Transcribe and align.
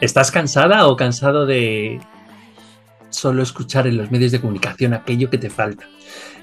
¿Estás 0.00 0.30
cansada 0.30 0.86
o 0.86 0.96
cansado 0.96 1.44
de 1.46 2.00
solo 3.10 3.42
escuchar 3.42 3.86
en 3.86 3.96
los 3.96 4.10
medios 4.10 4.30
de 4.30 4.40
comunicación 4.40 4.94
aquello 4.94 5.28
que 5.30 5.38
te 5.38 5.50
falta? 5.50 5.86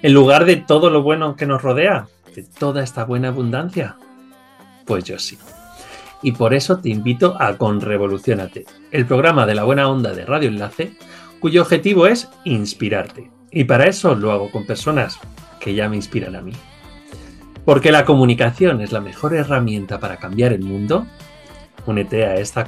En 0.01 0.13
lugar 0.13 0.45
de 0.45 0.57
todo 0.57 0.89
lo 0.89 1.03
bueno 1.03 1.35
que 1.35 1.45
nos 1.45 1.61
rodea, 1.61 2.07
de 2.35 2.43
toda 2.43 2.83
esta 2.83 3.05
buena 3.05 3.29
abundancia. 3.29 3.95
Pues 4.85 5.05
yo 5.05 5.17
sí. 5.17 5.37
Y 6.21 6.33
por 6.33 6.53
eso 6.53 6.79
te 6.79 6.89
invito 6.89 7.37
a 7.39 7.57
Conrevolucionate, 7.57 8.65
el 8.91 9.05
programa 9.05 9.45
de 9.45 9.55
la 9.55 9.63
buena 9.63 9.87
onda 9.87 10.11
de 10.11 10.25
Radio 10.25 10.49
Enlace, 10.49 10.97
cuyo 11.39 11.61
objetivo 11.61 12.07
es 12.07 12.29
inspirarte. 12.43 13.31
Y 13.51 13.63
para 13.63 13.85
eso 13.85 14.15
lo 14.15 14.31
hago 14.31 14.51
con 14.51 14.65
personas 14.65 15.19
que 15.59 15.73
ya 15.73 15.87
me 15.87 15.95
inspiran 15.95 16.35
a 16.35 16.41
mí. 16.41 16.53
Porque 17.65 17.91
la 17.91 18.05
comunicación 18.05 18.79
es 18.81 18.91
la 18.91 19.01
mejor 19.01 19.33
herramienta 19.33 19.99
para 19.99 20.17
cambiar 20.17 20.53
el 20.53 20.61
mundo. 20.61 21.07
Únete 21.87 22.23
a 22.23 22.35
esta. 22.35 22.63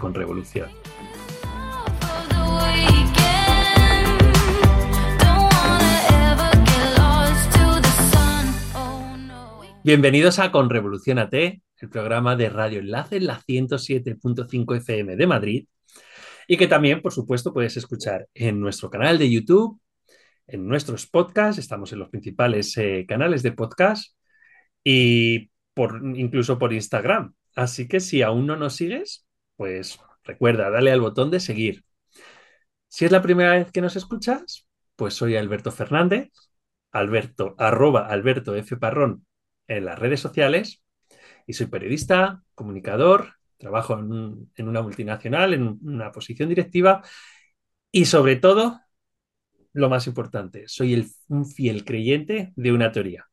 Oh 8.74 9.18
no. 9.20 9.60
Bienvenidos 9.84 10.40
a 10.40 10.52
Conrevolucionate, 10.52 11.62
el 11.80 11.90
programa 11.90 12.36
de 12.36 12.50
Radio 12.50 12.80
Enlace 12.80 13.18
en 13.18 13.28
la 13.28 13.40
107.5 13.40 14.78
FM 14.78 15.16
de 15.16 15.28
Madrid 15.28 15.68
y 16.48 16.58
que 16.58 16.66
también, 16.66 17.04
por 17.04 17.14
supuesto, 17.14 17.54
puedes 17.54 17.78
escuchar 17.78 18.28
en 18.34 18.60
nuestro 18.60 18.90
canal 18.90 19.20
de 19.20 19.30
YouTube, 19.30 19.80
en 20.48 20.68
nuestros 20.68 21.06
podcasts, 21.06 21.60
estamos 21.60 21.94
en 21.94 22.00
los 22.00 22.10
principales 22.10 22.76
eh, 22.78 23.06
canales 23.08 23.44
de 23.44 23.52
podcast 23.52 24.17
y 24.90 25.52
por, 25.74 26.02
incluso 26.16 26.58
por 26.60 26.72
Instagram. 26.74 27.34
Así 27.56 27.88
que 27.90 28.00
si 28.00 28.22
aún 28.22 28.46
no 28.48 28.56
nos 28.56 28.76
sigues, 28.78 29.26
pues 29.58 30.00
recuerda, 30.24 30.70
dale 30.70 30.92
al 30.92 31.02
botón 31.02 31.30
de 31.32 31.42
seguir. 31.42 31.84
Si 32.88 33.06
es 33.06 33.12
la 33.12 33.22
primera 33.22 33.52
vez 33.54 33.72
que 33.72 33.82
nos 33.82 33.96
escuchas, 33.96 34.68
pues 34.96 35.14
soy 35.14 35.36
Alberto 35.36 35.72
Fernández, 35.72 36.30
Alberto, 36.92 37.56
arroba 37.58 38.08
Alberto 38.08 38.56
F. 38.56 38.78
Parrón 38.78 39.26
en 39.68 39.86
las 39.86 40.00
redes 40.00 40.20
sociales 40.22 40.84
y 41.48 41.54
soy 41.54 41.68
periodista, 41.68 42.44
comunicador, 42.56 43.34
trabajo 43.58 43.96
en, 44.00 44.12
un- 44.12 44.52
en 44.56 44.68
una 44.70 44.82
multinacional, 44.82 45.54
en 45.54 45.80
una 45.84 46.12
posición 46.12 46.50
directiva 46.50 47.04
y 47.92 48.06
sobre 48.06 48.38
todo, 48.38 48.82
lo 49.74 49.90
más 49.90 50.08
importante, 50.08 50.66
soy 50.68 50.94
el- 50.94 51.08
un 51.30 51.46
fiel 51.46 51.86
creyente 51.86 52.54
de 52.56 52.72
una 52.74 52.92
teoría, 52.92 53.27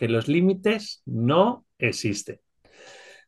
que 0.00 0.08
los 0.08 0.28
límites 0.28 1.02
no 1.04 1.66
existen. 1.78 2.40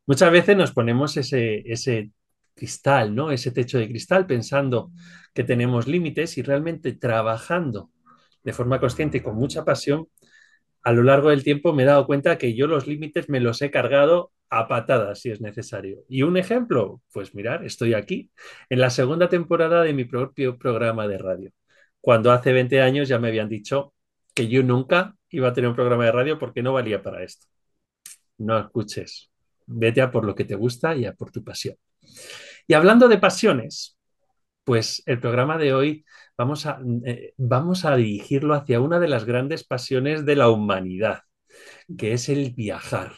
Muchas 0.06 0.32
veces 0.32 0.56
nos 0.56 0.72
ponemos 0.72 1.18
ese, 1.18 1.62
ese 1.70 2.10
cristal, 2.54 3.14
¿no? 3.14 3.30
Ese 3.30 3.50
techo 3.50 3.78
de 3.78 3.88
cristal 3.88 4.26
pensando 4.26 4.90
que 5.34 5.44
tenemos 5.44 5.86
límites 5.86 6.38
y 6.38 6.42
realmente 6.42 6.94
trabajando 6.94 7.90
de 8.42 8.54
forma 8.54 8.80
consciente 8.80 9.18
y 9.18 9.20
con 9.20 9.36
mucha 9.36 9.66
pasión, 9.66 10.08
a 10.82 10.92
lo 10.92 11.02
largo 11.02 11.28
del 11.28 11.44
tiempo 11.44 11.74
me 11.74 11.82
he 11.82 11.86
dado 11.86 12.06
cuenta 12.06 12.38
que 12.38 12.54
yo 12.54 12.66
los 12.66 12.86
límites 12.86 13.28
me 13.28 13.38
los 13.38 13.60
he 13.60 13.70
cargado 13.70 14.32
a 14.48 14.66
patadas 14.66 15.20
si 15.20 15.30
es 15.30 15.42
necesario. 15.42 16.04
Y 16.08 16.22
un 16.22 16.38
ejemplo, 16.38 17.02
pues 17.12 17.34
mirar, 17.34 17.66
estoy 17.66 17.92
aquí 17.92 18.30
en 18.70 18.80
la 18.80 18.88
segunda 18.88 19.28
temporada 19.28 19.82
de 19.82 19.92
mi 19.92 20.06
propio 20.06 20.58
programa 20.58 21.06
de 21.06 21.18
radio, 21.18 21.50
cuando 22.00 22.32
hace 22.32 22.52
20 22.54 22.80
años 22.80 23.08
ya 23.08 23.18
me 23.18 23.28
habían 23.28 23.50
dicho 23.50 23.92
que 24.34 24.48
yo 24.48 24.62
nunca 24.62 25.16
iba 25.32 25.48
a 25.48 25.52
tener 25.52 25.68
un 25.68 25.76
programa 25.76 26.04
de 26.04 26.12
radio 26.12 26.38
porque 26.38 26.62
no 26.62 26.72
valía 26.72 27.02
para 27.02 27.22
esto. 27.24 27.46
No 28.38 28.58
escuches, 28.58 29.30
vete 29.66 30.00
a 30.02 30.10
por 30.10 30.24
lo 30.24 30.34
que 30.34 30.44
te 30.44 30.54
gusta 30.54 30.94
y 30.94 31.06
a 31.06 31.14
por 31.14 31.30
tu 31.32 31.42
pasión. 31.44 31.76
Y 32.66 32.74
hablando 32.74 33.08
de 33.08 33.18
pasiones, 33.18 33.98
pues 34.64 35.02
el 35.06 35.20
programa 35.20 35.58
de 35.58 35.74
hoy 35.74 36.04
vamos 36.36 36.66
a, 36.66 36.80
eh, 37.04 37.34
vamos 37.36 37.84
a 37.84 37.96
dirigirlo 37.96 38.54
hacia 38.54 38.80
una 38.80 39.00
de 39.00 39.08
las 39.08 39.24
grandes 39.24 39.64
pasiones 39.64 40.24
de 40.24 40.36
la 40.36 40.50
humanidad, 40.50 41.22
que 41.98 42.12
es 42.12 42.28
el 42.28 42.52
viajar. 42.54 43.12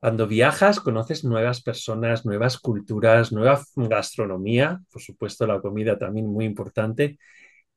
Cuando 0.00 0.26
viajas, 0.26 0.80
conoces 0.80 1.24
nuevas 1.24 1.62
personas, 1.62 2.26
nuevas 2.26 2.58
culturas, 2.58 3.32
nueva 3.32 3.62
gastronomía, 3.74 4.80
por 4.92 5.00
supuesto 5.00 5.46
la 5.46 5.60
comida 5.60 5.98
también 5.98 6.26
muy 6.26 6.44
importante, 6.44 7.18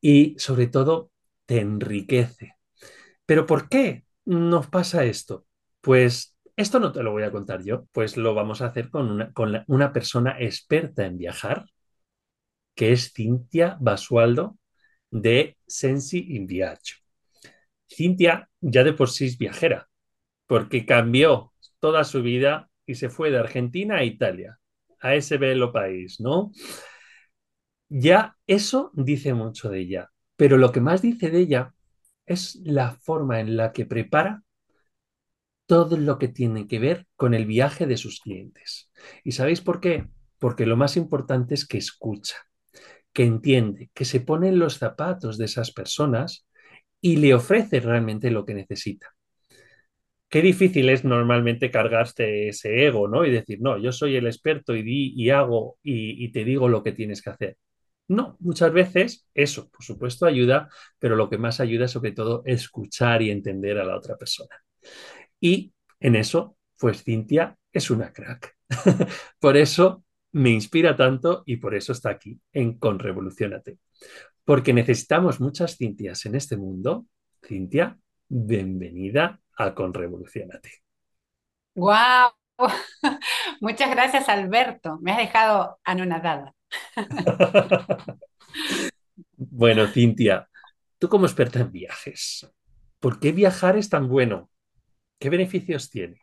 y 0.01 0.35
sobre 0.37 0.67
todo 0.67 1.11
te 1.45 1.61
enriquece. 1.61 2.56
¿Pero 3.27 3.45
por 3.45 3.69
qué 3.69 4.05
nos 4.25 4.67
pasa 4.67 5.03
esto? 5.03 5.45
Pues 5.81 6.35
esto 6.55 6.79
no 6.79 6.91
te 6.91 7.03
lo 7.03 7.11
voy 7.11 7.23
a 7.23 7.31
contar 7.31 7.61
yo, 7.61 7.85
pues 7.91 8.17
lo 8.17 8.33
vamos 8.33 8.61
a 8.61 8.67
hacer 8.67 8.89
con 8.89 9.33
una, 9.67 9.93
persona 9.93 10.37
experta 10.39 11.05
en 11.05 11.17
viajar, 11.17 11.65
que 12.73 12.93
es 12.93 13.11
Cintia 13.13 13.77
Basualdo 13.81 14.57
de 15.11 15.57
Sensi 15.67 16.35
in 16.35 16.47
Viaggio. 16.47 16.95
Cintia 17.87 18.49
ya 18.61 18.83
de 18.83 18.93
por 18.93 19.09
sí 19.09 19.25
es 19.25 19.37
viajera, 19.37 19.89
porque 20.47 20.85
cambió 20.85 21.53
toda 21.79 22.05
su 22.05 22.21
vida 22.21 22.69
y 22.85 22.95
se 22.95 23.09
fue 23.09 23.29
de 23.29 23.39
Argentina 23.39 23.97
a 23.97 24.05
Italia, 24.05 24.57
a 25.01 25.15
ese 25.15 25.37
bello 25.37 25.73
país, 25.73 26.21
¿no? 26.21 26.51
Ya 27.89 28.37
eso 28.47 28.91
dice 28.93 29.33
mucho 29.33 29.69
de 29.69 29.79
ella, 29.81 30.11
pero 30.37 30.57
lo 30.57 30.71
que 30.71 30.79
más 30.79 31.01
dice 31.01 31.29
de 31.29 31.39
ella 31.39 31.73
es 32.27 32.59
la 32.63 32.91
forma 32.91 33.39
en 33.39 33.57
la 33.57 33.73
que 33.73 33.85
prepara 33.85 34.43
todo 35.65 35.97
lo 35.97 36.17
que 36.17 36.27
tiene 36.29 36.67
que 36.67 36.79
ver 36.79 37.07
con 37.15 37.33
el 37.33 37.45
viaje 37.45 37.85
de 37.87 37.97
sus 37.97 38.21
clientes. 38.21 38.89
¿Y 39.23 39.33
sabéis 39.33 39.61
por 39.61 39.79
qué? 39.81 40.07
Porque 40.39 40.65
lo 40.65 40.77
más 40.77 40.97
importante 40.97 41.55
es 41.55 41.67
que 41.67 41.77
escucha, 41.77 42.37
que 43.13 43.25
entiende, 43.25 43.91
que 43.93 44.05
se 44.05 44.21
pone 44.21 44.49
en 44.49 44.59
los 44.59 44.77
zapatos 44.77 45.37
de 45.37 45.45
esas 45.45 45.71
personas 45.71 46.47
y 47.01 47.17
le 47.17 47.33
ofrece 47.33 47.79
realmente 47.79 48.31
lo 48.31 48.45
que 48.45 48.53
necesita. 48.55 49.07
Qué 50.29 50.41
difícil 50.41 50.89
es 50.89 51.05
normalmente 51.05 51.71
cargarse 51.71 52.49
ese 52.49 52.85
ego, 52.85 53.07
¿no? 53.07 53.25
Y 53.25 53.31
decir, 53.31 53.59
no, 53.61 53.77
yo 53.77 53.91
soy 53.93 54.15
el 54.17 54.27
experto 54.27 54.75
y 54.75 54.83
di 54.83 55.13
y 55.15 55.29
hago 55.29 55.77
y, 55.83 56.23
y 56.23 56.31
te 56.31 56.43
digo 56.43 56.67
lo 56.67 56.83
que 56.83 56.91
tienes 56.91 57.21
que 57.21 57.29
hacer. 57.29 57.57
No, 58.07 58.37
muchas 58.39 58.71
veces 58.71 59.27
eso, 59.33 59.69
por 59.69 59.83
supuesto, 59.83 60.25
ayuda, 60.25 60.69
pero 60.97 61.15
lo 61.15 61.29
que 61.29 61.37
más 61.37 61.59
ayuda 61.59 61.85
es 61.85 61.91
sobre 61.91 62.13
todo 62.13 62.41
escuchar 62.45 63.21
y 63.21 63.31
entender 63.31 63.77
a 63.77 63.85
la 63.85 63.97
otra 63.97 64.17
persona. 64.17 64.55
Y 65.39 65.73
en 65.99 66.15
eso, 66.15 66.57
pues 66.77 67.03
Cintia 67.03 67.57
es 67.71 67.89
una 67.89 68.13
crack. 68.13 68.55
Por 69.39 69.57
eso 69.57 70.03
me 70.33 70.49
inspira 70.51 70.95
tanto 70.95 71.43
y 71.45 71.57
por 71.57 71.73
eso 71.73 71.93
está 71.93 72.09
aquí 72.11 72.39
en 72.51 72.77
Conrevolucionate. 72.77 73.79
Porque 74.43 74.73
necesitamos 74.73 75.39
muchas 75.39 75.77
Cintias 75.77 76.25
en 76.25 76.35
este 76.35 76.57
mundo. 76.57 77.05
Cintia, 77.43 77.97
bienvenida 78.27 79.41
a 79.57 79.73
Conrevolucionate. 79.73 80.71
¡Guau! 81.75 82.31
Muchas 83.61 83.89
gracias, 83.89 84.29
Alberto. 84.29 84.99
Me 85.01 85.11
has 85.11 85.17
dejado 85.17 85.79
anonadada. 85.83 86.56
Bueno, 89.35 89.87
Cintia, 89.87 90.49
tú 90.99 91.09
como 91.09 91.25
experta 91.25 91.59
en 91.59 91.71
viajes, 91.71 92.47
¿por 92.99 93.19
qué 93.19 93.31
viajar 93.31 93.77
es 93.77 93.89
tan 93.89 94.07
bueno? 94.09 94.49
¿Qué 95.19 95.29
beneficios 95.29 95.89
tiene? 95.89 96.19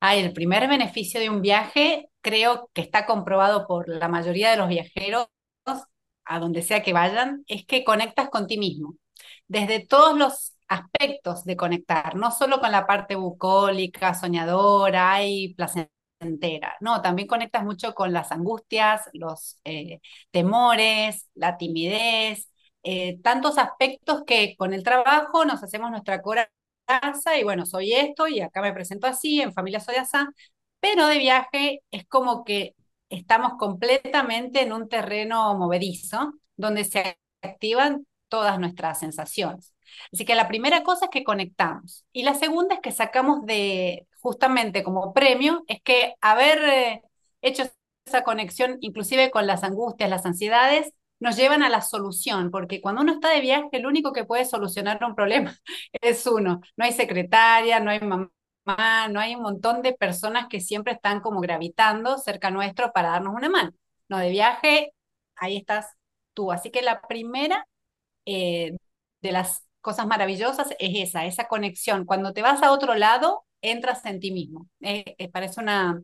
El 0.00 0.32
primer 0.32 0.66
beneficio 0.68 1.20
de 1.20 1.28
un 1.30 1.42
viaje 1.42 2.10
creo 2.22 2.70
que 2.72 2.80
está 2.80 3.06
comprobado 3.06 3.66
por 3.66 3.88
la 3.88 4.08
mayoría 4.08 4.50
de 4.50 4.56
los 4.56 4.68
viajeros, 4.68 5.26
a 6.24 6.38
donde 6.38 6.62
sea 6.62 6.82
que 6.82 6.92
vayan, 6.92 7.44
es 7.48 7.66
que 7.66 7.84
conectas 7.84 8.30
con 8.30 8.46
ti 8.46 8.58
mismo. 8.58 8.96
Desde 9.48 9.86
todos 9.86 10.16
los 10.18 10.54
aspectos 10.68 11.44
de 11.44 11.56
conectar, 11.56 12.14
no 12.16 12.30
solo 12.30 12.60
con 12.60 12.72
la 12.72 12.86
parte 12.86 13.16
bucólica, 13.16 14.14
soñadora 14.14 15.24
y 15.24 15.54
placentera, 15.54 15.92
no, 16.80 17.02
también 17.02 17.28
conectas 17.28 17.64
mucho 17.64 17.94
con 17.94 18.12
las 18.12 18.32
angustias, 18.32 19.08
los 19.14 19.58
eh, 19.64 20.00
temores, 20.30 21.28
la 21.34 21.56
timidez, 21.56 22.50
eh, 22.82 23.18
tantos 23.22 23.58
aspectos 23.58 24.22
que 24.26 24.54
con 24.56 24.74
el 24.74 24.82
trabajo 24.82 25.44
nos 25.44 25.62
hacemos 25.62 25.90
nuestra 25.90 26.20
coraza 26.22 26.50
y 27.38 27.44
bueno, 27.44 27.66
soy 27.66 27.92
esto 27.92 28.28
y 28.28 28.40
acá 28.40 28.62
me 28.62 28.72
presento 28.72 29.06
así, 29.06 29.40
en 29.40 29.52
familia 29.52 29.80
soy 29.80 29.96
así, 29.96 30.18
pero 30.80 31.06
de 31.06 31.18
viaje 31.18 31.82
es 31.90 32.06
como 32.06 32.44
que 32.44 32.74
estamos 33.08 33.54
completamente 33.58 34.62
en 34.62 34.72
un 34.72 34.88
terreno 34.88 35.56
movedizo 35.56 36.34
donde 36.56 36.84
se 36.84 37.18
activan 37.42 38.06
todas 38.28 38.58
nuestras 38.58 39.00
sensaciones. 39.00 39.74
Así 40.12 40.24
que 40.24 40.34
la 40.34 40.48
primera 40.48 40.82
cosa 40.84 41.06
es 41.06 41.10
que 41.10 41.24
conectamos 41.24 42.04
y 42.12 42.22
la 42.22 42.34
segunda 42.34 42.76
es 42.76 42.80
que 42.80 42.92
sacamos 42.92 43.44
de, 43.46 44.06
justamente 44.20 44.82
como 44.82 45.12
premio, 45.12 45.64
es 45.68 45.82
que 45.82 46.14
haber 46.20 46.58
eh, 46.68 47.02
hecho 47.42 47.64
esa 48.04 48.22
conexión 48.24 48.78
inclusive 48.80 49.30
con 49.30 49.46
las 49.46 49.62
angustias, 49.64 50.10
las 50.10 50.26
ansiedades, 50.26 50.92
nos 51.20 51.36
llevan 51.36 51.62
a 51.62 51.68
la 51.68 51.82
solución, 51.82 52.50
porque 52.50 52.80
cuando 52.80 53.02
uno 53.02 53.12
está 53.12 53.30
de 53.30 53.40
viaje, 53.42 53.68
el 53.72 53.86
único 53.86 54.12
que 54.12 54.24
puede 54.24 54.44
solucionar 54.46 55.02
un 55.04 55.14
problema 55.14 55.54
es 56.00 56.26
uno. 56.26 56.60
No 56.76 56.84
hay 56.84 56.92
secretaria, 56.92 57.78
no 57.80 57.90
hay 57.90 58.00
mamá, 58.00 59.08
no 59.08 59.20
hay 59.20 59.34
un 59.34 59.42
montón 59.42 59.82
de 59.82 59.92
personas 59.92 60.46
que 60.48 60.60
siempre 60.60 60.94
están 60.94 61.20
como 61.20 61.40
gravitando 61.40 62.16
cerca 62.18 62.50
nuestro 62.50 62.92
para 62.92 63.10
darnos 63.10 63.34
una 63.34 63.48
mano. 63.50 63.72
No, 64.08 64.18
de 64.18 64.30
viaje, 64.30 64.92
ahí 65.36 65.56
estás 65.58 65.86
tú. 66.34 66.52
Así 66.52 66.70
que 66.70 66.82
la 66.82 67.00
primera 67.02 67.66
eh, 68.26 68.76
de 69.22 69.32
las 69.32 69.66
cosas 69.80 70.06
maravillosas 70.06 70.70
es 70.78 71.08
esa, 71.10 71.26
esa 71.26 71.48
conexión. 71.48 72.04
Cuando 72.04 72.32
te 72.32 72.42
vas 72.42 72.62
a 72.62 72.72
otro 72.72 72.94
lado, 72.94 73.44
entras 73.62 74.04
en 74.06 74.20
ti 74.20 74.32
mismo. 74.32 74.68
Eh, 74.80 75.14
eh, 75.18 75.28
parece 75.30 75.60
una 75.60 76.02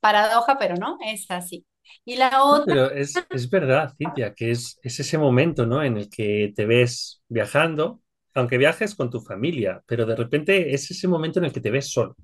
paradoja, 0.00 0.58
pero 0.58 0.76
no, 0.76 0.98
es 1.04 1.30
así. 1.30 1.64
Y 2.04 2.16
la 2.16 2.42
otra... 2.44 2.64
pero 2.66 2.90
es, 2.90 3.14
es 3.30 3.50
verdad, 3.50 3.94
Cintia, 3.96 4.34
que 4.34 4.50
es, 4.50 4.78
es 4.82 5.00
ese 5.00 5.18
momento, 5.18 5.66
¿no? 5.66 5.82
En 5.82 5.96
el 5.96 6.10
que 6.10 6.52
te 6.54 6.66
ves 6.66 7.22
viajando, 7.28 8.02
aunque 8.34 8.58
viajes 8.58 8.94
con 8.94 9.10
tu 9.10 9.20
familia, 9.20 9.82
pero 9.86 10.04
de 10.06 10.16
repente 10.16 10.74
es 10.74 10.90
ese 10.90 11.08
momento 11.08 11.38
en 11.38 11.46
el 11.46 11.52
que 11.52 11.60
te 11.60 11.70
ves 11.70 11.90
solo, 11.90 12.16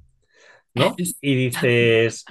¿no? 0.75 0.95
Y 1.21 1.35
dices, 1.35 2.25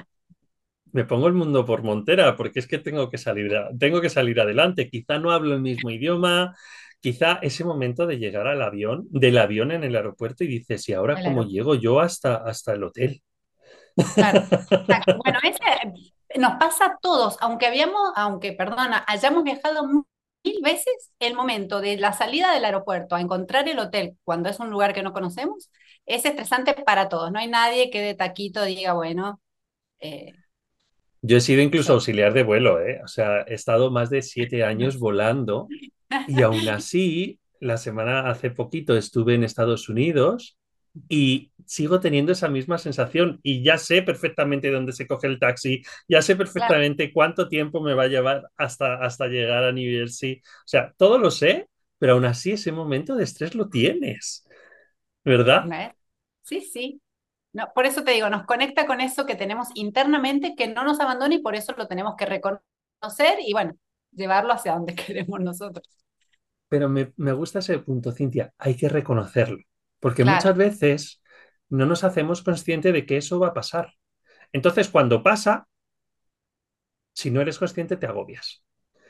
me 0.94 1.06
pongo 1.06 1.28
el 1.28 1.34
mundo 1.34 1.66
por 1.66 1.84
montera 1.84 2.36
porque 2.38 2.60
es 2.60 2.68
que 2.68 2.78
tengo 2.78 3.10
que 3.10 3.18
salir, 3.18 3.52
tengo 3.80 4.00
que 4.00 4.10
salir 4.10 4.40
adelante. 4.40 4.90
Quizá 4.90 5.20
no 5.20 5.32
hablo 5.32 5.56
el 5.56 5.62
mismo 5.62 5.90
idioma, 5.90 6.56
quizá 7.04 7.38
ese 7.42 7.66
momento 7.66 8.08
de 8.08 8.18
llegar 8.18 8.48
al 8.48 8.62
avión, 8.62 9.08
del 9.10 9.38
avión 9.38 9.74
en 9.74 9.84
el 9.84 9.94
aeropuerto 9.94 10.46
y 10.46 10.48
dices, 10.48 10.88
¿y 10.88 10.94
ahora 10.94 11.22
cómo 11.22 11.44
llego 11.44 11.76
yo 11.76 12.00
hasta, 12.00 12.38
hasta 12.38 12.72
el 12.72 12.84
hotel? 12.86 13.22
Claro, 14.16 14.42
Bueno, 15.22 15.40
ese 15.44 16.40
nos 16.40 16.54
pasa 16.54 16.86
a 16.86 16.98
todos, 17.02 17.36
aunque 17.42 17.68
habíamos, 17.68 18.14
aunque, 18.16 18.54
perdona, 18.54 19.04
hayamos 19.06 19.44
viajado 19.44 19.86
mil 19.86 20.62
veces, 20.64 21.12
el 21.20 21.36
momento 21.36 21.82
de 21.82 21.98
la 21.98 22.14
salida 22.14 22.54
del 22.54 22.64
aeropuerto 22.64 23.16
a 23.16 23.22
encontrar 23.22 23.68
el 23.68 23.80
hotel 23.80 24.18
cuando 24.24 24.48
es 24.48 24.62
un 24.62 24.70
lugar 24.70 24.94
que 24.94 25.04
no 25.04 25.12
conocemos, 25.12 25.70
es 26.06 26.24
estresante 26.24 26.74
para 26.74 27.10
todos. 27.10 27.34
No 27.34 27.40
hay 27.40 27.50
nadie 27.50 27.90
que 27.92 28.02
de 28.02 28.14
taquito 28.14 28.64
diga, 28.64 28.94
bueno, 28.94 29.42
eh, 30.00 30.32
yo 31.22 31.38
he 31.38 31.42
sido 31.42 31.62
incluso 31.62 31.94
auxiliar 31.94 32.34
de 32.34 32.44
vuelo, 32.44 32.82
¿eh? 32.82 33.02
O 33.04 33.08
sea, 33.10 33.42
he 33.42 33.54
estado 33.54 33.92
más 33.92 34.10
de 34.10 34.22
siete 34.22 34.64
años 34.64 35.00
volando 35.00 35.68
y 36.28 36.42
aún 36.42 36.68
así, 36.70 37.40
la 37.60 37.78
semana 37.78 38.30
hace 38.30 38.52
poquito 38.52 38.96
estuve 38.96 39.36
en 39.36 39.44
Estados 39.44 39.90
Unidos 39.90 40.58
y 41.10 41.52
sigo 41.66 42.00
teniendo 42.00 42.32
esa 42.32 42.50
misma 42.50 42.78
sensación 42.78 43.40
y 43.42 43.64
ya 43.64 43.78
sé 43.78 44.04
perfectamente 44.04 44.70
dónde 44.72 44.92
se 44.92 45.08
coge 45.08 45.28
el 45.28 45.40
taxi, 45.40 45.82
ya 46.08 46.22
sé 46.22 46.36
perfectamente 46.36 47.12
cuánto 47.12 47.48
tiempo 47.48 47.82
me 47.82 47.94
va 47.94 48.04
a 48.04 48.08
llevar 48.08 48.50
hasta, 48.58 48.96
hasta 48.96 49.28
llegar 49.28 49.64
a 49.64 49.72
New 49.72 49.90
Jersey. 49.90 50.42
O 50.44 50.68
sea, 50.68 50.94
todo 50.98 51.18
lo 51.18 51.32
sé, 51.32 51.70
pero 51.98 52.14
aún 52.14 52.26
así 52.26 52.52
ese 52.52 52.72
momento 52.72 53.16
de 53.16 53.24
estrés 53.24 53.56
lo 53.56 53.70
tienes, 53.70 54.46
¿verdad? 55.24 55.66
Sí, 56.44 56.62
sí. 56.62 57.02
No, 57.54 57.72
por 57.74 57.86
eso 57.86 58.04
te 58.04 58.12
digo, 58.12 58.30
nos 58.30 58.46
conecta 58.46 58.86
con 58.88 59.00
eso 59.00 59.26
que 59.26 59.36
tenemos 59.36 59.70
internamente, 59.76 60.56
que 60.56 60.68
no 60.68 60.84
nos 60.84 61.00
abandona 61.00 61.36
y 61.36 61.40
por 61.40 61.56
eso 61.56 61.74
lo 61.78 61.88
tenemos 61.88 62.16
que 62.18 62.26
reconocer 62.26 63.40
y 63.46 63.54
bueno, 63.54 63.76
llevarlo 64.12 64.54
hacia 64.54 64.74
donde 64.74 64.96
queremos 64.96 65.40
nosotros. 65.40 66.03
Pero 66.74 66.90
me, 66.90 67.32
gusta 67.34 67.60
ese 67.60 67.78
punto, 67.78 68.12
Cintia, 68.12 68.52
hay 68.58 68.76
que 68.76 68.90
reconocerlo, 68.90 69.64
porque 70.00 70.26
muchas 70.26 70.58
veces 70.58 71.22
no 71.70 71.86
nos 71.86 72.04
hacemos 72.04 72.42
consciente 72.42 72.92
de 72.92 73.06
que 73.06 73.18
eso 73.18 73.38
va 73.38 73.50
a 73.50 73.54
pasar. 73.54 73.94
Entonces, 74.52 74.90
cuando 74.90 75.22
pasa, 75.22 75.68
si 77.14 77.30
no 77.30 77.42
eres 77.42 77.60
consciente, 77.60 77.96
te 77.96 78.08
agobias. 78.08 78.64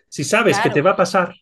Si 0.10 0.26
sabes 0.26 0.60
que 0.60 0.72
te 0.72 0.82
va 0.82 0.92
a 0.92 0.96
pasar, 0.98 1.36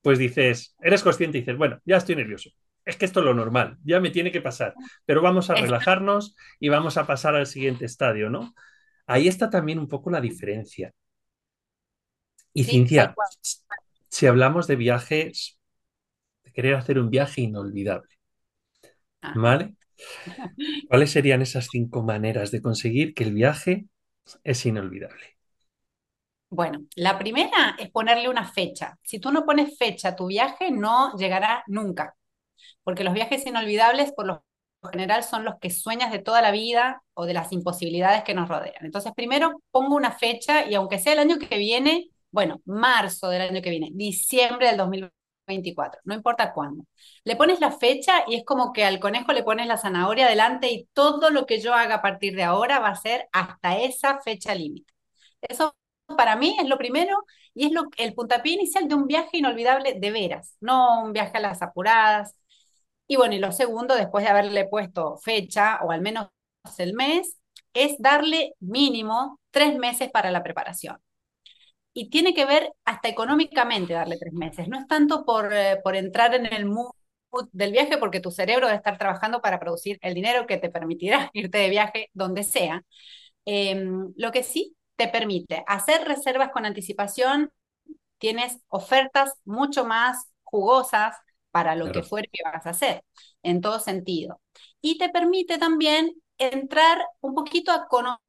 pues 0.00 0.18
dices, 0.18 0.74
eres 0.80 1.02
consciente 1.02 1.36
y 1.36 1.42
dices, 1.42 1.58
bueno, 1.58 1.78
ya 1.84 1.98
estoy 1.98 2.16
nervioso 2.16 2.48
es 2.86 2.96
que 2.96 3.04
esto 3.04 3.20
es 3.20 3.26
lo 3.26 3.34
normal, 3.34 3.78
ya 3.82 3.98
me 3.98 4.10
tiene 4.10 4.30
que 4.30 4.42
pasar, 4.42 4.74
pero 5.06 5.22
vamos 5.22 5.48
a 5.48 5.54
relajarnos 5.54 6.36
y 6.60 6.68
vamos 6.68 6.98
a 6.98 7.06
pasar 7.06 7.34
al 7.34 7.46
siguiente 7.46 7.86
estadio, 7.86 8.28
¿no? 8.28 8.54
Ahí 9.06 9.26
está 9.26 9.48
también 9.48 9.78
un 9.78 9.88
poco 9.88 10.10
la 10.10 10.20
diferencia. 10.20 10.92
Y 12.52 12.64
Cintia, 12.64 13.14
si 14.14 14.26
hablamos 14.26 14.66
de 14.66 14.76
viajes, 14.76 15.58
de 16.44 16.52
querer 16.52 16.74
hacer 16.74 16.98
un 16.98 17.10
viaje 17.10 17.40
inolvidable, 17.40 18.14
ah. 19.22 19.34
¿vale? 19.36 19.74
¿Cuáles 20.88 21.10
serían 21.10 21.42
esas 21.42 21.68
cinco 21.70 22.02
maneras 22.02 22.50
de 22.50 22.62
conseguir 22.62 23.14
que 23.14 23.24
el 23.24 23.32
viaje 23.32 23.86
es 24.44 24.64
inolvidable? 24.66 25.36
Bueno, 26.48 26.86
la 26.94 27.18
primera 27.18 27.74
es 27.78 27.90
ponerle 27.90 28.28
una 28.28 28.44
fecha. 28.44 28.96
Si 29.02 29.18
tú 29.18 29.32
no 29.32 29.44
pones 29.44 29.76
fecha 29.76 30.10
a 30.10 30.16
tu 30.16 30.28
viaje, 30.28 30.70
no 30.70 31.16
llegará 31.16 31.64
nunca 31.66 32.14
porque 32.84 33.02
los 33.04 33.14
viajes 33.14 33.44
inolvidables 33.46 34.12
por 34.12 34.26
lo 34.26 34.44
general 34.92 35.24
son 35.24 35.44
los 35.44 35.54
que 35.60 35.70
sueñas 35.70 36.12
de 36.12 36.18
toda 36.18 36.42
la 36.42 36.50
vida 36.50 37.02
o 37.14 37.24
de 37.24 37.34
las 37.34 37.50
imposibilidades 37.52 38.22
que 38.22 38.34
nos 38.34 38.48
rodean. 38.48 38.84
Entonces, 38.84 39.12
primero 39.16 39.62
pongo 39.70 39.96
una 39.96 40.12
fecha 40.12 40.68
y 40.68 40.74
aunque 40.74 40.98
sea 40.98 41.14
el 41.14 41.18
año 41.20 41.38
que 41.38 41.58
viene, 41.58 42.10
bueno, 42.34 42.60
marzo 42.64 43.28
del 43.28 43.42
año 43.42 43.62
que 43.62 43.70
viene, 43.70 43.90
diciembre 43.92 44.66
del 44.66 44.76
2024, 44.76 46.00
no 46.04 46.14
importa 46.14 46.52
cuándo. 46.52 46.84
Le 47.24 47.36
pones 47.36 47.60
la 47.60 47.70
fecha 47.70 48.24
y 48.26 48.34
es 48.36 48.44
como 48.44 48.72
que 48.72 48.84
al 48.84 48.98
conejo 49.00 49.32
le 49.32 49.44
pones 49.44 49.66
la 49.68 49.76
zanahoria 49.78 50.26
adelante 50.26 50.68
y 50.70 50.88
todo 50.92 51.30
lo 51.30 51.46
que 51.46 51.60
yo 51.60 51.74
haga 51.74 51.96
a 51.96 52.02
partir 52.02 52.34
de 52.34 52.42
ahora 52.42 52.80
va 52.80 52.88
a 52.88 52.96
ser 52.96 53.28
hasta 53.32 53.78
esa 53.78 54.20
fecha 54.20 54.52
límite. 54.54 54.92
Eso 55.42 55.76
para 56.16 56.36
mí 56.36 56.56
es 56.60 56.68
lo 56.68 56.78
primero 56.78 57.16
y 57.54 57.66
es 57.66 57.72
lo, 57.72 57.84
el 57.98 58.14
puntapié 58.14 58.54
inicial 58.54 58.88
de 58.88 58.94
un 58.96 59.06
viaje 59.06 59.38
inolvidable 59.38 59.94
de 60.00 60.10
veras, 60.10 60.56
no 60.60 61.04
un 61.04 61.12
viaje 61.12 61.36
a 61.38 61.40
las 61.40 61.62
apuradas, 61.62 62.34
y 63.06 63.16
bueno, 63.16 63.34
y 63.34 63.38
lo 63.38 63.52
segundo, 63.52 63.94
después 63.94 64.24
de 64.24 64.30
haberle 64.30 64.66
puesto 64.66 65.18
fecha 65.18 65.80
o 65.82 65.90
al 65.92 66.00
menos 66.00 66.28
el 66.78 66.94
mes, 66.94 67.38
es 67.74 67.96
darle 67.98 68.54
mínimo 68.60 69.40
tres 69.50 69.76
meses 69.78 70.10
para 70.10 70.30
la 70.30 70.42
preparación. 70.42 70.98
Y 71.94 72.10
tiene 72.10 72.34
que 72.34 72.44
ver 72.44 72.72
hasta 72.84 73.08
económicamente 73.08 73.94
darle 73.94 74.18
tres 74.18 74.34
meses. 74.34 74.68
No 74.68 74.78
es 74.78 74.86
tanto 74.86 75.24
por, 75.24 75.52
eh, 75.54 75.78
por 75.82 75.96
entrar 75.96 76.34
en 76.34 76.52
el 76.52 76.66
mood 76.66 76.90
del 77.52 77.72
viaje, 77.72 77.98
porque 77.98 78.20
tu 78.20 78.30
cerebro 78.30 78.66
debe 78.66 78.76
estar 78.76 78.98
trabajando 78.98 79.40
para 79.40 79.58
producir 79.58 79.98
el 80.02 80.14
dinero 80.14 80.46
que 80.46 80.58
te 80.58 80.70
permitirá 80.70 81.30
irte 81.34 81.58
de 81.58 81.70
viaje 81.70 82.10
donde 82.12 82.42
sea. 82.42 82.82
Em, 83.46 84.12
lo 84.16 84.32
que 84.32 84.42
sí 84.42 84.76
te 84.96 85.08
permite 85.08 85.64
hacer 85.66 86.06
reservas 86.06 86.50
con 86.50 86.66
anticipación, 86.66 87.50
tienes 88.18 88.58
ofertas 88.68 89.34
mucho 89.44 89.84
más 89.84 90.32
jugosas, 90.42 91.16
para 91.54 91.76
lo 91.76 91.92
que 91.92 92.02
fuera 92.02 92.28
que 92.32 92.42
vas 92.42 92.66
a 92.66 92.70
hacer, 92.70 93.04
en 93.44 93.60
todo 93.60 93.78
sentido. 93.78 94.40
Y 94.80 94.98
te 94.98 95.08
permite 95.08 95.56
también 95.56 96.12
entrar 96.36 97.00
un 97.20 97.32
poquito 97.32 97.70
a 97.70 97.86
conocer 97.86 98.23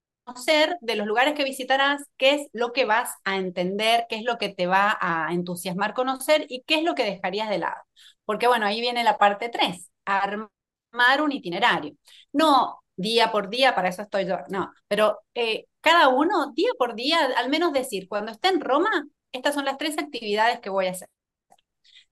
de 0.81 0.95
los 0.95 1.07
lugares 1.07 1.33
que 1.35 1.43
visitarás, 1.43 2.03
qué 2.17 2.35
es 2.35 2.47
lo 2.53 2.73
que 2.73 2.85
vas 2.85 3.13
a 3.23 3.37
entender, 3.37 4.05
qué 4.09 4.15
es 4.17 4.23
lo 4.23 4.37
que 4.37 4.49
te 4.49 4.67
va 4.67 4.97
a 4.99 5.31
entusiasmar 5.33 5.93
conocer 5.93 6.45
y 6.49 6.63
qué 6.63 6.75
es 6.75 6.83
lo 6.83 6.95
que 6.95 7.03
dejarías 7.05 7.49
de 7.49 7.59
lado. 7.59 7.81
Porque 8.25 8.47
bueno, 8.47 8.65
ahí 8.65 8.81
viene 8.81 9.03
la 9.03 9.17
parte 9.17 9.49
3, 9.49 9.89
armar 10.05 11.21
un 11.21 11.31
itinerario. 11.31 11.93
No 12.33 12.81
día 12.95 13.31
por 13.31 13.49
día, 13.49 13.75
para 13.75 13.89
eso 13.89 14.01
estoy 14.01 14.25
yo, 14.25 14.37
no, 14.49 14.71
pero 14.87 15.19
eh, 15.33 15.65
cada 15.81 16.07
uno, 16.09 16.51
día 16.55 16.69
por 16.77 16.95
día, 16.95 17.17
al 17.37 17.49
menos 17.49 17.73
decir, 17.73 18.07
cuando 18.07 18.31
esté 18.31 18.47
en 18.49 18.61
Roma, 18.61 18.89
estas 19.31 19.53
son 19.53 19.65
las 19.65 19.77
tres 19.77 19.97
actividades 19.97 20.59
que 20.59 20.69
voy 20.69 20.87
a 20.87 20.91
hacer. 20.91 21.09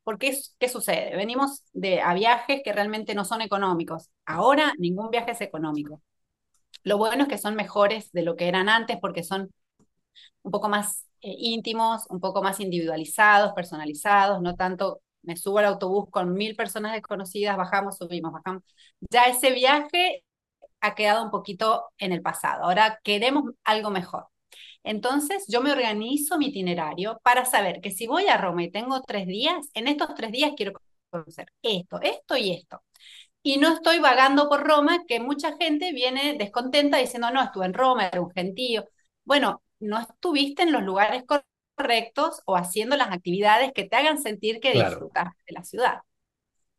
Porque, 0.03 0.37
¿qué 0.59 0.69
sucede? 0.69 1.15
Venimos 1.15 1.63
de, 1.73 2.01
a 2.01 2.13
viajes 2.13 2.61
que 2.63 2.73
realmente 2.73 3.15
no 3.15 3.23
son 3.25 3.41
económicos. 3.41 4.09
Ahora 4.25 4.73
ningún 4.77 5.09
viaje 5.09 5.31
es 5.31 5.41
económico. 5.41 6.01
Lo 6.83 6.97
bueno 6.97 7.23
es 7.23 7.29
que 7.29 7.37
son 7.37 7.55
mejores 7.55 8.11
de 8.11 8.23
lo 8.23 8.35
que 8.35 8.47
eran 8.47 8.69
antes 8.69 8.97
porque 9.01 9.23
son 9.23 9.51
un 10.43 10.51
poco 10.51 10.69
más 10.69 11.05
eh, 11.21 11.35
íntimos, 11.37 12.05
un 12.09 12.19
poco 12.19 12.41
más 12.43 12.59
individualizados, 12.59 13.53
personalizados, 13.53 14.41
no 14.41 14.55
tanto 14.55 15.01
me 15.21 15.37
subo 15.37 15.59
al 15.59 15.65
autobús 15.65 16.09
con 16.11 16.33
mil 16.33 16.55
personas 16.55 16.93
desconocidas, 16.93 17.55
bajamos, 17.57 17.97
subimos, 17.97 18.33
bajamos. 18.33 18.63
Ya 19.09 19.23
ese 19.25 19.51
viaje 19.53 20.23
ha 20.81 20.95
quedado 20.95 21.23
un 21.23 21.31
poquito 21.31 21.85
en 21.97 22.11
el 22.13 22.21
pasado. 22.21 22.65
Ahora 22.65 22.99
queremos 23.03 23.45
algo 23.63 23.89
mejor. 23.91 24.27
Entonces 24.83 25.45
yo 25.49 25.61
me 25.61 25.71
organizo 25.71 26.37
mi 26.37 26.47
itinerario 26.47 27.19
para 27.23 27.45
saber 27.45 27.81
que 27.81 27.91
si 27.91 28.07
voy 28.07 28.27
a 28.27 28.37
Roma 28.37 28.63
y 28.63 28.71
tengo 28.71 29.01
tres 29.01 29.27
días, 29.27 29.69
en 29.73 29.87
estos 29.87 30.15
tres 30.15 30.31
días 30.31 30.53
quiero 30.57 30.73
conocer 31.11 31.47
esto, 31.63 32.01
esto 32.01 32.37
y 32.37 32.53
esto. 32.53 32.83
Y 33.43 33.57
no 33.57 33.73
estoy 33.73 33.99
vagando 33.99 34.49
por 34.49 34.63
Roma, 34.65 35.05
que 35.07 35.19
mucha 35.19 35.55
gente 35.57 35.91
viene 35.93 36.35
descontenta 36.37 36.97
diciendo, 36.97 37.29
no, 37.31 37.43
estuve 37.43 37.65
en 37.65 37.73
Roma, 37.73 38.07
era 38.07 38.21
un 38.21 38.31
gentío. 38.31 38.85
Bueno, 39.25 39.61
no 39.79 39.99
estuviste 39.99 40.63
en 40.63 40.71
los 40.71 40.83
lugares 40.83 41.23
correctos 41.75 42.41
o 42.45 42.55
haciendo 42.55 42.95
las 42.97 43.11
actividades 43.11 43.73
que 43.73 43.85
te 43.85 43.95
hagan 43.97 44.21
sentir 44.21 44.59
que 44.61 44.73
disfrutas 44.73 45.33
de 45.47 45.53
la 45.53 45.63
ciudad. 45.63 45.99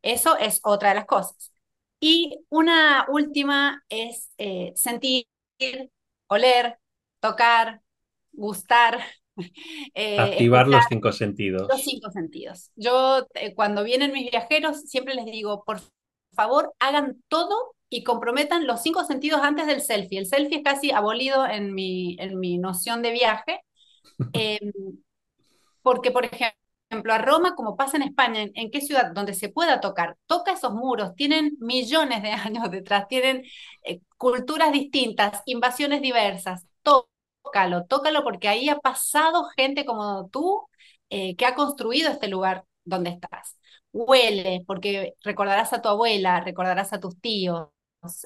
Eso 0.01 0.37
es 0.37 0.59
otra 0.63 0.89
de 0.89 0.95
las 0.95 1.05
cosas. 1.05 1.51
Y 1.99 2.39
una 2.49 3.05
última 3.09 3.83
es 3.89 4.31
eh, 4.37 4.73
sentir, 4.75 5.27
oler, 6.27 6.79
tocar, 7.19 7.81
gustar, 8.31 8.99
Eh, 9.95 10.17
Activar 10.17 10.67
los 10.67 10.85
cinco 10.87 11.09
los 11.09 11.17
sentidos. 11.17 11.81
cinco 11.83 12.11
sentidos. 12.11 12.71
Yo, 12.75 13.27
eh, 13.33 13.53
cuando 13.53 13.83
vienen 13.83 14.11
mis 14.13 14.31
viajeros, 14.31 14.81
siempre 14.83 15.13
les 15.15 15.25
digo, 15.25 15.63
por 15.65 15.81
favor, 16.35 16.73
hagan 16.79 17.23
todo 17.29 17.75
y 17.89 18.03
comprometan 18.03 18.67
los 18.67 18.81
cinco 18.83 19.03
sentidos 19.05 19.41
antes 19.43 19.67
del 19.67 19.81
selfie. 19.81 20.19
El 20.19 20.27
selfie 20.27 20.57
es 20.57 20.63
casi 20.63 20.91
abolido 20.91 21.45
en 21.47 21.73
mi, 21.73 22.17
en 22.19 22.39
mi 22.39 22.57
noción 22.57 23.01
de 23.01 23.11
viaje. 23.11 23.61
Eh, 24.33 24.59
porque, 25.81 26.11
por 26.11 26.25
ejemplo, 26.25 27.13
a 27.13 27.17
Roma, 27.19 27.55
como 27.55 27.75
pasa 27.77 27.97
en 27.97 28.03
España, 28.03 28.41
¿en, 28.41 28.51
en 28.55 28.71
qué 28.71 28.81
ciudad? 28.81 29.11
Donde 29.13 29.33
se 29.33 29.49
pueda 29.49 29.79
tocar, 29.81 30.17
toca 30.27 30.53
esos 30.53 30.73
muros, 30.73 31.15
tienen 31.15 31.57
millones 31.59 32.23
de 32.23 32.31
años 32.31 32.69
detrás, 32.71 33.07
tienen 33.07 33.43
eh, 33.83 34.01
culturas 34.17 34.71
distintas, 34.71 35.41
invasiones 35.45 36.01
diversas, 36.01 36.65
tócalo, 36.83 37.85
tócalo 37.85 38.23
porque 38.23 38.47
ahí 38.47 38.69
ha 38.69 38.77
pasado 38.79 39.45
gente 39.55 39.85
como 39.85 40.29
tú 40.29 40.67
eh, 41.09 41.35
que 41.35 41.45
ha 41.45 41.55
construido 41.55 42.09
este 42.11 42.27
lugar 42.27 42.65
donde 42.85 43.11
estás. 43.11 43.57
Huele, 43.91 44.63
porque 44.67 45.15
recordarás 45.23 45.73
a 45.73 45.81
tu 45.81 45.89
abuela, 45.89 46.41
recordarás 46.41 46.93
a 46.93 46.99
tus 46.99 47.19
tíos, 47.19 47.69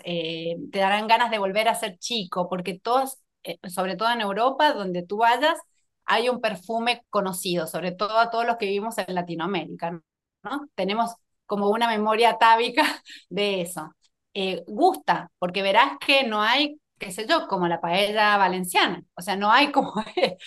eh, 0.04 0.58
te 0.72 0.80
darán 0.80 1.08
ganas 1.08 1.32
de 1.32 1.39
volver 1.39 1.68
a 1.68 1.75
ser 1.75 1.98
chico, 2.00 2.50
porque 2.50 2.80
todos, 2.80 3.18
eh, 3.44 3.60
sobre 3.70 3.96
todo 3.96 4.12
en 4.12 4.22
Europa, 4.22 4.74
donde 4.74 5.04
tú 5.06 5.18
vayas, 5.18 5.58
hay 6.06 6.30
un 6.30 6.42
perfume 6.42 7.04
conocido, 7.10 7.68
sobre 7.68 7.92
todo 7.92 8.18
a 8.18 8.30
todos 8.30 8.46
los 8.46 8.58
que 8.58 8.66
vivimos 8.66 8.98
en 8.98 9.13
Latinoamérica, 9.16 10.01
¿no? 10.44 10.70
Tenemos 10.75 11.13
como 11.46 11.70
una 11.70 11.88
memoria 11.88 12.32
atávica 12.32 12.84
de 13.30 13.62
eso. 13.62 13.92
Eh, 14.34 14.63
gusta, 14.68 15.32
porque 15.39 15.62
verás 15.62 15.94
que 16.06 16.24
no 16.24 16.42
hay, 16.42 16.80
qué 16.98 17.12
sé 17.12 17.25
yo, 17.28 17.48
como 17.48 17.68
la 17.68 17.82
paella 17.82 18.38
valenciana, 18.38 19.04
o 19.16 19.22
sea, 19.22 19.36
no 19.36 19.51
hay 19.51 19.72
como, 19.72 19.94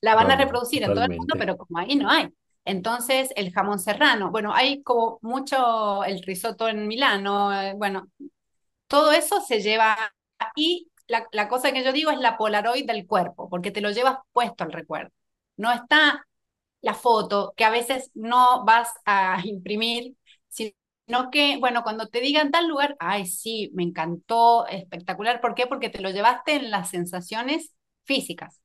la 0.00 0.14
van 0.14 0.30
a 0.30 0.36
reproducir 0.36 0.82
en 0.82 0.94
todo 0.94 1.04
el 1.04 1.16
mundo, 1.16 1.34
pero 1.38 1.56
como 1.56 1.78
ahí 1.78 1.96
no 1.96 2.10
hay. 2.10 2.28
Entonces, 2.68 3.30
el 3.36 3.50
jamón 3.52 3.78
serrano, 3.78 4.30
bueno, 4.30 4.52
hay 4.54 4.82
como 4.82 5.18
mucho 5.22 6.04
el 6.04 6.22
risotto 6.22 6.68
en 6.68 6.86
Milano, 6.86 7.50
eh, 7.58 7.74
bueno, 7.74 8.08
todo 8.88 9.12
eso 9.12 9.40
se 9.40 9.60
lleva 9.62 9.96
y 10.56 10.90
la, 11.08 11.48
cosa 11.48 11.72
que 11.72 11.84
yo 11.84 11.92
digo 11.92 12.10
es 12.10 12.18
la 12.18 12.36
Polaroid 12.36 12.86
del 12.86 13.06
cuerpo, 13.06 13.48
porque 13.48 13.70
te 13.70 13.80
lo 13.80 13.90
llevas 13.90 14.18
puesto 14.32 14.64
al 14.64 14.72
recuerdo. 14.72 15.12
No 15.56 15.72
está 15.72 16.26
la 16.82 16.94
foto 16.94 17.54
que 17.56 17.64
a 17.64 17.70
veces 17.70 18.10
no 18.14 18.64
vas 18.66 18.92
a 19.06 19.40
imprimir, 19.44 20.16
sino 20.48 21.30
que, 21.32 21.58
bueno, 21.58 21.82
cuando 21.82 22.08
te 22.08 22.20
digan 22.20 22.50
tal 22.50 22.68
lugar, 22.68 22.96
ay, 23.00 23.26
sí, 23.26 23.70
me 23.74 23.82
encantó, 23.84 24.66
espectacular. 24.66 25.40
¿Por 25.40 25.54
qué? 25.54 25.66
Porque 25.66 25.90
te 25.90 26.02
lo 26.02 26.10
llevaste 26.10 26.56
en 26.56 26.70
las 26.70 26.90
sensaciones 26.90 27.74
físicas, 28.04 28.60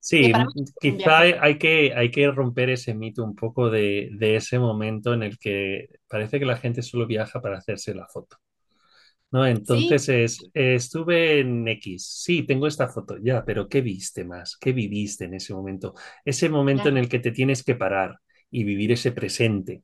Sí, 0.00 0.32
quizá 0.80 1.18
hay 1.20 1.58
que, 1.58 1.92
hay 1.94 2.10
que 2.10 2.30
romper 2.30 2.70
ese 2.70 2.94
mito 2.94 3.24
un 3.24 3.34
poco 3.34 3.68
de, 3.70 4.08
de 4.12 4.36
ese 4.36 4.58
momento 4.58 5.12
en 5.12 5.22
el 5.22 5.38
que 5.38 5.88
parece 6.08 6.38
que 6.38 6.46
la 6.46 6.56
gente 6.56 6.82
solo 6.82 7.06
viaja 7.06 7.42
para 7.42 7.58
hacerse 7.58 7.94
la 7.94 8.06
foto. 8.08 8.36
¿no? 9.30 9.46
Sí, 9.62 9.88
Entonces 9.88 10.08
es, 10.08 10.50
estuve 10.54 11.40
en 11.40 11.68
X, 11.68 12.06
sí, 12.24 12.44
tengo 12.44 12.66
esta 12.66 12.88
foto, 12.88 13.16
ya, 13.22 13.44
pero 13.44 13.68
¿qué 13.68 13.80
viste 13.82 14.24
más? 14.24 14.56
¿Qué 14.58 14.72
viviste 14.72 15.24
en 15.26 15.34
ese 15.34 15.54
momento? 15.54 15.94
Ese 16.24 16.48
momento 16.48 16.88
en 16.88 16.98
el 16.98 17.08
que 17.08 17.18
te 17.20 17.32
tienes 17.32 17.64
que 17.64 17.74
parar 17.74 18.18
y 18.50 18.64
vivir 18.64 18.92
ese 18.92 19.12
presente. 19.12 19.82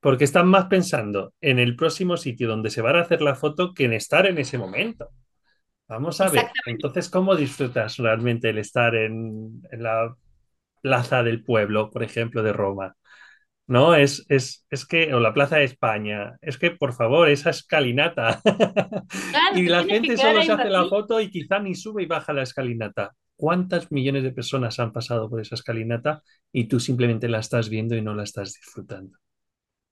Porque 0.00 0.24
están 0.24 0.48
más 0.48 0.66
pensando 0.66 1.34
en 1.40 1.58
el 1.60 1.76
próximo 1.76 2.16
sitio 2.18 2.48
donde 2.48 2.70
se 2.70 2.82
van 2.82 2.96
a 2.96 3.02
hacer 3.02 3.22
la 3.22 3.34
foto 3.36 3.74
que 3.74 3.86
en 3.86 3.94
estar 3.94 4.26
en 4.26 4.38
ese 4.38 4.58
momento. 4.58 5.10
Vamos 5.88 6.20
a 6.20 6.30
ver, 6.30 6.52
entonces, 6.64 7.10
¿cómo 7.10 7.36
disfrutas 7.36 7.98
realmente 7.98 8.48
el 8.50 8.58
estar 8.58 8.94
en, 8.94 9.60
en 9.70 9.82
la 9.82 10.16
plaza 10.82 11.22
del 11.22 11.44
pueblo, 11.44 11.90
por 11.90 12.02
ejemplo, 12.02 12.42
de 12.42 12.52
Roma? 12.52 12.96
No, 13.68 13.94
es, 13.94 14.26
es, 14.28 14.66
es 14.70 14.86
que, 14.86 15.14
o 15.14 15.20
la 15.20 15.34
Plaza 15.34 15.56
de 15.58 15.64
España, 15.64 16.36
es 16.42 16.58
que, 16.58 16.72
por 16.72 16.94
favor, 16.94 17.28
esa 17.28 17.50
escalinata. 17.50 18.40
Claro, 19.30 19.56
Y 19.62 19.68
la 19.68 19.84
gente 19.84 20.16
solo 20.18 20.42
se 20.42 20.52
hace 20.52 20.70
la 20.70 20.86
foto 20.86 21.20
y 21.20 21.30
quizá 21.30 21.58
ni 21.60 21.74
sube 21.74 22.02
y 22.04 22.06
baja 22.06 22.32
la 22.32 22.42
escalinata. 22.42 23.12
¿Cuántas 23.36 23.92
millones 23.92 24.22
de 24.24 24.32
personas 24.32 24.78
han 24.80 24.92
pasado 24.92 25.30
por 25.30 25.40
esa 25.40 25.54
escalinata 25.56 26.22
y 26.52 26.66
tú 26.68 26.80
simplemente 26.80 27.28
la 27.28 27.40
estás 27.40 27.68
viendo 27.70 27.96
y 27.96 28.02
no 28.02 28.14
la 28.14 28.24
estás 28.24 28.54
disfrutando? 28.54 29.18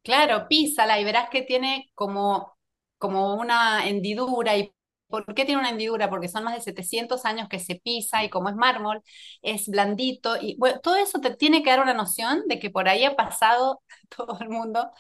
Claro, 0.02 0.46
písala 0.48 0.98
y 1.00 1.04
verás 1.04 1.28
que 1.30 1.42
tiene 1.42 1.90
como, 1.94 2.56
como 2.98 3.34
una 3.34 3.86
hendidura. 3.88 4.56
¿Y 4.56 4.72
por 5.10 5.26
qué 5.34 5.44
tiene 5.44 5.60
una 5.60 5.70
hendidura? 5.70 6.08
Porque 6.10 6.28
son 6.28 6.44
más 6.44 6.54
de 6.54 6.62
700 6.62 7.26
años 7.26 7.48
que 7.50 7.58
se 7.60 7.76
pisa 7.76 8.24
y 8.24 8.30
como 8.30 8.48
es 8.48 8.56
mármol, 8.56 9.02
es 9.42 9.68
blandito. 9.68 10.36
Y 10.40 10.58
todo 10.82 10.96
eso 10.96 11.20
te 11.20 11.36
tiene 11.36 11.62
que 11.62 11.70
dar 11.70 11.80
una 11.82 11.94
noción 11.94 12.44
de 12.48 12.58
que 12.60 12.70
por 12.70 12.88
ahí 12.88 13.04
ha 13.04 13.16
pasado 13.16 13.82
todo 14.16 14.38
el 14.40 14.48
mundo 14.50 14.90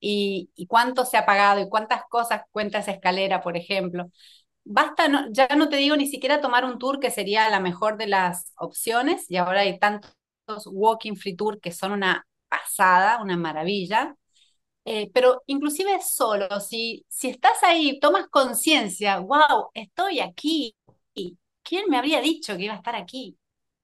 y, 0.00 0.50
y 0.54 0.66
cuánto 0.66 1.04
se 1.04 1.16
ha 1.16 1.26
pagado 1.26 1.60
y 1.60 1.68
cuántas 1.68 2.02
cosas 2.08 2.42
cuenta 2.52 2.78
esa 2.78 2.92
escalera, 2.92 3.42
por 3.42 3.56
ejemplo. 3.56 4.10
Basta, 4.64 5.08
ya 5.32 5.48
no 5.56 5.68
te 5.70 5.76
digo 5.76 5.96
ni 5.96 6.06
siquiera 6.08 6.40
tomar 6.40 6.64
un 6.64 6.78
tour 6.78 7.00
que 7.00 7.10
sería 7.10 7.50
la 7.50 7.60
mejor 7.60 7.98
de 7.98 8.06
las 8.08 8.54
opciones 8.58 9.30
y 9.30 9.36
ahora 9.38 9.62
hay 9.62 9.78
tantos 9.80 10.12
walking 10.66 11.16
free 11.16 11.36
tour 11.36 11.60
que 11.60 11.72
son 11.72 11.92
una 11.92 12.26
pasada, 12.48 13.22
una 13.22 13.36
maravilla 13.36 14.16
eh, 14.88 15.10
pero 15.14 15.42
inclusive 15.46 16.00
solo, 16.02 16.60
si, 16.60 17.04
si 17.08 17.28
estás 17.30 17.62
ahí, 17.64 17.98
tomas 18.00 18.28
conciencia, 18.28 19.18
wow, 19.20 19.70
estoy 19.74 20.20
aquí. 20.20 20.74
¿Quién 21.62 21.84
me 21.90 21.98
habría 21.98 22.20
dicho 22.20 22.56
que 22.56 22.64
iba 22.64 22.74
a 22.74 22.76
estar 22.78 22.96
aquí? 22.96 23.36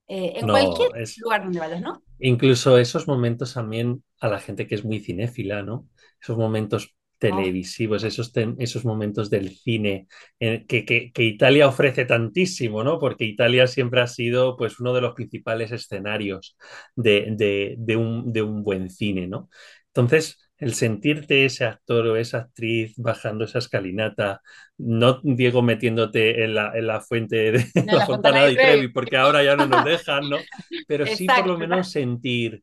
Eh, 0.09 0.35
en 0.37 0.49
cualquier 0.51 0.91
es, 0.95 1.25
lugar 1.25 1.45
donde 1.45 1.61
vayas, 1.61 1.83
¿no? 1.83 2.05
Incluso 2.19 2.79
esos 2.79 3.09
momentos 3.09 3.55
también 3.55 4.05
a 4.21 4.29
la 4.29 4.41
gente 4.41 4.67
que 4.67 4.75
es 4.77 4.85
muy 4.85 5.01
cinéfila, 5.01 5.63
¿no? 5.63 5.89
Esos 6.23 6.37
momentos 6.39 6.95
Oh, 7.29 7.55
televisivos, 7.59 8.05
esos, 8.05 8.33
esos 8.59 8.85
momentos 8.85 9.31
del 9.31 9.51
cine 9.57 10.07
eh, 10.41 10.65
que, 10.67 10.85
que- 10.85 11.11
que 11.13 11.25
Italia 11.25 11.67
ofrece 11.69 12.05
tantísimo, 12.05 12.85
¿no? 12.85 12.99
Porque 12.99 13.25
Italia 13.25 13.67
siempre 13.67 14.01
ha 14.01 14.07
sido 14.07 14.57
pues 14.57 14.79
uno 14.81 14.93
de 14.95 15.01
los 15.01 15.15
principales 15.15 15.73
escenarios 15.73 16.57
de, 16.97 17.29
de- 17.37 17.75
de 17.79 17.97
un, 17.97 18.33
de 18.33 18.43
un 18.43 18.63
buen 18.63 18.91
cine, 18.91 19.27
¿no? 19.27 19.51
Entonces, 19.89 20.39
el 20.59 20.75
sentirte 20.75 21.45
ese 21.45 21.65
actor 21.65 22.07
o 22.07 22.17
esa 22.17 22.39
actriz 22.39 22.95
bajando 22.97 23.45
esa 23.45 23.59
escalinata, 23.59 24.41
no 24.79 25.21
Diego 25.23 25.63
metiéndote 25.63 26.45
en 26.45 26.55
la, 26.55 26.73
en 26.75 26.87
la 26.87 27.01
fuente 27.01 27.53
de 27.53 27.67
la 27.87 27.95
la 27.95 28.07
Fontana 28.07 28.47
di 28.47 28.55
Trevi. 28.55 28.89
Porque 28.89 29.17
ahora 29.17 29.43
ya 29.43 29.57
no 29.57 29.67
nos 29.67 29.85
dejan, 29.85 30.29
¿no? 30.31 30.39
pero 30.87 31.07
sí 31.07 31.27
por 31.27 31.47
lo 31.47 31.59
menos 31.59 31.91
sentir, 31.91 32.63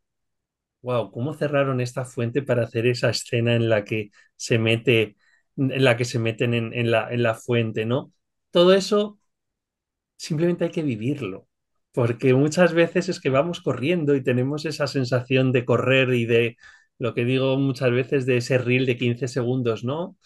wow, 0.82 1.12
¿cómo 1.12 1.34
cerraron 1.34 1.82
esta 1.82 2.06
fuente 2.06 2.42
para 2.42 2.64
hacer 2.64 2.88
esa 2.88 3.10
escena 3.10 3.56
en 3.56 3.70
la 3.70 3.84
que 3.84 4.12
se 4.36 4.58
mete, 4.58 5.18
en 5.58 5.84
la 5.84 5.98
que 5.98 6.06
se 6.06 6.20
meten 6.20 6.54
en, 6.54 6.74
en 6.74 6.92
la, 6.92 7.12
en 7.12 7.24
la 7.24 7.36
fuente, 7.36 7.86
¿no? 7.86 8.14
Todo 8.52 8.74
eso 8.74 9.20
simplemente 10.18 10.66
hay 10.66 10.72
que 10.72 10.84
vivirlo, 10.84 11.48
porque 11.94 12.34
muchas 12.34 12.74
veces 12.74 13.10
es 13.10 13.20
que 13.20 13.30
vamos 13.30 13.62
corriendo 13.62 14.16
y 14.16 14.24
tenemos 14.24 14.66
esa 14.66 14.88
sensación 14.88 15.52
de 15.52 15.66
correr 15.66 16.14
y 16.14 16.26
de 16.26 16.58
lo 17.02 17.14
que 17.16 17.26
digo 17.26 17.58
muchas 17.58 17.92
veces 17.92 18.26
de 18.28 18.38
ese 18.38 18.58
reel 18.60 18.86
de 18.86 18.98
15 18.98 19.28
segundos, 19.28 19.84
¿no? 19.86 20.18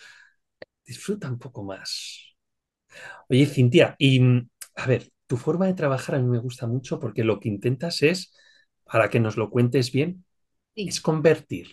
Disfruta 0.86 1.30
un 1.30 1.40
poco 1.40 1.64
más. 1.64 2.36
Oye, 3.30 3.46
Cintia, 3.46 3.96
y 3.98 4.20
mm, 4.20 4.50
a 4.76 4.88
ver, 4.88 5.10
tu 5.28 5.38
forma 5.38 5.68
de 5.68 5.74
trabajar 5.74 6.16
a 6.16 6.20
mí 6.20 6.28
me 6.30 6.40
gusta 6.40 6.68
mucho 6.68 7.00
porque 7.00 7.24
lo 7.24 7.40
que 7.40 7.50
intentas 7.50 8.02
es, 8.04 8.34
para 8.86 9.10
que 9.10 9.20
nos 9.20 9.38
lo 9.38 9.50
cuentes 9.50 9.92
bien, 9.92 10.26
sí. 10.76 10.86
es 10.86 11.02
convertir 11.02 11.68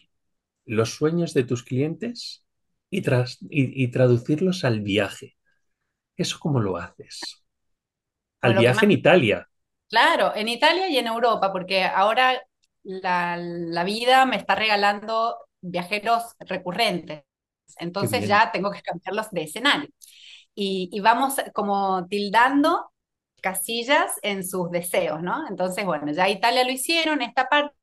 los 0.67 0.91
sueños 0.95 1.35
de 1.35 1.45
tus 1.45 1.65
clientes 1.65 2.47
y, 2.91 3.03
tras- 3.03 3.39
y- 3.43 3.85
y 3.85 3.89
traducirlos 3.91 4.65
al 4.65 4.81
viaje. 4.83 5.37
¿Eso 6.17 6.39
cómo 6.41 6.61
lo 6.61 6.77
haces? 6.79 7.45
Al 8.43 8.55
lo 8.55 8.63
viaje 8.63 8.85
más 8.85 8.87
en 8.87 8.93
Italia. 8.93 9.49
Claro, 9.89 10.35
en 10.35 10.49
Italia 10.49 10.89
y 10.89 10.97
en 10.99 11.07
Europa, 11.07 11.53
porque 11.53 11.85
ahora 11.85 12.41
la, 12.85 13.37
la 13.39 13.85
vida 13.85 14.27
me 14.27 14.37
está 14.37 14.55
regalando 14.55 15.37
viajeros 15.61 16.25
recurrentes, 16.41 17.25
entonces 17.79 18.27
ya 18.27 18.51
tengo 18.53 18.71
que 18.71 18.83
cambiarlos 18.83 19.31
de 19.31 19.43
escenario. 19.45 19.89
Y, 20.55 20.89
y 20.93 21.01
vamos 21.01 21.37
como 21.55 22.07
tildando 22.09 22.93
casillas 23.41 24.13
en 24.23 24.47
sus 24.47 24.71
deseos, 24.71 25.23
¿no? 25.23 25.49
Entonces, 25.49 25.85
bueno, 25.85 26.13
ya 26.13 26.29
Italia 26.29 26.65
lo 26.65 26.71
hicieron, 26.71 27.23
esta 27.23 27.49
parte, 27.49 27.75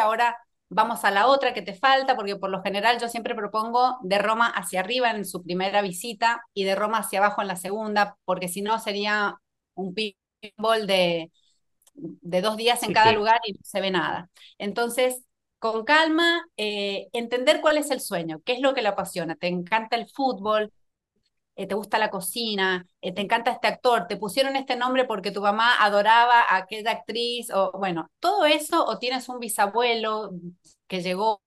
ahora 0.00 0.36
vamos 0.68 1.04
a 1.04 1.10
la 1.10 1.26
otra 1.26 1.52
que 1.52 1.60
te 1.62 1.74
falta, 1.74 2.16
porque 2.16 2.36
por 2.36 2.48
lo 2.50 2.62
general 2.62 2.98
yo 3.00 3.08
siempre 3.08 3.34
propongo 3.34 3.98
de 4.02 4.18
Roma 4.18 4.46
hacia 4.48 4.80
arriba 4.80 5.10
en 5.10 5.24
su 5.26 5.42
primera 5.42 5.82
visita 5.82 6.42
y 6.54 6.64
de 6.64 6.74
Roma 6.74 6.98
hacia 6.98 7.18
abajo 7.18 7.42
en 7.42 7.48
la 7.48 7.56
segunda, 7.56 8.16
porque 8.24 8.48
si 8.48 8.62
no 8.62 8.78
sería 8.78 9.36
un 9.74 9.94
pinball 9.94 10.86
de 10.86 11.30
de 11.94 12.40
dos 12.40 12.56
días 12.56 12.82
en 12.82 12.88
Sí 12.88 12.94
cada 12.94 13.12
lugar 13.12 13.40
y 13.46 13.52
no 13.52 13.60
se 13.62 13.80
ve 13.80 13.90
nada. 13.90 14.30
Entonces, 14.58 15.22
con 15.58 15.84
calma, 15.84 16.44
eh, 16.56 17.08
entender 17.12 17.60
cuál 17.60 17.76
es 17.78 17.90
el 17.90 18.00
sueño, 18.00 18.40
qué 18.44 18.54
es 18.54 18.60
lo 18.60 18.74
que 18.74 18.82
le 18.82 18.88
apasiona. 18.88 19.36
¿Te 19.36 19.46
encanta 19.46 19.96
el 19.96 20.08
fútbol? 20.08 20.72
eh, 21.54 21.66
te 21.66 21.74
gusta 21.74 21.98
la 21.98 22.10
cocina, 22.10 22.86
eh, 23.02 23.12
te 23.12 23.20
encanta 23.20 23.50
este 23.50 23.68
actor, 23.68 24.06
te 24.08 24.16
pusieron 24.16 24.56
este 24.56 24.74
nombre 24.74 25.04
porque 25.04 25.30
tu 25.30 25.42
mamá 25.42 25.74
adoraba 25.80 26.40
a 26.40 26.56
aquella 26.56 26.92
actriz, 26.92 27.50
o 27.52 27.72
bueno, 27.78 28.10
todo 28.20 28.46
eso, 28.46 28.84
o 28.86 28.98
tienes 28.98 29.28
un 29.28 29.38
bisabuelo 29.38 30.30
que 30.86 31.02
llegó 31.02 31.42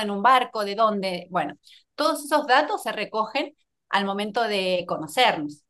en 0.00 0.10
un 0.10 0.22
barco, 0.22 0.64
de 0.64 0.74
dónde, 0.74 1.26
bueno, 1.30 1.54
todos 1.94 2.24
esos 2.24 2.46
datos 2.46 2.82
se 2.82 2.92
recogen 2.92 3.56
al 3.88 4.04
momento 4.04 4.42
de 4.42 4.84
conocernos. 4.86 5.62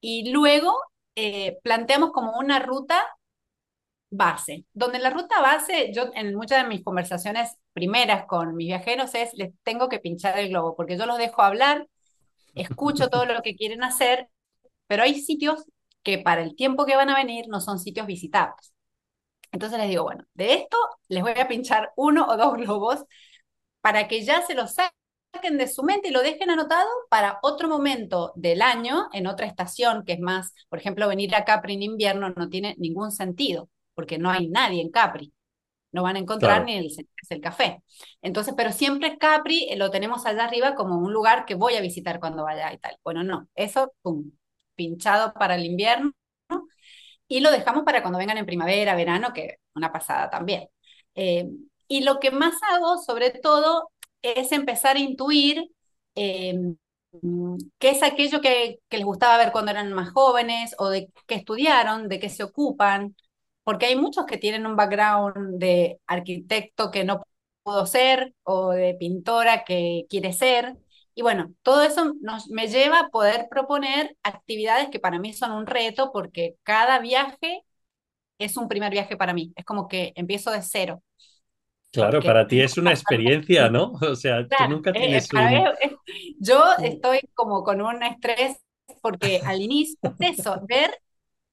Y 0.00 0.32
luego 0.32 0.74
planteamos 1.62 2.12
como 2.12 2.38
una 2.38 2.58
ruta 2.58 3.04
base, 4.12 4.66
donde 4.72 4.98
la 4.98 5.10
ruta 5.10 5.40
base, 5.40 5.90
yo 5.92 6.10
en 6.14 6.34
muchas 6.34 6.62
de 6.62 6.68
mis 6.68 6.84
conversaciones 6.84 7.56
primeras 7.72 8.26
con 8.26 8.54
mis 8.54 8.68
viajeros 8.68 9.14
es, 9.14 9.32
les 9.34 9.52
tengo 9.62 9.88
que 9.88 9.98
pinchar 9.98 10.38
el 10.38 10.50
globo, 10.50 10.76
porque 10.76 10.96
yo 10.96 11.06
los 11.06 11.18
dejo 11.18 11.42
hablar, 11.42 11.88
escucho 12.54 13.08
todo 13.08 13.24
lo 13.24 13.42
que 13.42 13.56
quieren 13.56 13.82
hacer, 13.82 14.28
pero 14.86 15.02
hay 15.02 15.20
sitios 15.20 15.64
que 16.02 16.18
para 16.18 16.42
el 16.42 16.54
tiempo 16.54 16.84
que 16.84 16.96
van 16.96 17.10
a 17.10 17.16
venir 17.16 17.46
no 17.48 17.60
son 17.60 17.78
sitios 17.78 18.06
visitados. 18.06 18.74
Entonces 19.50 19.78
les 19.78 19.88
digo, 19.88 20.04
bueno, 20.04 20.24
de 20.34 20.54
esto 20.54 20.76
les 21.08 21.22
voy 21.22 21.32
a 21.36 21.48
pinchar 21.48 21.92
uno 21.96 22.26
o 22.26 22.36
dos 22.36 22.54
globos 22.54 23.04
para 23.80 24.08
que 24.08 24.24
ya 24.24 24.42
se 24.42 24.54
los 24.54 24.74
saquen 24.74 25.58
de 25.58 25.68
su 25.68 25.82
mente 25.82 26.08
y 26.08 26.10
lo 26.12 26.22
dejen 26.22 26.50
anotado 26.50 26.88
para 27.10 27.38
otro 27.42 27.68
momento 27.68 28.32
del 28.36 28.62
año, 28.62 29.08
en 29.12 29.26
otra 29.26 29.46
estación, 29.46 30.04
que 30.04 30.14
es 30.14 30.20
más, 30.20 30.54
por 30.68 30.78
ejemplo, 30.78 31.08
venir 31.08 31.34
a 31.34 31.44
Capri 31.44 31.74
en 31.74 31.82
invierno 31.82 32.30
no 32.30 32.48
tiene 32.48 32.74
ningún 32.78 33.12
sentido, 33.12 33.68
porque 33.94 34.18
no 34.18 34.30
hay 34.30 34.48
nadie 34.48 34.82
en 34.82 34.90
Capri. 34.90 35.32
No 35.92 36.02
van 36.02 36.16
a 36.16 36.20
encontrar 36.20 36.64
ni 36.64 36.76
el, 36.76 36.88
el 37.28 37.40
café. 37.40 37.82
Entonces, 38.22 38.54
pero 38.56 38.72
siempre 38.72 39.18
Capri 39.18 39.68
eh, 39.68 39.76
lo 39.76 39.90
tenemos 39.90 40.24
allá 40.26 40.44
arriba 40.44 40.74
como 40.74 40.98
un 40.98 41.12
lugar 41.12 41.44
que 41.44 41.54
voy 41.54 41.74
a 41.74 41.82
visitar 41.82 42.18
cuando 42.18 42.44
vaya 42.44 42.72
y 42.72 42.78
tal. 42.78 42.96
Bueno, 43.04 43.22
no, 43.24 43.48
eso, 43.54 43.92
pum, 44.02 44.32
pinchado 44.74 45.34
para 45.34 45.56
el 45.56 45.66
invierno 45.66 46.12
y 47.28 47.40
lo 47.40 47.50
dejamos 47.50 47.84
para 47.84 48.02
cuando 48.02 48.18
vengan 48.18 48.38
en 48.38 48.46
primavera, 48.46 48.94
verano, 48.94 49.32
que 49.32 49.56
una 49.74 49.90
pasada 49.92 50.28
también. 50.30 50.68
Eh, 51.14 51.48
y 51.88 52.02
lo 52.04 52.20
que 52.20 52.30
más 52.30 52.54
hago, 52.70 52.98
sobre 52.98 53.30
todo, 53.30 53.90
es 54.22 54.52
empezar 54.52 54.96
a 54.96 55.00
intuir 55.00 55.70
eh, 56.14 56.54
qué 57.78 57.90
es 57.90 58.02
aquello 58.02 58.40
que, 58.40 58.80
que, 58.88 58.98
les 58.98 59.06
gustaba 59.06 59.38
ver 59.38 59.52
cuando 59.52 59.70
eran 59.70 59.92
más 59.92 60.10
jóvenes 60.12 60.74
o 60.78 60.88
de 60.90 61.08
qué 61.26 61.36
estudiaron, 61.36 62.08
de 62.08 62.20
qué 62.20 62.28
se 62.28 62.42
ocupan, 62.42 63.16
porque 63.64 63.86
hay 63.86 63.96
muchos 63.96 64.26
que 64.26 64.38
tienen 64.38 64.66
un 64.66 64.76
background 64.76 65.58
de 65.58 66.00
arquitecto 66.06 66.90
que 66.90 67.04
no 67.04 67.22
pudo 67.62 67.86
ser 67.86 68.34
o 68.42 68.70
de 68.70 68.94
pintora 68.94 69.64
que 69.64 70.06
quiere 70.08 70.32
ser. 70.32 70.76
Y 71.14 71.22
bueno, 71.22 71.54
todo 71.62 71.82
eso 71.82 72.14
nos, 72.20 72.48
me 72.48 72.68
lleva 72.68 73.00
a 73.00 73.08
poder 73.08 73.46
proponer 73.50 74.16
actividades 74.22 74.88
que 74.88 74.98
para 74.98 75.18
mí 75.18 75.32
son 75.32 75.52
un 75.52 75.66
reto 75.66 76.10
porque 76.12 76.56
cada 76.62 76.98
viaje 76.98 77.62
es 78.38 78.56
un 78.56 78.68
primer 78.68 78.90
viaje 78.90 79.16
para 79.16 79.34
mí. 79.34 79.52
Es 79.54 79.64
como 79.64 79.88
que 79.88 80.12
empiezo 80.16 80.50
de 80.50 80.62
cero. 80.62 81.02
Claro, 81.92 82.22
para 82.22 82.46
ti 82.46 82.60
es 82.60 82.78
una 82.78 82.90
experiencia, 82.90 83.68
¿no? 83.68 83.92
O 84.00 84.16
sea, 84.16 84.46
tú 84.48 84.68
nunca 84.68 84.90
eh, 84.90 84.94
tienes 84.94 85.32
un... 85.32 85.40
Yo 86.40 86.64
estoy 86.82 87.20
como 87.34 87.62
con 87.62 87.82
un 87.82 88.02
estrés 88.02 88.56
porque 89.02 89.40
al 89.44 89.60
inicio 89.60 89.98
es 90.18 90.38
eso, 90.38 90.60
ver 90.66 90.90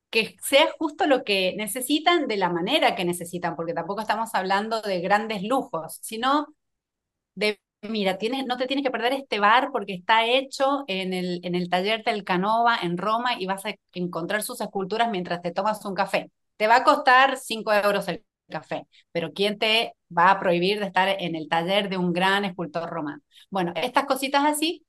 que 0.10 0.36
sea 0.44 0.68
justo 0.78 1.08
lo 1.08 1.24
que 1.24 1.54
necesitan 1.58 2.28
de 2.28 2.38
la 2.38 2.50
manera 2.50 2.96
que 2.96 3.06
necesitan, 3.06 3.56
porque 3.56 3.74
tampoco 3.74 4.02
estamos 4.02 4.34
hablando 4.36 4.82
de 4.82 5.02
grandes 5.02 5.44
lujos, 5.44 6.00
sino 6.02 6.48
de, 7.36 7.60
mira, 7.82 8.18
tienes, 8.18 8.46
no 8.46 8.58
te 8.58 8.68
tienes 8.68 8.84
que 8.86 8.92
perder 8.92 9.14
este 9.14 9.40
bar 9.40 9.70
porque 9.72 9.94
está 9.94 10.26
hecho 10.26 10.84
en 10.88 11.14
el, 11.14 11.40
en 11.44 11.56
el 11.56 11.70
taller 11.70 12.04
del 12.04 12.24
Canova 12.24 12.78
en 12.82 12.98
Roma 12.98 13.40
y 13.40 13.46
vas 13.46 13.66
a 13.66 13.76
encontrar 13.94 14.44
sus 14.44 14.62
esculturas 14.62 15.10
mientras 15.12 15.42
te 15.42 15.52
tomas 15.52 15.84
un 15.86 15.96
café. 15.96 16.32
Te 16.58 16.68
va 16.68 16.78
a 16.78 16.84
costar 16.84 17.38
5 17.38 17.74
euros 17.74 18.08
el 18.08 18.24
café, 18.50 18.88
pero 19.12 19.32
¿quién 19.34 19.60
te 19.60 19.94
va 20.16 20.32
a 20.32 20.40
prohibir 20.40 20.80
de 20.80 20.88
estar 20.88 21.08
en 21.20 21.36
el 21.36 21.48
taller 21.48 21.90
de 21.90 21.98
un 21.98 22.14
gran 22.14 22.46
escultor 22.46 22.90
romano? 22.90 23.22
Bueno, 23.50 23.74
estas 23.76 24.06
cositas 24.06 24.44
así 24.46 24.86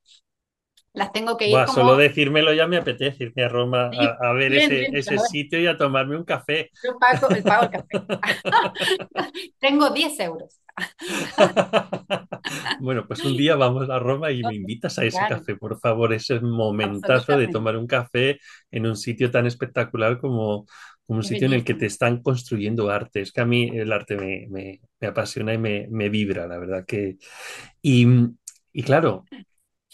las 0.93 1.11
tengo 1.11 1.37
que 1.37 1.47
ir. 1.47 1.53
como... 1.53 1.73
Solo 1.73 1.97
decírmelo 1.97 2.53
ya 2.53 2.67
me 2.67 2.77
apetece 2.77 3.25
irme 3.25 3.43
a 3.43 3.49
Roma 3.49 3.91
a, 4.19 4.31
ver 4.33 4.53
ese, 4.53 4.89
ese 4.91 5.17
sitio 5.19 5.59
y 5.59 5.67
a 5.67 5.77
tomarme 5.77 6.17
un 6.17 6.25
café. 6.25 6.69
Yo 6.83 6.97
pago, 6.99 7.27
pago 7.43 7.63
el 7.63 7.71
café. 7.71 7.99
tengo 9.59 9.89
10 9.89 10.19
euros. 10.19 10.61
bueno, 12.79 13.05
pues 13.07 13.23
un 13.23 13.37
día 13.37 13.55
vamos 13.55 13.89
a 13.89 13.99
Roma 13.99 14.31
y 14.31 14.43
me 14.43 14.55
invitas 14.55 14.97
a 14.99 15.05
ese 15.05 15.19
café, 15.27 15.55
por 15.55 15.79
favor, 15.79 16.13
ese 16.13 16.39
momentazo 16.39 17.37
de 17.37 17.47
tomar 17.47 17.77
un 17.77 17.87
café 17.87 18.39
en 18.71 18.85
un 18.85 18.95
sitio 18.95 19.31
tan 19.31 19.45
espectacular 19.45 20.19
como, 20.19 20.65
como 21.05 21.19
un 21.19 21.23
sitio 21.23 21.47
en 21.47 21.53
el 21.53 21.63
que 21.63 21.73
te 21.73 21.85
están 21.85 22.21
construyendo 22.21 22.89
arte. 22.89 23.21
Es 23.21 23.31
que 23.31 23.41
a 23.41 23.45
mí 23.45 23.69
el 23.73 23.91
arte 23.91 24.15
me, 24.15 24.47
me, 24.49 24.81
me 24.99 25.07
apasiona 25.07 25.53
y 25.53 25.57
me, 25.57 25.87
me, 25.89 26.09
vibra, 26.09 26.47
la 26.47 26.57
verdad 26.57 26.85
que... 26.85 27.17
Y, 27.81 28.07
y 28.73 28.83
claro, 28.83 29.25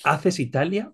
haces 0.03 0.39
Italia, 0.39 0.91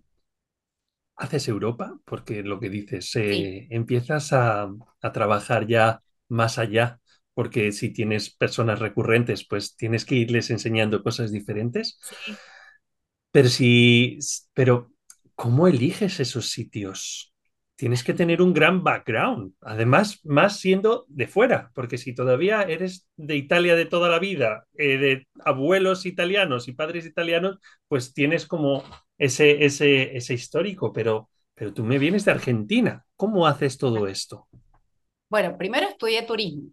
haces 1.16 1.48
Europa, 1.48 2.00
porque 2.06 2.44
lo 2.44 2.60
que 2.60 2.70
dices, 2.70 3.16
eh, 3.16 3.68
empiezas 3.70 4.34
a, 4.34 4.70
trabajar 5.14 5.68
ya 5.68 6.02
más 6.30 6.58
allá, 6.58 7.00
porque 7.34 7.72
si 7.72 7.92
tienes 7.92 8.34
personas 8.34 8.80
recurrentes, 8.80 9.46
pues 9.46 9.76
tienes 9.76 10.06
que 10.06 10.16
irles 10.16 10.50
enseñando 10.50 11.04
cosas 11.04 11.32
diferentes. 11.32 12.00
Pero 13.32 13.50
si, 13.50 14.20
pero 14.54 14.92
¿cómo 15.36 15.68
eliges 15.68 16.20
esos 16.20 16.50
sitios? 16.50 17.33
Tienes 17.76 18.04
que 18.04 18.14
tener 18.14 18.42
un 18.42 18.54
gran 18.54 18.84
background, 18.84 19.54
además, 19.62 20.20
más 20.24 20.60
siendo 20.60 21.06
de 21.08 21.28
fuera, 21.28 21.72
porque 21.74 21.98
si 21.98 22.14
todavía 22.14 22.62
eres 22.64 23.08
de 23.18 23.36
Italia 23.36 23.76
de 23.76 23.86
toda 23.86 24.10
la 24.10 24.20
vida, 24.20 24.66
eh, 24.76 24.98
de 24.98 25.28
abuelos 25.44 26.06
italianos 26.06 26.68
y 26.68 26.74
padres 26.74 27.06
italianos, 27.06 27.60
pues 27.88 28.14
tienes 28.14 28.46
como 28.46 28.84
ese, 29.18 29.66
ese, 29.66 30.16
ese 30.16 30.34
histórico, 30.34 30.94
pero, 30.94 31.30
pero 31.56 31.74
tú 31.74 31.84
me 31.84 31.98
vienes 31.98 32.26
de 32.26 32.32
Argentina, 32.32 33.06
¿cómo 33.16 33.48
haces 33.48 33.78
todo 33.78 34.08
esto? 34.08 34.48
Bueno, 35.30 35.58
primero 35.58 35.88
estudié 35.88 36.22
turismo, 36.24 36.70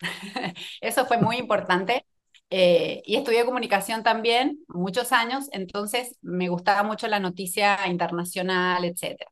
eso 0.80 1.06
fue 1.06 1.18
muy 1.18 1.36
importante. 1.36 2.04
Eh, 2.52 3.02
y 3.04 3.14
estudié 3.14 3.44
comunicación 3.44 4.02
también 4.02 4.58
muchos 4.66 5.12
años, 5.12 5.46
entonces 5.52 6.16
me 6.20 6.48
gustaba 6.48 6.82
mucho 6.82 7.06
la 7.06 7.20
noticia 7.20 7.78
internacional, 7.86 8.84
etc. 8.84 9.30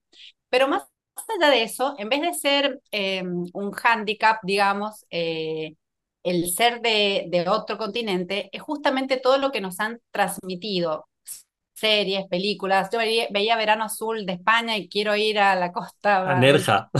Pero 0.49 0.68
más 0.68 0.85
allá 1.29 1.51
de 1.51 1.63
eso, 1.63 1.95
en 1.99 2.09
vez 2.09 2.21
de 2.21 2.35
ser 2.35 2.81
eh, 2.93 3.23
un 3.23 3.73
hándicap, 3.73 4.39
digamos, 4.43 5.07
eh, 5.11 5.75
el 6.23 6.51
ser 6.51 6.81
de, 6.81 7.27
de, 7.29 7.49
otro 7.49 7.79
continente, 7.79 8.51
es 8.53 8.63
justamente 8.63 9.19
todo 9.19 9.39
lo 9.39 9.51
que 9.51 9.61
nos 9.61 9.81
han 9.81 10.01
transmitido. 10.11 11.07
Series, 11.73 12.27
películas. 12.27 12.91
Yo 12.93 12.99
veía, 12.99 13.57
Verano 13.57 13.85
Azul 13.85 14.27
de 14.27 14.33
España 14.33 14.77
y 14.77 14.89
quiero 14.89 15.15
ir 15.15 15.39
a 15.39 15.55
la 15.55 15.71
costa. 15.73 16.29
A 16.29 16.39
Nerja. 16.39 16.91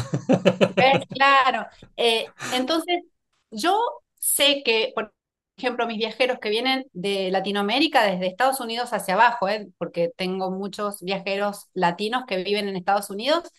Claro. 1.11 1.67
Eh, 1.97 2.27
entonces, 2.55 3.03
yo 3.51 3.77
sé 4.15 4.63
que, 4.65 4.93
por 4.95 5.13
ejemplo, 5.57 5.87
mis 5.87 5.99
viajeros 5.99 6.39
que 6.39 6.51
vienen 6.51 6.87
de 6.93 7.31
Latinoamérica, 7.31 8.05
desde 8.05 8.29
Estados 8.29 8.61
Unidos 8.61 8.93
hacia 8.93 9.15
abajo, 9.15 9.49
porque 9.79 10.13
tengo 10.17 10.51
muchos 10.51 11.03
viajeros 11.03 11.67
latinos 11.75 12.25
que 12.29 12.43
viven 12.45 12.69
en 12.69 12.77
Estados 12.77 13.11
Unidos, 13.11 13.51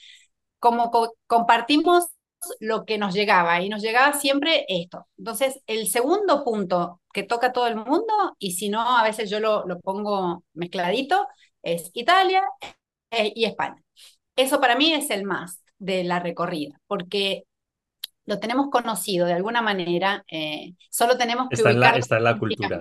como 0.60 0.91
compartimos 1.28 2.06
lo 2.60 2.86
que 2.86 2.98
nos 2.98 3.13
llegaba 3.13 3.62
y 3.62 3.69
nos 3.69 3.82
llegaba 3.82 4.13
siempre 4.13 4.65
esto. 4.67 5.08
Entonces, 5.17 5.62
el 5.67 5.88
segundo 5.88 6.43
punto 6.43 7.02
que 7.13 7.24
toca 7.24 7.52
todo 7.52 7.67
el 7.67 7.76
mundo, 7.76 8.36
y 8.39 8.54
si 8.54 8.69
no, 8.69 8.98
a 8.98 9.04
veces 9.04 9.30
yo 9.30 9.39
lo, 9.39 9.65
pongo 9.82 10.43
mezcladito, 10.54 11.28
es 11.62 11.91
Italia 11.93 12.43
eh, 13.12 13.32
y 13.36 13.45
España. 13.45 13.82
Eso 14.36 14.62
para 14.62 14.76
mí 14.76 14.93
es 14.93 15.10
el 15.10 15.24
más 15.24 15.62
de 15.80 16.04
la 16.04 16.19
recorrida, 16.19 16.80
porque 16.88 17.43
lo 18.26 18.39
tenemos 18.39 18.69
conocido 18.69 19.26
de 19.26 19.34
alguna 19.34 19.62
manera, 19.62 20.24
eh, 20.30 20.74
solo 20.89 21.17
tenemos 21.17 21.50
que 21.50 21.56
está 21.56 21.72
está 21.98 22.17
en 22.17 22.24
la 22.24 22.38
cultura. 22.38 22.80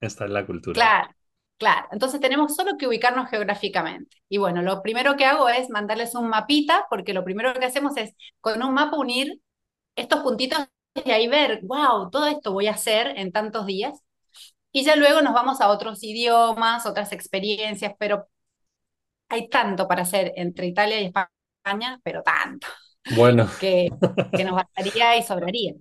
Está 0.00 0.24
en 0.26 0.34
la 0.34 0.46
cultura. 0.46 0.74
Claro, 0.74 1.14
Claro, 1.58 1.88
entonces 1.90 2.20
tenemos 2.20 2.54
solo 2.54 2.76
que 2.78 2.86
ubicarnos 2.86 3.28
geográficamente. 3.30 4.16
Y 4.28 4.38
bueno, 4.38 4.62
lo 4.62 4.80
primero 4.80 5.16
que 5.16 5.24
hago 5.24 5.48
es 5.48 5.70
mandarles 5.70 6.14
un 6.14 6.28
mapita, 6.28 6.86
porque 6.88 7.12
lo 7.12 7.24
primero 7.24 7.52
que 7.52 7.64
hacemos 7.66 7.96
es 7.96 8.14
con 8.40 8.62
un 8.62 8.74
mapa 8.74 8.96
unir 8.96 9.40
estos 9.96 10.20
puntitos 10.20 10.68
y 11.04 11.10
ahí 11.10 11.28
ver, 11.28 11.60
wow, 11.64 12.10
todo 12.10 12.26
esto 12.28 12.52
voy 12.52 12.68
a 12.68 12.72
hacer 12.72 13.08
en 13.16 13.32
tantos 13.32 13.66
días. 13.66 14.00
Y 14.72 14.84
ya 14.84 14.96
luego 14.96 15.22
nos 15.22 15.34
vamos 15.34 15.60
a 15.60 15.68
otros 15.70 16.02
idiomas, 16.04 16.86
otras 16.86 17.12
experiencias, 17.12 17.94
pero 17.98 18.28
hay 19.28 19.48
tanto 19.48 19.86
para 19.88 20.02
hacer 20.02 20.32
entre 20.36 20.66
Italia 20.66 21.00
y 21.00 21.06
España, 21.06 22.00
pero 22.02 22.22
tanto. 22.22 22.66
Bueno. 23.16 23.48
que, 23.58 23.88
que 24.34 24.44
nos 24.44 24.54
bastaría 24.54 25.16
y 25.16 25.22
sobraría. 25.22 25.74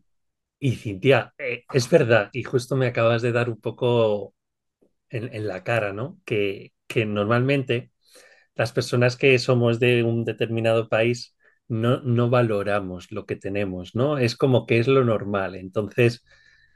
Y 0.59 0.75
Cintia, 0.75 1.33
eh, 1.37 1.63
es 1.71 1.89
verdad, 1.89 2.29
y 2.33 2.43
justo 2.43 2.75
me 2.75 2.87
acabas 2.87 3.21
de 3.21 3.31
dar 3.31 3.47
un 3.49 3.61
poco 3.61 4.33
en, 5.09 5.47
la 5.47 5.63
cara, 5.63 5.93
¿no? 5.93 6.19
Que, 6.25 6.73
que 6.87 7.05
normalmente 7.05 7.91
las 8.55 8.71
personas 8.73 9.17
que 9.17 9.37
somos 9.39 9.79
de 9.79 10.03
un 10.03 10.25
determinado 10.25 10.89
país 10.89 11.35
no, 11.67 12.01
no 12.01 12.29
valoramos 12.29 13.11
lo 13.11 13.25
que 13.25 13.35
tenemos, 13.35 13.95
¿no? 13.95 14.17
Es 14.17 14.35
como 14.35 14.65
que 14.65 14.79
es 14.79 14.87
lo 14.87 15.03
normal. 15.03 15.55
Entonces, 15.55 16.25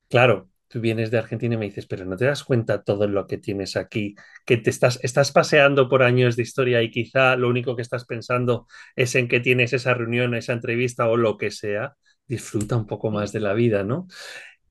claro, 0.09 0.49
tú 0.67 0.79
vienes 0.79 1.11
de 1.11 1.17
Argentina 1.17 1.55
y 1.55 1.57
me 1.57 1.65
dices, 1.65 1.87
pero 1.87 2.05
no 2.05 2.15
te 2.17 2.25
das 2.25 2.43
cuenta 2.43 2.83
todo 2.83 3.07
lo 3.07 3.27
que 3.27 3.37
tienes 3.37 3.75
aquí, 3.75 4.15
que 4.45 4.57
te 4.57 4.69
estás, 4.69 4.99
estás 5.03 5.31
paseando 5.31 5.89
por 5.89 6.03
años 6.03 6.35
de 6.35 6.43
historia 6.43 6.81
y 6.81 6.91
quizá 6.91 7.35
lo 7.35 7.49
único 7.49 7.75
que 7.75 7.81
estás 7.81 8.05
pensando 8.05 8.67
es 8.95 9.15
en 9.15 9.27
que 9.27 9.39
tienes 9.39 9.73
esa 9.73 9.93
reunión, 9.93 10.35
esa 10.35 10.53
entrevista 10.53 11.07
o 11.07 11.17
lo 11.17 11.37
que 11.37 11.51
sea. 11.51 11.95
Disfruta 12.27 12.77
un 12.77 12.87
poco 12.87 13.11
más 13.11 13.31
de 13.33 13.41
la 13.41 13.53
vida, 13.53 13.83
¿no? 13.83 14.07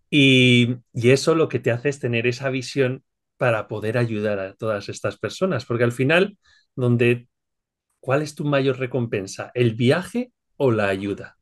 Y, 0.08 0.76
y 0.92 1.10
eso 1.10 1.34
lo 1.34 1.48
que 1.48 1.60
te 1.60 1.70
hace 1.70 1.90
es 1.90 2.00
tener 2.00 2.26
esa 2.26 2.50
visión 2.50 3.04
para 3.40 3.68
poder 3.68 3.96
ayudar 3.96 4.38
a 4.38 4.54
todas 4.54 4.90
estas 4.90 5.16
personas, 5.16 5.64
porque 5.64 5.84
al 5.84 5.92
final, 5.92 6.36
donde, 6.76 7.26
¿cuál 7.98 8.20
es 8.20 8.34
tu 8.34 8.44
mayor 8.44 8.78
recompensa? 8.78 9.50
¿El 9.54 9.74
viaje 9.74 10.30
o 10.58 10.70
la 10.70 10.88
ayuda? 10.88 11.38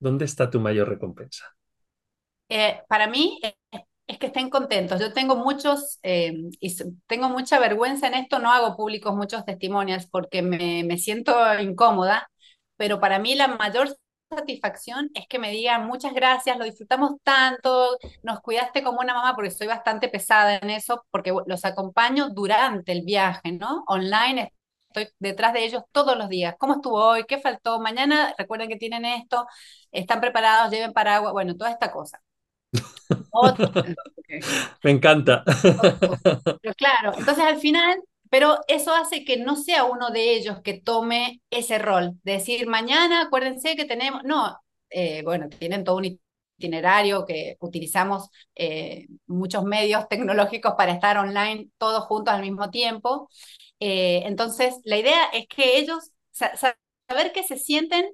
¿Dónde 0.00 0.24
está 0.24 0.50
tu 0.50 0.58
mayor 0.58 0.88
recompensa? 0.88 1.54
Eh, 2.48 2.80
para 2.88 3.06
mí 3.06 3.38
es, 4.08 4.18
que 4.18 4.26
estén 4.26 4.50
contentos. 4.50 4.98
Yo 4.98 5.12
tengo 5.12 5.36
muchos, 5.36 6.00
eh, 6.02 6.34
y 6.58 6.76
tengo 7.06 7.28
mucha 7.28 7.60
vergüenza 7.60 8.08
en 8.08 8.14
esto, 8.14 8.40
no 8.40 8.50
hago 8.50 8.76
públicos 8.76 9.14
muchos 9.14 9.44
testimonios 9.44 10.04
porque 10.06 10.42
me, 10.42 10.82
me 10.82 10.98
siento 10.98 11.32
incómoda, 11.60 12.28
pero 12.76 12.98
para 12.98 13.20
mí 13.20 13.36
la 13.36 13.46
mayor 13.46 13.96
satisfacción 14.30 15.10
es 15.14 15.26
que 15.28 15.38
me 15.38 15.50
digan 15.50 15.86
muchas 15.86 16.14
gracias, 16.14 16.56
lo 16.56 16.64
disfrutamos 16.64 17.12
tanto, 17.22 17.98
nos 18.22 18.40
cuidaste 18.40 18.82
como 18.82 19.00
una 19.00 19.14
mamá, 19.14 19.34
porque 19.34 19.50
soy 19.50 19.66
bastante 19.66 20.08
pesada 20.08 20.56
en 20.56 20.70
eso, 20.70 21.04
porque 21.10 21.32
los 21.46 21.64
acompaño 21.64 22.30
durante 22.30 22.92
el 22.92 23.02
viaje, 23.02 23.52
¿no? 23.52 23.84
Online. 23.88 24.52
Estoy 24.92 25.12
detrás 25.20 25.52
de 25.52 25.64
ellos 25.64 25.82
todos 25.92 26.16
los 26.16 26.28
días. 26.28 26.54
¿Cómo 26.58 26.74
estuvo 26.74 26.96
hoy? 26.96 27.24
¿Qué 27.28 27.38
faltó? 27.38 27.80
Mañana 27.80 28.34
recuerden 28.38 28.68
que 28.68 28.76
tienen 28.76 29.04
esto, 29.04 29.46
están 29.92 30.20
preparados, 30.20 30.70
lleven 30.72 30.92
paraguas, 30.92 31.32
bueno, 31.32 31.56
toda 31.56 31.70
esta 31.70 31.90
cosa. 31.92 32.20
Otro, 33.30 33.72
Me 34.82 34.90
encanta. 34.90 35.44
pero 36.60 36.74
claro, 36.74 37.12
entonces 37.16 37.44
al 37.44 37.58
final, 37.58 38.00
pero 38.30 38.58
eso 38.68 38.94
hace 38.94 39.24
que 39.24 39.36
no 39.38 39.56
sea 39.56 39.84
uno 39.84 40.10
de 40.10 40.34
ellos 40.34 40.60
que 40.62 40.80
tome 40.80 41.42
ese 41.50 41.78
rol, 41.78 42.12
de 42.22 42.32
decir, 42.34 42.66
mañana 42.68 43.22
acuérdense 43.22 43.76
que 43.76 43.84
tenemos, 43.84 44.22
no, 44.24 44.56
eh, 44.90 45.22
bueno, 45.24 45.48
tienen 45.48 45.84
todo 45.84 45.96
un 45.96 46.18
itinerario 46.56 47.26
que 47.26 47.56
utilizamos 47.60 48.30
eh, 48.54 49.06
muchos 49.26 49.64
medios 49.64 50.08
tecnológicos 50.08 50.74
para 50.76 50.92
estar 50.92 51.18
online 51.18 51.68
todos 51.78 52.04
juntos 52.04 52.32
al 52.34 52.42
mismo 52.42 52.70
tiempo. 52.70 53.28
Eh, 53.80 54.22
entonces, 54.26 54.76
la 54.84 54.98
idea 54.98 55.24
es 55.32 55.46
que 55.48 55.78
ellos, 55.78 56.10
sa 56.32 56.52
saber 57.08 57.32
que 57.32 57.42
se 57.42 57.58
sienten 57.58 58.12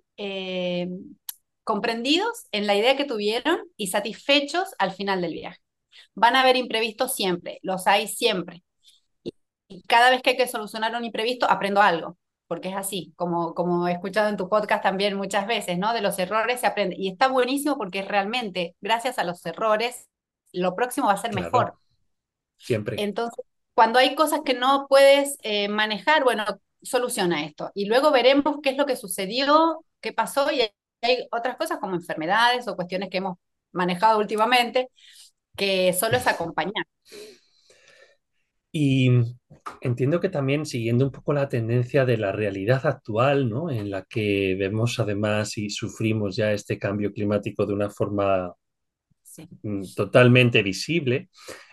comprendidos 1.64 2.46
en 2.52 2.66
la 2.66 2.76
idea 2.76 2.96
que 2.96 3.04
tuvieron 3.04 3.60
y 3.76 3.88
satisfechos 3.88 4.70
al 4.78 4.92
final 4.92 5.20
del 5.20 5.34
viaje. 5.34 5.58
Van 6.14 6.36
a 6.36 6.42
haber 6.42 6.56
imprevistos 6.56 7.14
siempre, 7.14 7.58
los 7.62 7.86
hay 7.86 8.08
siempre. 8.08 8.62
Y, 9.68 9.82
cada 9.82 10.10
vez 10.10 10.22
que 10.22 10.30
hay 10.30 10.36
que 10.36 10.48
solucionar 10.48 10.94
un 10.94 11.04
imprevisto, 11.04 11.50
aprendo 11.50 11.82
algo, 11.82 12.16
porque 12.46 12.68
es 12.68 12.76
así, 12.76 13.12
como, 13.16 13.54
como 13.54 13.88
he 13.88 13.92
escuchado 13.92 14.28
en 14.28 14.36
tu 14.36 14.48
podcast 14.48 14.82
también 14.82 15.16
muchas 15.16 15.46
veces, 15.46 15.78
¿no? 15.78 15.92
De 15.92 16.00
los 16.00 16.18
errores 16.18 16.60
se 16.60 16.66
aprende. 16.66 16.96
Y 16.98 17.08
está 17.08 17.28
buenísimo 17.28 17.76
porque 17.76 18.02
realmente, 18.02 18.76
gracias 18.80 19.18
a 19.18 19.24
los 19.24 19.44
errores, 19.46 20.08
lo 20.52 20.74
próximo 20.74 21.08
va 21.08 21.14
a 21.14 21.16
ser 21.18 21.30
Claro, 21.30 21.44
mejor. 21.44 21.74
siempre. 22.58 23.02
Entonces, 23.02 23.44
cuando 23.74 23.98
hay 23.98 24.14
cosas 24.14 24.40
que 24.44 24.54
no 24.54 24.86
puedes 24.88 25.36
eh, 25.42 25.68
manejar, 25.68 26.24
bueno, 26.24 26.44
soluciona 26.82 27.44
esto. 27.44 27.70
Y 27.74 27.86
luego 27.86 28.10
veremos 28.10 28.58
qué 28.62 28.70
es 28.70 28.76
lo 28.76 28.86
que 28.86 28.96
sucedió, 28.96 29.84
qué 30.00 30.12
pasó, 30.12 30.50
y 30.50 30.62
hay 31.02 31.28
otras 31.30 31.56
cosas 31.56 31.78
como 31.78 31.94
enfermedades 31.94 32.68
o 32.68 32.76
cuestiones 32.76 33.10
que 33.10 33.18
hemos 33.18 33.38
manejado 33.72 34.18
últimamente, 34.18 34.88
que 35.56 35.92
solo 35.92 36.16
es 36.16 36.26
acompañar. 36.26 36.86
Y 38.78 39.08
entiendo 39.80 40.20
que 40.20 40.28
también 40.28 40.66
siguiendo 40.66 41.06
un 41.06 41.10
poco 41.10 41.32
la 41.32 41.48
tendencia 41.48 42.04
de 42.04 42.18
la 42.18 42.30
realidad 42.32 42.84
actual, 42.86 43.48
¿no? 43.48 43.70
En 43.70 43.90
la 43.90 44.04
que 44.04 44.54
vemos 44.58 44.98
además 45.00 45.56
y 45.56 45.70
sufrimos 45.70 46.36
ya 46.36 46.52
este 46.52 46.78
cambio 46.78 47.10
climático 47.12 47.64
de 47.66 47.72
una 47.74 47.88
forma 47.90 48.52
Sí. 49.22 49.48
mm, 49.62 49.82
totalmente 49.94 50.62
visible, 50.62 51.30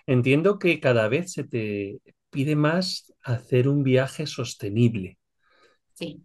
entiendo 0.08 0.60
que 0.60 0.80
cada 0.80 1.08
vez 1.08 1.32
se 1.34 1.44
te 1.46 2.00
pide 2.30 2.56
más 2.56 3.14
hacer 3.24 3.68
un 3.68 3.84
viaje 3.84 4.28
sostenible, 4.28 5.18
Sí. 5.96 6.24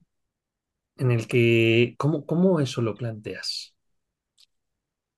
en 0.97 1.11
el 1.13 1.27
que, 1.29 1.95
¿cómo, 1.99 2.27
cómo 2.27 2.61
eso 2.61 2.83
lo 2.83 2.95
planteas? 2.95 3.75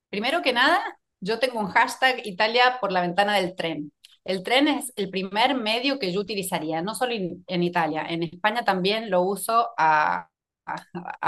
Primero 0.09 0.43
que 0.43 0.53
nada, 0.53 0.81
yo 1.21 1.39
tengo 1.39 1.59
un 1.61 1.69
hashtag 1.71 2.27
Italia 2.27 2.79
por 2.81 2.93
la 2.93 3.01
ventana 3.03 3.37
del 3.37 3.55
tren. 3.57 3.93
El 4.25 4.43
tren 4.43 4.69
es 4.69 4.93
el 4.97 5.11
primer 5.11 5.55
medio 5.55 5.99
que 5.99 6.13
yo 6.13 6.21
utilizaría, 6.21 6.83
no 6.83 6.95
solo 6.95 7.13
en, 7.15 7.63
Italia, 7.63 8.07
en 8.09 8.23
España 8.23 8.65
también 8.65 9.11
lo 9.11 9.23
uso 9.23 9.71
a 9.77 10.29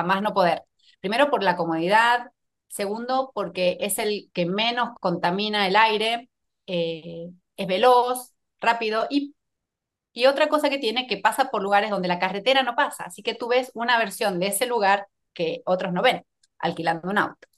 más 0.05 0.23
no 0.23 0.35
poder. 0.35 0.65
Primero 1.01 1.31
por 1.31 1.43
la 1.43 1.57
comodidad, 1.57 2.31
segundo 2.69 3.33
porque 3.35 3.77
es 3.81 3.99
el 3.99 4.31
que 4.33 4.47
menos 4.47 4.91
contamina 5.01 5.67
el 5.67 5.77
aire, 5.77 6.31
eh, 6.67 7.29
es 7.57 7.67
veloz, 7.67 8.33
rápido 8.61 9.07
y, 9.11 9.35
y 10.13 10.27
otra 10.27 10.49
cosa 10.49 10.71
que 10.71 10.79
tiene 10.79 11.07
que 11.07 11.19
pasa 11.19 11.51
por 11.51 11.63
lugares 11.63 11.91
donde 11.91 12.09
la 12.09 12.19
carretera 12.19 12.63
no 12.63 12.77
pasa, 12.77 13.05
así 13.05 13.23
que 13.23 13.35
tú 13.35 13.49
ves 13.49 13.71
una 13.75 13.99
versión 13.99 14.41
de 14.41 14.49
ese 14.49 14.67
lugar 14.67 15.09
que 15.35 15.63
otros 15.67 15.93
no 15.93 16.03
ven, 16.03 16.25
alquilando 16.59 17.11
un 17.11 17.19
auto. 17.19 17.49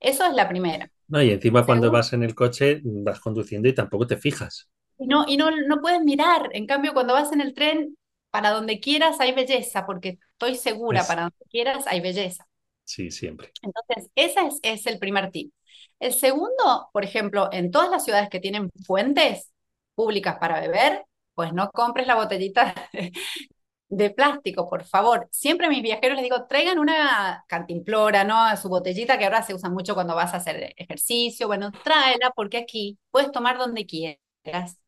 Eso 0.00 0.24
es 0.26 0.34
la 0.34 0.48
primera. 0.48 0.90
No, 1.08 1.22
y 1.22 1.30
encima 1.30 1.64
cuando 1.64 1.90
vas 1.90 2.12
en 2.12 2.22
el 2.22 2.34
coche 2.34 2.80
vas 2.84 3.18
conduciendo 3.20 3.68
y 3.68 3.74
tampoco 3.74 4.06
te 4.06 4.16
fijas. 4.18 4.68
y 4.98 5.06
no, 5.06 5.24
y 5.28 5.36
no, 5.36 5.50
no 5.50 5.80
puedes 5.80 6.00
mirar. 6.02 6.50
En 6.52 6.66
cambio, 6.66 6.92
cuando 6.94 7.14
vas 7.14 7.32
en 7.32 7.40
el 7.40 7.54
tren, 7.54 7.96
para 8.30 8.50
donde 8.50 8.80
quieras 8.80 9.20
hay 9.20 9.32
belleza, 9.32 9.86
porque 9.86 10.18
estoy 10.32 10.56
segura, 10.56 11.06
Es, 11.06 11.06
para 11.06 11.22
donde 11.22 11.36
quieras 11.50 11.86
hay 11.86 12.00
belleza. 12.00 12.46
sí, 12.84 13.10
siempre. 13.10 13.54
Entonces, 13.62 14.10
ese 14.14 14.40
es, 14.46 14.60
es 14.62 14.86
el 14.86 14.98
primer 14.98 15.30
tip. 15.30 15.52
El 16.00 16.12
segundo, 16.12 16.88
por 16.92 17.04
ejemplo, 17.04 17.48
en 17.52 17.70
todas 17.70 17.90
las 17.90 18.04
ciudades 18.04 18.28
que 18.30 18.40
tienen 18.40 18.70
fuentes 18.86 19.52
públicas 19.94 20.36
para 20.40 20.60
beber, 20.60 21.04
pues 21.34 21.52
no 21.52 21.70
compres 21.70 22.06
la 22.06 22.16
botellita 22.16 22.74
de 23.96 24.10
plástico, 24.10 24.68
por 24.68 24.84
favor. 24.84 25.28
Siempre 25.30 25.66
a 25.66 25.70
mis 25.70 25.82
viajeros 25.82 26.16
les 26.16 26.24
digo, 26.24 26.46
traigan 26.46 26.78
una 26.78 27.44
cantimplora, 27.48 28.24
¿no? 28.24 28.56
Su 28.56 28.68
botellita 28.68 29.18
que 29.18 29.24
ahora 29.24 29.42
se 29.42 29.54
usa 29.54 29.70
mucho 29.70 29.94
cuando 29.94 30.14
vas 30.14 30.34
a 30.34 30.38
hacer 30.38 30.74
ejercicio. 30.76 31.46
Bueno, 31.46 31.70
tráela 31.84 32.32
porque 32.34 32.58
aquí 32.58 32.98
puedes 33.10 33.30
tomar 33.32 33.58
donde 33.58 33.86
quieras. 33.86 34.78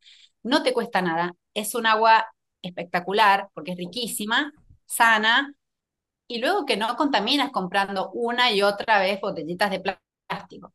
No 0.43 0.63
te 0.63 0.73
cuesta 0.73 1.01
nada. 1.01 1.33
Es 1.53 1.75
un 1.75 1.85
agua 1.85 2.27
espectacular 2.61 3.49
porque 3.53 3.71
es 3.71 3.77
riquísima, 3.77 4.51
sana 4.85 5.53
y 6.27 6.39
luego 6.39 6.65
que 6.65 6.77
no 6.77 6.95
contaminas 6.97 7.51
comprando 7.51 8.11
una 8.13 8.51
y 8.51 8.61
otra 8.61 8.99
vez 8.99 9.21
botellitas 9.21 9.71
de 9.71 9.81
plástico. 10.27 10.73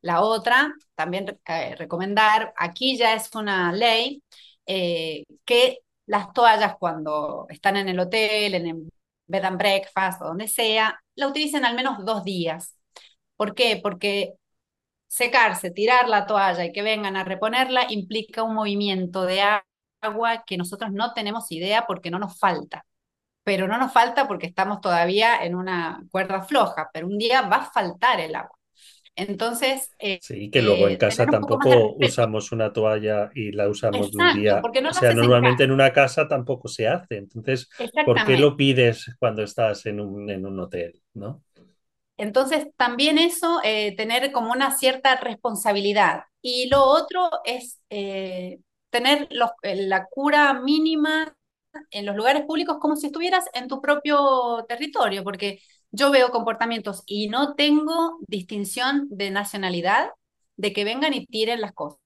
La 0.00 0.22
otra, 0.22 0.74
también 0.94 1.40
eh, 1.46 1.74
recomendar, 1.76 2.52
aquí 2.56 2.96
ya 2.96 3.14
es 3.14 3.34
una 3.34 3.72
ley 3.72 4.22
eh, 4.66 5.24
que 5.44 5.80
las 6.08 6.32
toallas 6.32 6.76
cuando 6.78 7.46
están 7.50 7.76
en 7.76 7.88
el 7.88 8.00
hotel, 8.00 8.54
en 8.54 8.66
el 8.66 8.90
bed 9.26 9.44
and 9.44 9.58
breakfast 9.58 10.22
o 10.22 10.26
donde 10.26 10.48
sea, 10.48 11.00
la 11.14 11.28
utilicen 11.28 11.64
al 11.64 11.76
menos 11.76 12.04
dos 12.04 12.24
días. 12.24 12.76
¿Por 13.36 13.54
qué? 13.54 13.80
Porque 13.82 14.34
secarse, 15.08 15.70
tirar 15.70 16.08
la 16.08 16.26
toalla 16.26 16.64
y 16.66 16.72
que 16.72 16.82
vengan 16.82 17.16
a 17.16 17.24
reponerla 17.24 17.86
implica 17.90 18.42
un 18.42 18.54
movimiento 18.54 19.24
de 19.24 19.42
agua 20.02 20.44
que 20.46 20.56
nosotros 20.58 20.92
no 20.92 21.14
tenemos 21.14 21.50
idea 21.52 21.86
porque 21.86 22.10
no 22.10 22.18
nos 22.18 22.38
falta 22.38 22.84
pero 23.44 23.66
no 23.66 23.78
nos 23.78 23.92
falta 23.94 24.28
porque 24.28 24.46
estamos 24.46 24.82
todavía 24.82 25.42
en 25.44 25.54
una 25.54 26.02
cuerda 26.10 26.42
floja, 26.42 26.90
pero 26.92 27.06
un 27.06 27.16
día 27.18 27.42
va 27.42 27.56
a 27.56 27.70
faltar 27.72 28.20
el 28.20 28.34
agua. 28.34 28.57
Entonces, 29.18 29.92
eh, 29.98 30.20
Sí, 30.20 30.50
que 30.50 30.62
luego 30.62 30.88
en 30.88 30.96
eh, 30.96 30.98
casa 30.98 31.28
tampoco 31.30 31.94
usamos 31.96 32.50
una 32.52 32.72
toalla 32.72 33.30
y 33.34 33.52
la 33.52 33.68
usamos 33.68 34.10
de 34.12 34.18
un 34.18 34.30
Exacto, 34.30 34.32
día. 34.32 34.62
porque 34.62 34.80
no 34.80 34.90
O 34.90 34.92
sea, 34.92 35.12
en 35.12 35.14
normalmente 35.14 35.62
casa. 35.62 35.64
en 35.64 35.70
una 35.70 35.92
casa 35.92 36.26
tampoco 36.28 36.68
se 36.68 36.88
hace. 36.88 37.16
Entonces, 37.18 37.68
¿por 38.02 38.24
qué 38.24 38.36
lo 38.36 38.56
pides 38.56 39.14
cuando 39.18 39.42
estás 39.42 39.86
en 39.86 40.00
un, 40.00 40.28
en 40.30 40.44
un 40.44 40.58
hotel, 40.60 41.00
¿no? 41.14 41.44
Entonces, 42.16 42.66
también 42.76 43.18
eso, 43.18 43.60
eh, 43.64 43.94
tener 43.96 44.32
como 44.32 44.52
una 44.52 44.76
cierta 44.76 45.16
responsabilidad. 45.16 46.22
Y 46.42 46.68
lo 46.68 46.84
otro 46.84 47.30
es 47.44 47.80
eh, 47.90 48.58
tener 48.90 49.28
los, 49.30 49.50
eh, 49.62 49.86
la 49.86 50.06
cura 50.06 50.52
mínima 50.54 51.32
en 51.90 52.06
los 52.06 52.16
lugares 52.16 52.44
públicos 52.46 52.78
como 52.80 52.96
si 52.96 53.06
estuvieras 53.06 53.46
en 53.54 53.68
tu 53.68 53.80
propio 53.80 54.64
territorio, 54.68 55.24
porque 55.24 55.60
yo 55.90 56.10
veo 56.10 56.30
comportamientos 56.30 57.02
y 57.06 57.28
no 57.28 57.54
tengo 57.54 58.18
distinción 58.26 59.06
de 59.10 59.30
nacionalidad 59.30 60.10
de 60.56 60.72
que 60.72 60.84
vengan 60.84 61.14
y 61.14 61.26
tiren 61.26 61.60
las 61.60 61.72
cosas. 61.72 62.00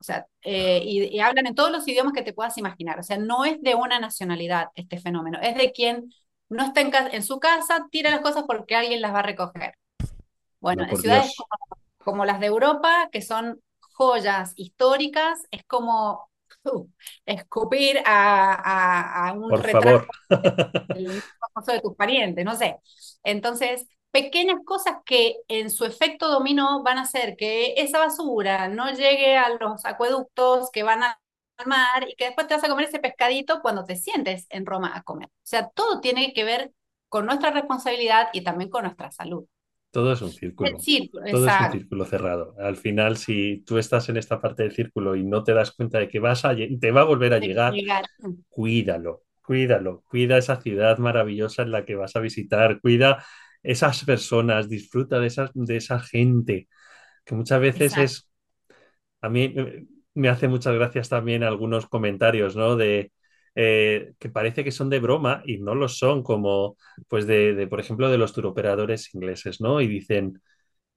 O 0.00 0.04
sea, 0.04 0.26
eh, 0.42 0.80
y, 0.84 1.04
y 1.16 1.20
hablan 1.20 1.46
en 1.46 1.54
todos 1.54 1.70
los 1.70 1.86
idiomas 1.88 2.12
que 2.12 2.22
te 2.22 2.32
puedas 2.32 2.56
imaginar. 2.58 2.98
O 3.00 3.02
sea, 3.02 3.18
no 3.18 3.44
es 3.44 3.60
de 3.62 3.74
una 3.74 3.98
nacionalidad 4.00 4.68
este 4.74 4.98
fenómeno, 5.00 5.38
es 5.42 5.56
de 5.56 5.72
quien 5.72 6.12
no 6.48 6.64
está 6.64 6.80
en, 6.82 6.92
en 7.12 7.22
su 7.22 7.38
casa, 7.40 7.86
tira 7.90 8.10
las 8.10 8.20
cosas 8.20 8.44
porque 8.46 8.76
alguien 8.76 9.00
las 9.02 9.12
va 9.14 9.20
a 9.20 9.22
recoger. 9.22 9.74
Bueno, 10.60 10.84
No, 10.84 10.88
en 10.88 10.96
ciudades 10.96 11.32
como, 11.36 11.48
como 11.98 12.24
las 12.24 12.40
de 12.40 12.46
Europa, 12.46 13.08
que 13.12 13.22
son 13.22 13.60
joyas 13.80 14.52
históricas, 14.56 15.40
es 15.50 15.64
como 15.64 16.30
uh, 16.64 16.86
escupir 17.26 17.98
a, 18.04 18.54
a- 18.54 19.28
a 19.28 19.32
un 19.34 19.54
Por 19.54 19.62
retrato 19.62 20.00
del 20.92 21.24
famoso 21.54 21.72
de 21.72 21.80
tus 21.80 21.94
parientes, 21.96 22.44
no 22.44 22.56
sé. 22.56 22.78
Entonces, 23.24 23.86
pequeñas 24.10 24.58
cosas 24.64 24.96
que 25.06 25.36
en 25.48 25.70
su 25.70 25.84
efecto 25.84 26.28
dominó 26.28 26.82
van 26.82 26.98
a 26.98 27.02
hacer 27.02 27.36
que 27.36 27.74
esa 27.76 27.98
basura 28.00 28.68
no 28.68 28.90
llegue 28.92 29.36
a 29.36 29.50
los 29.50 29.84
acueductos 29.84 30.70
que 30.72 30.82
van 30.82 31.02
a- 31.02 31.20
al 31.58 31.66
mar 31.66 32.08
y 32.08 32.14
que 32.16 32.26
después 32.26 32.46
te 32.46 32.54
vas 32.54 32.64
a 32.64 32.68
comer 32.68 32.86
ese 32.88 33.00
pescadito 33.00 33.60
cuando 33.62 33.84
te 33.84 33.96
sientes 33.96 34.46
en 34.50 34.64
Roma 34.66 34.92
a 34.96 35.02
comer. 35.02 35.28
O 35.28 35.32
sea, 35.42 35.68
todo 35.70 36.00
tiene 36.00 36.32
que 36.32 36.44
ver 36.44 36.72
con 37.08 37.26
nuestra 37.26 37.50
responsabilidad 37.50 38.28
y 38.32 38.42
también 38.44 38.70
con 38.70 38.84
nuestra 38.84 39.10
salud. 39.10 39.46
Todo 39.90 40.12
es 40.12 40.20
un 40.22 40.28
El 40.28 40.34
círculo. 40.34 40.78
círculo, 40.78 41.24
Todo 41.30 41.46
es 41.48 41.60
un 41.60 41.70
círculo 41.72 42.04
cerrado. 42.04 42.54
Al 42.58 42.76
final, 42.76 43.16
si 43.16 43.62
tú 43.66 43.78
estás 43.78 44.08
en 44.08 44.16
esta 44.16 44.40
parte 44.40 44.62
del 44.62 44.72
círculo 44.72 45.16
y 45.16 45.24
no 45.24 45.42
te 45.44 45.54
das 45.54 45.72
cuenta 45.72 45.98
de 45.98 46.08
que 46.08 46.18
vas 46.20 46.44
a, 46.44 46.54
te 46.54 46.90
va 46.90 47.02
a 47.02 47.04
volver 47.04 47.32
a 47.34 47.38
llegar, 47.38 47.72
llegar. 47.74 48.04
cuídalo, 48.48 49.22
cuídalo, 49.42 50.02
cuida 50.08 50.38
esa 50.38 50.60
ciudad 50.60 50.98
maravillosa 50.98 51.62
en 51.62 51.72
la 51.72 51.84
que 51.84 51.96
vas 51.96 52.16
a 52.16 52.20
visitar, 52.20 52.80
cuida 52.80 53.24
esas 53.62 54.04
personas, 54.04 54.68
disfruta 54.68 55.20
de 55.20 55.26
esa, 55.28 55.50
de 55.54 55.76
esa 55.76 56.00
gente, 56.00 56.68
que 57.24 57.34
muchas 57.34 57.60
veces 57.60 57.92
Exacto. 57.92 58.02
es, 58.02 58.30
a 59.20 59.28
mí 59.28 59.52
eh, 59.56 59.86
me 60.14 60.28
hace 60.28 60.48
muchas 60.48 60.74
gracias 60.74 61.08
también 61.08 61.42
algunos 61.44 61.86
comentarios, 61.86 62.56
¿no? 62.56 62.76
De 62.76 63.12
eh, 63.58 64.14
que 64.20 64.30
parece 64.30 64.64
que 64.64 64.72
son 64.72 64.90
de 64.90 65.00
broma 65.00 65.42
y 65.46 65.58
no 65.58 65.74
lo 65.76 65.88
son, 65.90 66.22
como 66.22 66.76
pues 67.08 67.26
de, 67.26 67.54
de, 67.54 67.66
por 67.68 67.80
ejemplo, 67.80 68.10
de 68.10 68.18
los 68.18 68.32
turoperadores 68.34 69.14
ingleses, 69.14 69.60
¿no? 69.60 69.80
Y 69.82 69.88
dicen, 69.88 70.40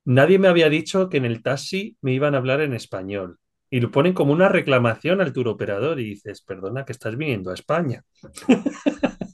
nadie 0.06 0.40
me 0.40 0.48
había 0.50 0.70
dicho 0.70 1.10
que 1.10 1.18
en 1.18 1.26
el 1.26 1.44
taxi 1.44 1.98
me 2.02 2.14
iban 2.14 2.36
a 2.36 2.40
hablar 2.40 2.62
en 2.62 2.74
español. 2.74 3.38
Y 3.70 3.80
lo 3.82 3.92
ponen 3.92 4.14
como 4.14 4.34
una 4.34 4.50
reclamación 4.50 5.22
al 5.22 5.34
turoperador 5.34 6.00
y 6.00 6.06
dices, 6.06 6.42
perdona, 6.44 6.86
que 6.86 6.92
estás 6.94 7.18
viniendo 7.18 7.52
a 7.52 7.56
España. 7.56 8.04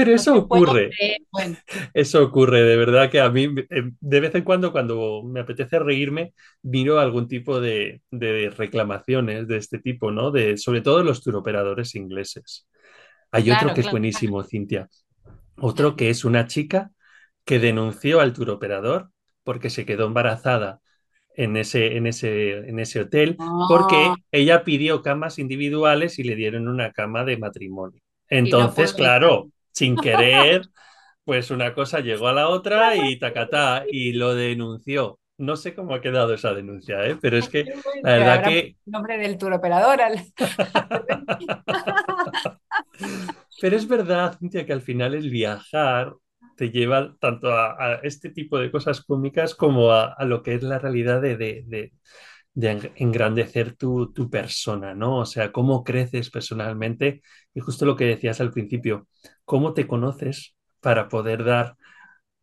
Pero 0.00 0.14
eso 0.14 0.34
ocurre, 0.36 0.88
creer. 0.96 1.18
Bueno, 1.30 1.56
eso 1.92 2.24
ocurre, 2.24 2.62
de 2.62 2.76
verdad 2.76 3.10
que 3.10 3.20
a 3.20 3.28
mí 3.28 3.44
eh, 3.68 3.90
de 4.00 4.20
vez 4.20 4.34
en 4.34 4.44
cuando 4.44 4.72
cuando 4.72 5.22
me 5.22 5.40
apetece 5.40 5.78
reírme, 5.78 6.32
miro 6.62 6.98
algún 6.98 7.28
tipo 7.28 7.60
de, 7.60 8.00
de 8.10 8.48
reclamaciones 8.50 9.46
de 9.46 9.58
este 9.58 9.78
tipo, 9.78 10.10
¿no? 10.10 10.30
De, 10.30 10.56
sobre 10.56 10.80
todo 10.80 11.02
los 11.02 11.22
turoperadores 11.22 11.94
ingleses. 11.94 12.66
Hay 13.30 13.50
otro 13.50 13.60
claro, 13.60 13.74
que 13.74 13.80
es 13.80 13.84
claro. 13.86 13.92
buenísimo, 13.92 14.42
Cintia. 14.42 14.88
Otro 15.58 15.96
que 15.96 16.10
es 16.10 16.24
una 16.24 16.46
chica 16.46 16.90
que 17.44 17.58
denunció 17.58 18.20
al 18.20 18.32
turoperador 18.32 19.10
porque 19.44 19.70
se 19.70 19.84
quedó 19.84 20.06
embarazada 20.06 20.80
en 21.34 21.56
ese, 21.56 21.96
en 21.96 22.06
ese, 22.06 22.58
en 22.68 22.78
ese 22.78 23.00
hotel, 23.00 23.36
porque 23.68 24.12
ella 24.32 24.64
pidió 24.64 25.02
camas 25.02 25.38
individuales 25.38 26.18
y 26.18 26.24
le 26.24 26.36
dieron 26.36 26.68
una 26.68 26.92
cama 26.92 27.24
de 27.24 27.36
matrimonio. 27.36 28.00
no 28.30 28.36
Entonces, 28.38 28.92
claro, 28.92 29.50
sin 29.80 29.96
querer, 29.96 30.62
pues 31.24 31.50
una 31.50 31.74
cosa 31.74 32.00
llegó 32.00 32.28
a 32.28 32.32
la 32.32 32.48
otra 32.48 32.96
y 32.96 33.18
tacatá, 33.18 33.84
y 33.90 34.12
lo 34.12 34.34
denunció. 34.34 35.18
No 35.38 35.56
sé 35.56 35.74
cómo 35.74 35.94
ha 35.94 36.00
quedado 36.02 36.34
esa 36.34 36.52
denuncia, 36.52 37.02
¿eh? 37.06 37.16
Pero 37.20 37.38
es 37.38 37.48
que 37.48 37.64
la 38.02 38.18
verdad 38.18 38.44
que 38.44 38.76
nombre 38.86 39.16
del 39.18 39.38
tour 39.38 39.52
operador 39.54 40.00
al. 40.02 40.20
Pero 43.60 43.76
es 43.76 43.86
verdad, 43.88 44.36
Cintia, 44.38 44.66
que 44.66 44.72
al 44.72 44.82
final 44.82 45.14
el 45.14 45.30
viajar 45.30 46.14
te 46.56 46.70
lleva 46.70 47.16
tanto 47.20 47.52
a, 47.52 47.76
a 47.78 47.94
este 48.02 48.30
tipo 48.30 48.58
de 48.58 48.70
cosas 48.70 49.00
cómicas 49.02 49.54
como 49.54 49.92
a, 49.92 50.12
a 50.12 50.24
lo 50.24 50.42
que 50.42 50.54
es 50.54 50.62
la 50.62 50.78
realidad 50.78 51.20
de, 51.22 51.36
de- 51.36 51.64
de- 51.66 51.92
de 52.54 52.70
en- 52.70 52.92
engrandecer 52.96 53.76
tu, 53.76 54.12
tu 54.12 54.30
persona, 54.30 54.94
¿no? 54.94 55.18
O 55.18 55.26
sea, 55.26 55.52
cómo 55.52 55.84
creces 55.84 56.30
personalmente 56.30 57.22
y 57.54 57.60
justo 57.60 57.86
lo 57.86 57.96
que 57.96 58.04
decías 58.06 58.40
al 58.40 58.50
principio, 58.52 59.08
cómo 59.44 59.74
te 59.74 59.86
conoces 59.86 60.56
para 60.80 61.08
poder 61.08 61.44
dar 61.44 61.76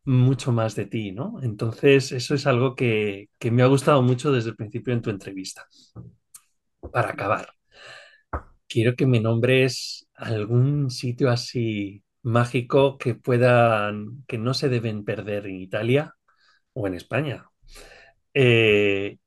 mucho 0.06 0.52
más 0.54 0.76
de 0.76 0.86
ti, 0.88 1.12
¿no? 1.12 1.36
Entonces, 1.44 2.12
eso 2.14 2.36
es 2.36 2.48
algo 2.48 2.76
que, 2.76 3.30
que 3.40 3.52
me 3.52 3.64
ha 3.64 3.68
gustado 3.68 4.02
mucho 4.04 4.32
desde 4.32 4.52
el 4.52 4.56
principio 4.58 4.94
en 4.94 5.02
tu 5.02 5.10
entrevista. 5.12 5.66
Para 6.92 7.10
acabar. 7.12 7.48
Quiero 8.68 8.96
que 8.96 9.06
me 9.08 9.20
nombres 9.22 10.08
algún 10.16 10.90
sitio 10.92 11.30
así 11.30 12.04
mágico 12.24 12.98
que 12.98 13.16
puedan, 13.16 14.24
que 14.28 14.38
no 14.38 14.54
se 14.54 14.68
deben 14.70 15.06
perder 15.06 15.48
en 15.48 15.56
Italia 15.62 16.14
o 16.74 16.88
en 16.88 16.96
España. 16.96 17.46
Eh, 18.34 19.18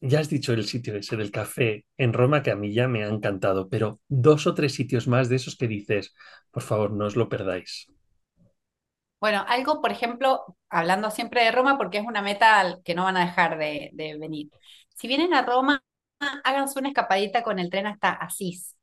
ya 0.00 0.20
has 0.20 0.28
dicho 0.30 0.52
el 0.52 0.66
sitio 0.66 0.96
ese 0.96 1.16
del 1.16 1.30
café 1.30 1.86
en 1.96 2.12
Roma 2.12 2.42
que 2.42 2.50
a 2.50 2.56
mí 2.56 2.72
ya 2.74 2.88
me 2.88 3.04
ha 3.04 3.08
encantado, 3.08 3.68
pero 3.68 4.00
dos 4.08 4.46
o 4.46 4.54
tres 4.54 4.74
sitios 4.74 5.08
más 5.08 5.28
de 5.28 5.36
esos 5.36 5.56
que 5.56 5.68
dices, 5.68 6.14
por 6.50 6.62
favor, 6.62 6.92
no 6.92 7.06
os 7.06 7.16
lo 7.16 7.28
perdáis. 7.28 7.86
Bueno, 9.20 9.44
algo, 9.48 9.80
por 9.80 9.90
ejemplo, 9.92 10.44
hablando 10.68 11.10
siempre 11.10 11.42
de 11.44 11.50
Roma, 11.52 11.78
porque 11.78 11.98
es 11.98 12.06
una 12.06 12.22
meta 12.22 12.78
que 12.84 12.94
no 12.94 13.04
van 13.04 13.16
a 13.16 13.24
dejar 13.26 13.58
de, 13.58 13.90
de 13.94 14.18
venir. 14.18 14.50
Si 14.94 15.08
vienen 15.08 15.32
a 15.34 15.42
Roma, 15.42 15.82
háganse 16.44 16.78
una 16.78 16.88
escapadita 16.88 17.42
con 17.42 17.58
el 17.58 17.70
tren 17.70 17.86
hasta 17.86 18.10
Asís. 18.12 18.76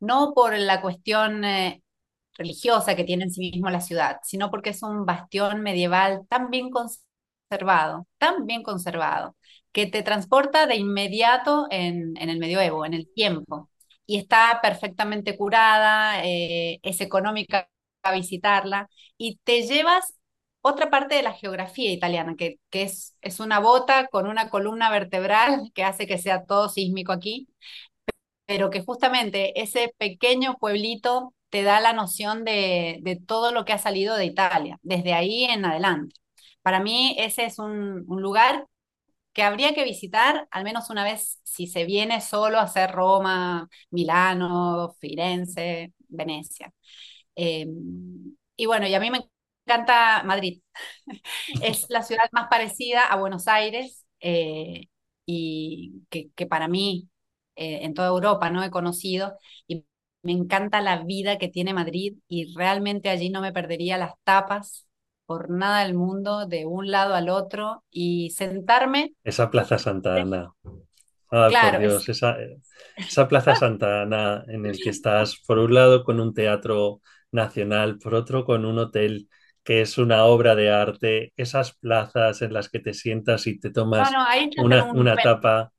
No 0.00 0.32
por 0.34 0.56
la 0.58 0.80
cuestión 0.82 1.44
eh, 1.44 1.82
religiosa 2.34 2.96
que 2.96 3.04
tiene 3.04 3.24
en 3.24 3.32
sí 3.32 3.40
mismo 3.52 3.70
la 3.70 3.80
ciudad, 3.80 4.18
sino 4.24 4.50
porque 4.50 4.70
es 4.70 4.82
un 4.82 5.06
bastión 5.06 5.62
medieval 5.62 6.26
tan 6.28 6.50
bien 6.50 6.70
conservado, 6.70 8.06
tan 8.18 8.46
bien 8.46 8.62
conservado, 8.62 9.36
que 9.74 9.86
te 9.88 10.02
transporta 10.04 10.66
de 10.66 10.76
inmediato 10.76 11.66
en, 11.70 12.16
en 12.18 12.30
el 12.30 12.38
medioevo, 12.38 12.86
en 12.86 12.94
el 12.94 13.12
tiempo. 13.12 13.70
Y 14.06 14.18
está 14.18 14.60
perfectamente 14.62 15.36
curada, 15.36 16.24
eh, 16.24 16.78
es 16.82 17.00
económica 17.00 17.68
visitarla 18.14 18.88
y 19.18 19.38
te 19.44 19.62
llevas 19.66 20.14
otra 20.62 20.90
parte 20.90 21.16
de 21.16 21.22
la 21.22 21.32
geografía 21.32 21.90
italiana, 21.92 22.36
que, 22.36 22.58
es, 22.72 23.16
es 23.22 23.40
una 23.40 23.60
bota 23.60 24.08
con 24.08 24.26
una 24.26 24.50
columna 24.50 24.90
vertebral 24.90 25.70
que 25.74 25.84
hace 25.84 26.06
que 26.06 26.18
sea 26.18 26.44
todo 26.44 26.68
sísmico 26.68 27.12
aquí 27.12 27.48
pero 28.46 28.70
que 28.70 28.82
justamente 28.82 29.60
ese 29.62 29.94
pequeño 29.98 30.56
pueblito 30.58 31.34
te 31.50 31.62
da 31.62 31.80
la 31.80 31.92
noción 31.92 32.44
de, 32.44 33.00
todo 33.26 33.52
lo 33.52 33.64
que 33.64 33.72
ha 33.72 33.78
salido 33.78 34.16
de 34.16 34.26
Italia, 34.26 34.78
desde 34.82 35.14
ahí 35.14 35.44
en 35.44 35.64
adelante. 35.64 36.14
Para 36.62 36.80
mí 36.80 37.16
ese 37.18 37.44
es 37.46 37.58
un 37.58 38.04
lugar 38.08 38.66
que 39.34 39.42
habría 39.44 39.74
que 39.74 39.84
visitar 39.84 40.48
al 40.52 40.64
menos 40.64 40.90
una 40.90 41.04
vez 41.04 41.40
si 41.44 41.66
se 41.68 41.84
viene 41.86 42.20
solo 42.22 42.58
a 42.58 42.62
hacer 42.64 42.92
Roma, 42.92 43.68
Milano, 43.90 44.96
Firenze, 45.00 45.92
Venecia. 46.08 46.72
Eh, 47.36 47.66
y 48.56 48.66
bueno, 48.66 48.86
y 48.86 48.94
a 48.94 49.00
mí 49.00 49.10
me 49.10 49.20
encanta 49.66 50.22
Madrid. 50.24 50.62
Es 51.62 51.86
la 51.90 52.02
ciudad 52.02 52.28
más 52.32 52.48
parecida 52.48 53.06
a 53.06 53.16
Buenos 53.16 53.48
Aires 53.48 54.06
eh, 54.20 54.86
y 55.26 56.02
que, 56.10 56.46
para 56.46 56.68
mí 56.68 57.08
eh, 57.56 57.80
en 57.84 57.94
toda 57.94 58.08
Europa 58.08 58.50
no 58.50 58.62
he 58.62 58.70
conocido 58.70 59.36
y 59.66 59.86
me 60.22 60.32
encanta 60.32 60.80
la 60.80 61.02
vida 61.04 61.38
que 61.38 61.48
tiene 61.48 61.74
Madrid 61.74 62.16
y 62.28 62.54
realmente 62.54 63.08
allí 63.10 63.30
no 63.30 63.40
me 63.40 63.52
perdería 63.52 63.98
las 63.98 64.14
tapas 64.24 64.86
por 65.26 65.50
nada 65.50 65.82
del 65.84 65.94
mundo 65.94 66.46
de 66.46 66.66
un 66.66 66.90
lado 66.90 67.14
al 67.14 67.28
otro 67.30 67.84
y 67.90 68.30
sentarme 68.30 69.14
Esa 69.24 69.50
Plaza 69.50 69.78
Santa 69.78 70.20
Ana. 70.20 70.52
Ah, 71.30 71.56
por 71.60 71.76
claro, 71.76 71.84
es 71.84 71.98
Dios, 71.98 72.08
esa, 72.08 72.36
esa 73.06 73.28
Plaza 73.28 73.54
Santa 73.56 74.02
Ana 74.02 74.44
en 74.48 74.66
el 74.66 74.80
que 74.80 74.90
estás, 74.90 75.42
por 75.46 75.58
un 75.58 75.74
lado, 75.74 76.04
con 76.04 76.20
un 76.20 76.34
teatro 76.34 77.00
nacional, 77.32 77.98
por 77.98 78.14
otro, 78.14 78.44
con 78.44 78.64
un 78.64 78.78
hotel 78.78 79.28
que 79.64 79.80
es 79.82 79.98
una 79.98 80.24
obra 80.26 80.54
de 80.56 80.70
arte, 80.70 81.32
esas 81.36 81.74
plazas 81.78 82.42
en 82.42 82.52
las 82.52 82.68
que 82.68 82.80
te 82.80 82.94
sientas 82.94 83.46
y 83.46 83.58
te 83.58 83.70
tomas 83.70 84.12
no, 84.12 84.24
una, 84.56 84.88
un 84.92 84.98
una 84.98 85.20
tapa, 85.22 85.72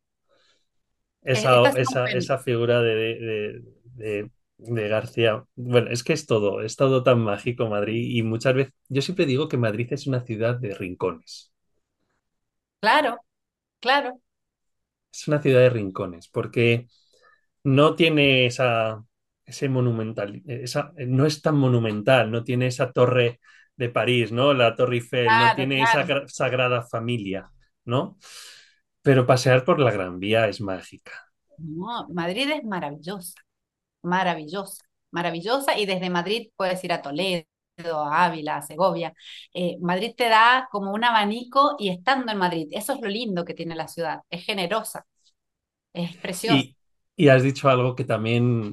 eh, 1.33 1.45
esa, 1.45 1.69
esa, 1.75 2.07
esa 2.07 2.37
figura 2.39 2.81
de, 2.81 2.95
de, 2.95 3.61
de- 3.95 4.31
de 4.57 4.87
García. 4.87 5.45
Bueno, 5.55 5.89
es 5.91 6.03
que 6.03 6.13
es 6.13 6.25
todo, 6.25 6.61
es 6.61 6.75
todo 6.75 7.03
tan 7.03 7.19
mágico 7.21 7.67
Madrid 7.67 8.15
y 8.17 8.23
muchas 8.23 8.53
veces, 8.55 8.73
yo 8.89 9.01
siempre 9.01 9.25
digo 9.25 9.47
que 9.49 9.57
Madrid 9.57 9.87
es 9.91 10.07
una 10.07 10.21
ciudad 10.21 10.55
de 10.59 10.73
rincones. 10.75 11.51
Claro, 12.79 13.19
claro, 13.81 14.21
Es 15.11 15.27
una 15.27 15.41
ciudad 15.41 15.61
de 15.61 15.69
rincones, 15.69 16.27
porque 16.27 16.87
no 17.63 17.95
tiene 17.95 18.45
esa, 18.47 19.03
ese 19.45 19.69
monumental, 19.69 20.41
esa, 20.47 20.93
no 21.07 21.25
es 21.25 21.41
tan 21.41 21.57
monumental, 21.57 22.31
no 22.31 22.43
tiene 22.43 22.67
esa 22.67 22.91
torre 22.91 23.39
de 23.77 23.89
París, 23.89 24.31
¿no? 24.31 24.53
La 24.53 24.75
Torre 24.75 24.95
Eiffel, 24.97 25.37
no 25.39 25.53
tiene 25.53 25.83
esa 25.83 26.05
claro. 26.05 26.27
sagrada 26.27 26.83
familia, 26.83 27.51
¿no? 27.85 28.17
Pero 29.03 29.27
pasear 29.27 29.65
por 29.65 29.79
la 29.79 29.91
Gran 29.91 30.19
Vía 30.19 30.47
es 30.49 30.61
mágica. 30.61 31.13
No, 31.57 32.07
Madrid 32.09 32.49
es 32.51 32.63
maravillosa, 32.63 33.35
maravillosa, 34.05 34.83
maravillosa 35.11 35.77
y 35.77 35.85
desde 35.85 36.09
Madrid 36.09 36.49
puedes 36.55 36.83
ir 36.83 36.93
a 36.93 37.01
Toledo, 37.01 37.45
a 38.05 38.25
Ávila, 38.25 38.57
a 38.57 38.61
Segovia. 38.61 39.13
Eh, 39.53 39.77
Madrid 39.81 40.13
te 40.17 40.29
da 40.29 40.67
como 40.71 40.93
un 40.93 41.03
abanico 41.03 41.75
y 41.79 41.89
estando 41.89 42.31
en 42.31 42.37
Madrid, 42.39 42.67
eso 42.71 42.93
es 42.93 43.01
lo 43.01 43.09
lindo 43.09 43.45
que 43.45 43.53
tiene 43.55 43.75
la 43.75 43.87
ciudad, 43.87 44.21
es 44.29 44.45
generosa, 44.45 45.05
es 45.93 46.15
preciosa. 46.17 46.65
Y, 46.65 46.77
y 47.15 47.27
has 47.29 47.43
dicho 47.43 47.69
algo 47.69 47.95
que 47.95 48.03
también 48.05 48.71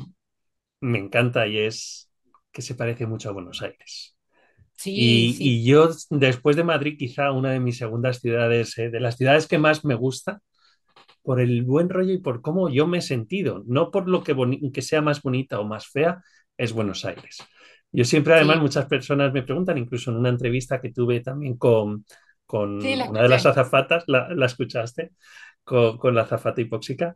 me 0.80 0.98
encanta 0.98 1.46
y 1.46 1.58
es 1.60 2.10
que 2.52 2.62
se 2.62 2.74
parece 2.74 3.06
mucho 3.06 3.30
a 3.30 3.32
Buenos 3.32 3.62
Aires. 3.62 4.16
Sí, 4.76 4.92
Y, 4.94 5.36
sí, 5.36 5.58
y 5.60 5.66
yo, 5.66 5.90
después 6.10 6.56
de 6.56 6.64
Madrid, 6.64 6.96
quizá 6.98 7.32
una 7.32 7.52
de 7.52 7.60
mis 7.60 7.78
segundas 7.78 8.20
ciudades, 8.20 8.78
eh, 8.78 8.90
de 8.90 9.00
las 9.00 9.16
ciudades 9.18 9.48
que 9.48 9.58
más 9.58 9.84
me 9.84 9.94
gusta, 9.96 10.40
por 11.22 11.40
el 11.40 11.62
buen 11.62 11.88
rollo 11.88 12.12
y 12.12 12.18
por 12.18 12.42
cómo 12.42 12.68
yo 12.68 12.86
me 12.86 12.98
he 12.98 13.02
sentido, 13.02 13.62
no 13.66 13.90
por 13.90 14.08
lo 14.08 14.22
que, 14.22 14.82
sea 14.82 15.02
más 15.02 15.22
bonita 15.22 15.60
o 15.60 15.64
más 15.64 15.86
fea, 15.86 16.22
es 16.56 16.72
Buenos 16.72 17.04
Aires. 17.04 17.38
Yo 17.92 18.04
siempre, 18.04 18.34
además, 18.34 18.56
sí, 18.56 18.62
muchas 18.62 18.86
personas 18.86 19.32
me 19.32 19.42
preguntan, 19.42 19.78
incluso 19.78 20.10
en 20.10 20.16
una 20.16 20.30
entrevista 20.30 20.80
que 20.80 20.92
tuve 20.92 21.20
también 21.20 21.56
con, 21.56 22.04
con 22.46 22.84
una 22.84 23.22
de 23.22 23.28
las 23.28 23.46
azafatas, 23.46 24.04
la, 24.06 24.28
la 24.34 24.46
escuchaste, 24.46 25.12
con, 25.62 25.98
con 25.98 26.14
la 26.14 26.22
azafata 26.22 26.60
hipóxica. 26.60 27.14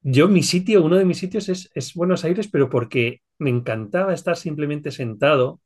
Yo, 0.00 0.28
mi 0.28 0.42
sitio, 0.42 0.84
uno 0.84 0.96
de 0.96 1.04
mis 1.04 1.18
sitios 1.18 1.48
es, 1.48 1.70
es 1.74 1.94
Buenos 1.94 2.24
Aires, 2.24 2.48
pero 2.48 2.70
porque 2.70 3.22
me 3.38 3.50
encantaba 3.50 4.14
estar 4.14 4.36
simplemente 4.36 4.90
sentado 4.92 5.60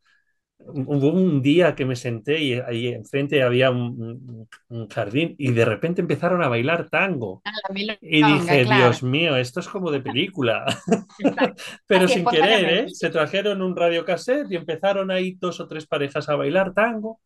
Hubo 0.67 1.09
un 1.09 1.43
día 1.43 1.75
que 1.75 1.85
me 1.85 1.97
senté 1.97 2.39
y 2.41 2.55
ahí 2.55 2.89
enfrente 2.89 3.43
había 3.43 3.71
un, 3.71 4.47
jardín 4.91 5.35
y 5.39 5.53
de 5.53 5.65
repente 5.65 6.01
empezaron 6.01 6.43
a 6.43 6.49
bailar 6.49 6.89
tango. 6.89 7.43
Ah, 7.45 7.53
Y 8.01 8.23
dije, 8.23 8.65
claro, 8.65 8.85
Dios 8.85 9.03
mío, 9.03 9.37
esto 9.37 9.61
es 9.61 9.69
como 9.69 9.91
de 9.91 10.01
película. 10.01 10.65
Pero 11.87 12.05
Así, 12.05 12.15
sin 12.15 12.25
querer, 12.27 12.73
¿eh? 12.73 12.89
Se 12.91 13.11
trajeron 13.11 13.63
un 13.63 13.75
radiocassette 13.75 14.51
y 14.51 14.57
empezaron 14.57 15.11
ahí 15.11 15.37
dos 15.41 15.61
o 15.61 15.67
tres 15.67 15.87
parejas 15.87 16.29
a 16.29 16.37
bailar 16.37 16.73
tango. 16.73 17.21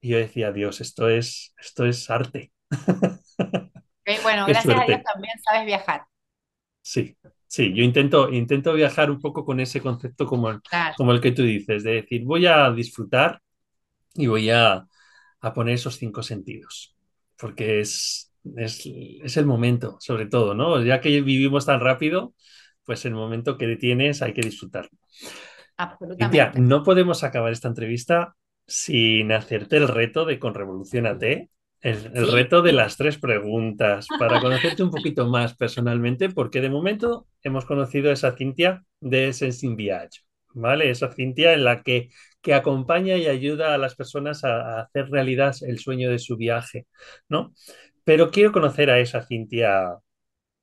Y 0.00 0.10
yo 0.10 0.18
decía, 0.18 0.52
Dios, 0.52 0.80
esto 0.80 1.08
es, 1.08 1.54
esto 1.58 1.86
es 1.86 2.10
arte. 2.10 2.52
Bueno, 4.22 4.46
Qué 4.46 4.52
gracias 4.52 4.78
a 4.78 4.84
Dios 4.84 5.02
también 5.02 5.34
sabes 5.42 5.66
viajar. 5.66 6.04
Sí, 6.82 7.16
sí, 7.48 7.72
yo 7.74 7.82
intento, 7.82 8.32
intento 8.32 8.72
viajar 8.74 9.10
un 9.10 9.20
poco 9.20 9.44
con 9.44 9.60
ese 9.60 9.80
concepto 9.80 10.26
como 10.26 10.50
el, 10.50 10.60
Claro, 10.62 10.94
como 10.96 11.12
el 11.12 11.20
que 11.20 11.32
tú 11.32 11.42
dices, 11.42 11.82
de 11.84 11.92
decir, 11.92 12.24
voy 12.24 12.46
a 12.46 12.70
disfrutar 12.70 13.40
y 14.14 14.26
voy 14.26 14.50
a, 14.50 14.86
a 15.40 15.54
poner 15.54 15.74
esos 15.74 15.96
cinco 15.96 16.22
sentidos, 16.22 16.96
porque 17.38 17.80
es, 17.80 18.32
es, 18.56 18.82
es 18.86 19.36
el 19.36 19.46
momento, 19.46 19.96
sobre 20.00 20.26
todo, 20.26 20.54
¿no? 20.54 20.82
Ya 20.82 21.00
que 21.00 21.20
vivimos 21.20 21.66
tan 21.66 21.80
rápido, 21.80 22.34
pues 22.84 23.04
el 23.04 23.14
momento 23.14 23.58
que 23.58 23.76
tienes 23.76 24.22
hay 24.22 24.32
que 24.32 24.42
disfrutar. 24.42 24.88
Cintia, 26.18 26.54
absolutamente. 26.54 26.60
no 26.60 26.82
podemos 26.82 27.24
acabar 27.24 27.52
esta 27.52 27.68
entrevista 27.68 28.36
sin 28.66 29.32
hacerte 29.32 29.76
el 29.76 29.88
reto 29.88 30.24
de 30.24 30.38
Con 30.38 30.54
Revolución 30.54 31.06
AT, 31.06 31.50
el, 31.86 32.32
reto 32.32 32.62
de 32.62 32.72
las 32.72 32.96
tres 32.96 33.16
preguntas, 33.18 34.08
para 34.18 34.40
conocerte 34.40 34.82
un 34.82 34.90
poquito 34.90 35.28
más 35.28 35.56
personalmente, 35.56 36.28
porque 36.30 36.60
de 36.60 36.68
momento 36.68 37.28
hemos 37.42 37.64
conocido 37.64 38.10
a 38.10 38.14
esa 38.14 38.32
Cintia 38.32 38.82
de 39.00 39.32
Sensing 39.32 39.76
Viaggio, 39.76 40.22
¿vale? 40.54 40.90
Esa 40.90 41.12
Cintia 41.12 41.52
en 41.52 41.62
la 41.62 41.82
que, 41.82 42.08
que 42.42 42.54
acompaña 42.54 43.16
y 43.16 43.28
ayuda 43.28 43.72
a 43.72 43.78
las 43.78 43.94
personas 43.94 44.42
a, 44.42 44.78
a 44.78 44.80
hacer 44.82 45.10
realidad 45.10 45.54
el 45.60 45.78
sueño 45.78 46.10
de 46.10 46.18
su 46.18 46.36
viaje, 46.36 46.86
¿no? 47.28 47.54
Pero 48.02 48.30
quiero 48.32 48.50
conocer 48.50 48.90
a 48.90 48.98
esa 48.98 49.24
Cintia 49.24 49.96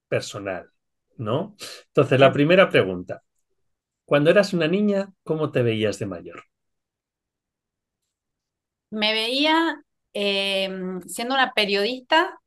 personal, 0.09 0.67
¿no? 1.17 1.55
Entonces, 1.87 2.19
la 2.19 2.33
primera 2.33 2.69
pregunta. 2.69 3.23
Cuando 4.03 4.29
eras 4.29 4.53
una 4.53 4.67
niña, 4.67 5.09
¿cómo 5.23 5.51
te 5.51 5.63
veías 5.63 5.99
de 5.99 6.05
mayor? 6.05 6.43
Me 8.91 9.13
veía 9.13 9.81
eh, 10.13 10.69
siendo 11.07 11.35
una 11.35 11.53
periodista 11.53 12.39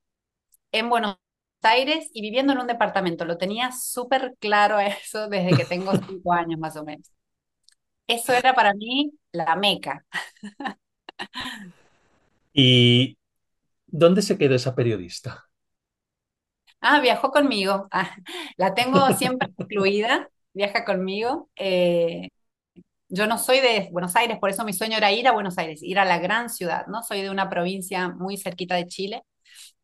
en 0.72 0.90
Buenos 0.90 1.18
Aires 1.62 2.11
y 2.14 2.22
viviendo 2.22 2.52
en 2.55 2.61
un 2.61 2.66
departamento. 2.68 3.24
Lo 3.24 3.38
tenía 3.38 3.72
súper 3.72 4.35
claro 4.40 4.81
eso 4.81 5.29
desde 5.29 5.57
que 5.57 5.64
tengo 5.66 5.92
cinco 6.09 6.33
años 6.35 6.59
más 6.61 6.76
o 6.76 6.85
menos. 6.85 7.11
Eso 8.09 8.33
era 8.33 8.55
para 8.55 8.74
mí 8.74 9.12
la 9.33 9.57
meca. 9.57 10.05
¿Y 12.52 13.18
dónde 13.87 14.22
se 14.22 14.38
quedó 14.38 14.55
esa 14.57 14.74
periodista? 14.74 15.48
Ah, 16.81 17.00
viajó 17.00 17.31
conmigo. 17.31 17.88
Ah, 17.90 18.16
la 18.57 18.74
tengo 18.74 19.11
siempre 19.12 19.48
incluida. 19.59 20.31
Viaja 20.52 20.85
conmigo. 20.85 21.50
Eh, 21.57 22.29
yo 23.09 23.27
no 23.27 23.38
soy 23.38 23.61
de 23.61 23.88
Buenos 23.92 24.16
Aires, 24.16 24.38
por 24.40 24.51
eso 24.51 24.64
mi 24.64 24.73
sueño 24.73 24.97
era 24.99 25.12
ir 25.12 25.29
a 25.29 25.33
Buenos 25.33 25.59
Aires, 25.59 25.83
ir 25.83 25.99
a 25.99 26.05
la 26.05 26.19
gran 26.19 26.51
ciudad, 26.51 26.87
¿no? 26.88 27.03
Soy 27.03 27.23
de 27.23 27.31
una 27.31 27.49
provincia 27.51 28.09
muy 28.11 28.37
cerquita 28.37 28.75
de 28.77 28.87
Chile, 28.88 29.23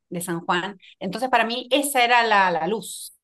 de 0.09 0.21
San 0.21 0.41
Juan. 0.41 0.79
Entonces, 0.99 1.31
para 1.31 1.45
mí, 1.47 1.69
esa 1.71 2.05
era 2.05 2.25
la, 2.27 2.51
la 2.51 2.67
luz. 2.67 3.15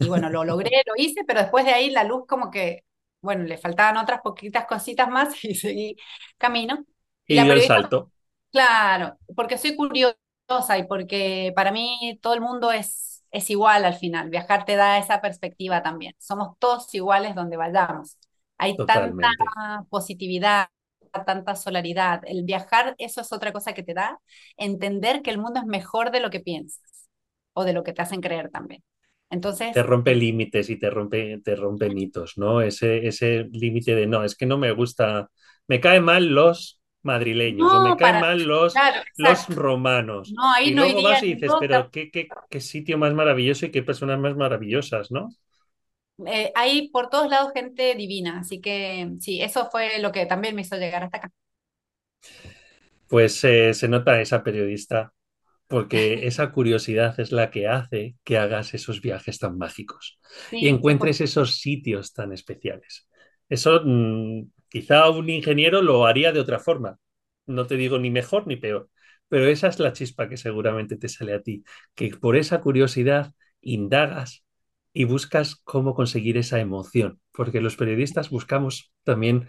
Y 0.00 0.08
bueno, 0.08 0.30
lo 0.30 0.44
logré, 0.44 0.70
lo 0.86 0.94
hice, 1.02 1.22
pero 1.26 1.40
después 1.42 1.64
de 1.64 1.72
ahí 1.72 1.90
la 1.90 2.04
luz 2.04 2.24
como 2.28 2.50
que, 2.50 2.84
bueno, 3.22 3.44
le 3.44 3.58
faltaban 3.58 3.96
otras 3.98 4.20
poquitas 4.22 4.66
cositas 4.66 5.08
más 5.10 5.34
y 5.44 5.54
seguí 5.54 5.96
camino. 6.38 6.84
Y 7.26 7.36
Y 7.36 7.40
dio 7.40 7.52
el 7.52 7.62
salto, 7.62 8.12
claro, 8.52 9.18
porque 9.36 9.58
soy 9.58 9.76
curiosa 9.76 10.16
y 10.78 10.86
porque 10.86 11.52
para 11.54 11.72
mí 11.72 12.18
todo 12.22 12.34
el 12.34 12.40
mundo 12.40 12.72
es, 12.72 13.24
es 13.30 13.50
igual 13.50 13.84
al 13.84 13.94
final. 13.94 14.30
Viajar 14.30 14.64
te 14.64 14.76
da 14.76 14.98
esa 14.98 15.20
perspectiva 15.20 15.82
también. 15.82 16.14
Somos 16.18 16.58
todos 16.58 16.92
iguales 16.94 17.34
donde 17.34 17.56
vayamos. 17.56 18.16
Hay 18.60 18.84
tanta 18.84 19.28
positividad, 19.90 20.68
tanta 21.26 21.56
solaridad. 21.56 22.22
El 22.26 22.44
viajar, 22.44 22.94
eso 22.98 23.20
es 23.22 23.32
otra 23.32 23.52
cosa 23.52 23.72
que 23.74 23.82
te 23.82 23.94
da, 23.94 24.20
entender 24.56 25.22
que 25.22 25.30
el 25.30 25.38
mundo 25.38 25.60
es 25.60 25.66
mejor 25.66 26.10
de 26.10 26.20
lo 26.20 26.30
que 26.30 26.40
piensas 26.40 27.08
o 27.54 27.64
de 27.64 27.72
lo 27.72 27.82
que 27.84 27.92
te 27.92 28.02
hacen 28.02 28.20
creer 28.20 28.50
también. 28.50 28.82
Te 29.72 29.82
Entonces, 29.82 29.84
rompe 29.84 30.14
límites 30.16 30.68
y 30.70 30.78
te 30.78 30.90
rompe, 30.90 31.40
te 31.44 31.54
rompe 31.54 31.90
mitos, 31.90 32.36
¿no? 32.38 32.60
Ese, 32.60 33.06
ese 33.06 33.44
límite 33.52 33.94
de 33.94 34.06
no, 34.06 34.24
es 34.24 34.34
que 34.36 34.46
no 34.46 34.58
me 34.58 34.72
gusta, 34.72 35.30
me 35.68 35.80
caen 35.80 36.02
mal 36.04 36.26
los 36.26 36.80
madrileños 37.02 37.72
o 37.72 37.80
me 37.80 37.94
caen 37.96 38.18
mal 38.18 38.42
los, 38.42 38.72
claro, 38.72 39.02
los 39.16 39.48
romanos. 39.48 40.36
No, 40.36 40.52
ahí 40.52 40.70
Y 40.70 40.74
no 40.74 40.84
luego 40.84 40.98
iría 40.98 41.02
vas 41.02 41.22
y 41.22 41.34
dices, 41.34 41.56
pero 41.56 41.90
qué, 41.92 42.10
qué, 42.10 42.28
qué 42.48 42.60
sitio 42.60 42.98
más 42.98 43.14
maravilloso 43.14 43.66
y 43.66 43.70
qué 43.70 43.82
personas 43.84 44.18
más 44.18 44.36
maravillosas, 44.36 45.10
¿no? 45.12 45.28
Eh, 46.26 46.52
hay 46.54 46.88
por 46.90 47.08
todos 47.10 47.28
lados 47.30 47.52
gente 47.54 47.94
divina, 47.94 48.40
así 48.40 48.60
que 48.60 49.12
sí, 49.20 49.40
eso 49.42 49.68
fue 49.70 49.98
lo 50.00 50.12
que 50.12 50.26
también 50.26 50.54
me 50.54 50.62
hizo 50.62 50.76
llegar 50.76 51.02
hasta 51.04 51.18
acá. 51.18 51.32
Pues 53.08 53.42
eh, 53.44 53.74
se 53.74 53.88
nota 53.88 54.20
esa 54.20 54.42
periodista 54.44 55.12
porque 55.68 56.26
esa 56.28 56.52
curiosidad 56.52 57.18
es 57.20 57.32
la 57.32 57.50
que 57.50 57.68
hace 57.68 58.16
que 58.24 58.38
hagas 58.38 58.74
esos 58.74 59.00
viajes 59.02 59.38
tan 59.38 59.58
mágicos 59.58 60.20
y 60.58 60.68
encuentres 60.68 61.20
esos 61.20 61.56
sitios 61.60 62.12
tan 62.14 62.32
especiales. 62.32 63.08
Eso 63.48 63.82
mm, 63.84 64.50
quizá 64.68 65.10
un 65.10 65.30
ingeniero 65.30 65.82
lo 65.82 66.06
haría 66.06 66.32
de 66.32 66.40
otra 66.40 66.58
forma. 66.60 66.98
No 67.46 67.66
te 67.66 67.76
digo 67.76 67.98
ni 67.98 68.10
mejor 68.10 68.46
ni 68.46 68.56
peor, 68.56 68.90
pero 69.28 69.46
esa 69.48 69.68
es 69.68 69.78
la 69.80 69.92
chispa 69.92 70.28
que 70.28 70.36
seguramente 70.36 70.96
te 70.96 71.08
sale 71.08 71.34
a 71.34 71.42
ti, 71.42 71.64
que 71.94 72.10
por 72.16 72.36
esa 72.36 72.60
curiosidad 72.60 73.34
indagas 73.60 74.44
y 74.92 75.04
buscas 75.04 75.56
cómo 75.64 75.94
conseguir 75.94 76.36
esa 76.38 76.60
emoción, 76.60 77.20
porque 77.32 77.60
los 77.60 77.76
periodistas 77.76 78.30
buscamos 78.30 78.92
también 79.04 79.48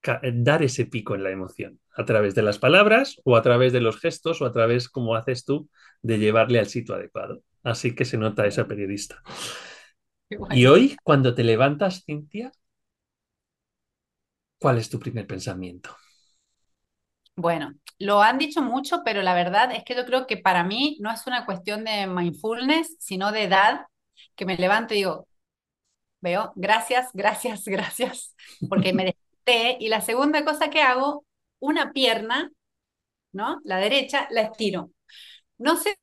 ca- 0.00 0.20
dar 0.24 0.62
ese 0.62 0.86
pico 0.86 1.14
en 1.14 1.24
la 1.24 1.30
emoción, 1.30 1.80
a 1.96 2.04
través 2.04 2.34
de 2.34 2.42
las 2.42 2.58
palabras 2.58 3.20
o 3.24 3.36
a 3.36 3.42
través 3.42 3.72
de 3.72 3.80
los 3.80 3.98
gestos 4.00 4.42
o 4.42 4.46
a 4.46 4.52
través, 4.52 4.88
como 4.88 5.16
haces 5.16 5.44
tú, 5.44 5.68
de 6.02 6.18
llevarle 6.18 6.58
al 6.60 6.68
sitio 6.68 6.94
adecuado. 6.94 7.42
Así 7.64 7.94
que 7.94 8.04
se 8.04 8.18
nota 8.18 8.46
esa 8.46 8.68
periodista. 8.68 9.22
Y 10.50 10.66
hoy, 10.66 10.96
cuando 11.04 11.34
te 11.34 11.42
levantas, 11.44 12.04
Cintia, 12.04 12.52
¿cuál 14.58 14.78
es 14.78 14.88
tu 14.88 14.98
primer 15.00 15.26
pensamiento? 15.26 15.96
Bueno, 17.36 17.72
lo 17.98 18.20
han 18.22 18.38
dicho 18.38 18.62
mucho, 18.62 19.02
pero 19.04 19.22
la 19.22 19.34
verdad 19.34 19.70
es 19.72 19.84
que 19.84 19.94
yo 19.94 20.04
creo 20.04 20.26
que 20.26 20.36
para 20.36 20.64
mí 20.64 20.96
no 21.00 21.10
es 21.12 21.26
una 21.26 21.46
cuestión 21.46 21.84
de 21.84 22.06
mindfulness, 22.06 22.96
sino 22.98 23.30
de 23.32 23.44
edad, 23.44 23.82
que 24.36 24.46
me 24.46 24.56
levanto 24.56 24.94
y 24.94 24.98
digo, 24.98 25.28
veo, 26.20 26.52
gracias, 26.56 27.10
gracias, 27.14 27.64
gracias, 27.66 28.34
porque 28.68 28.92
me 28.92 29.04
desperté. 29.06 29.76
Y 29.80 29.88
la 29.88 30.00
segunda 30.00 30.44
cosa 30.44 30.70
que 30.70 30.82
hago, 30.82 31.24
una 31.60 31.92
pierna, 31.92 32.50
¿no? 33.32 33.60
La 33.64 33.78
derecha, 33.78 34.26
la 34.30 34.42
estiro. 34.42 34.90
No 35.58 35.76
sé 35.76 35.96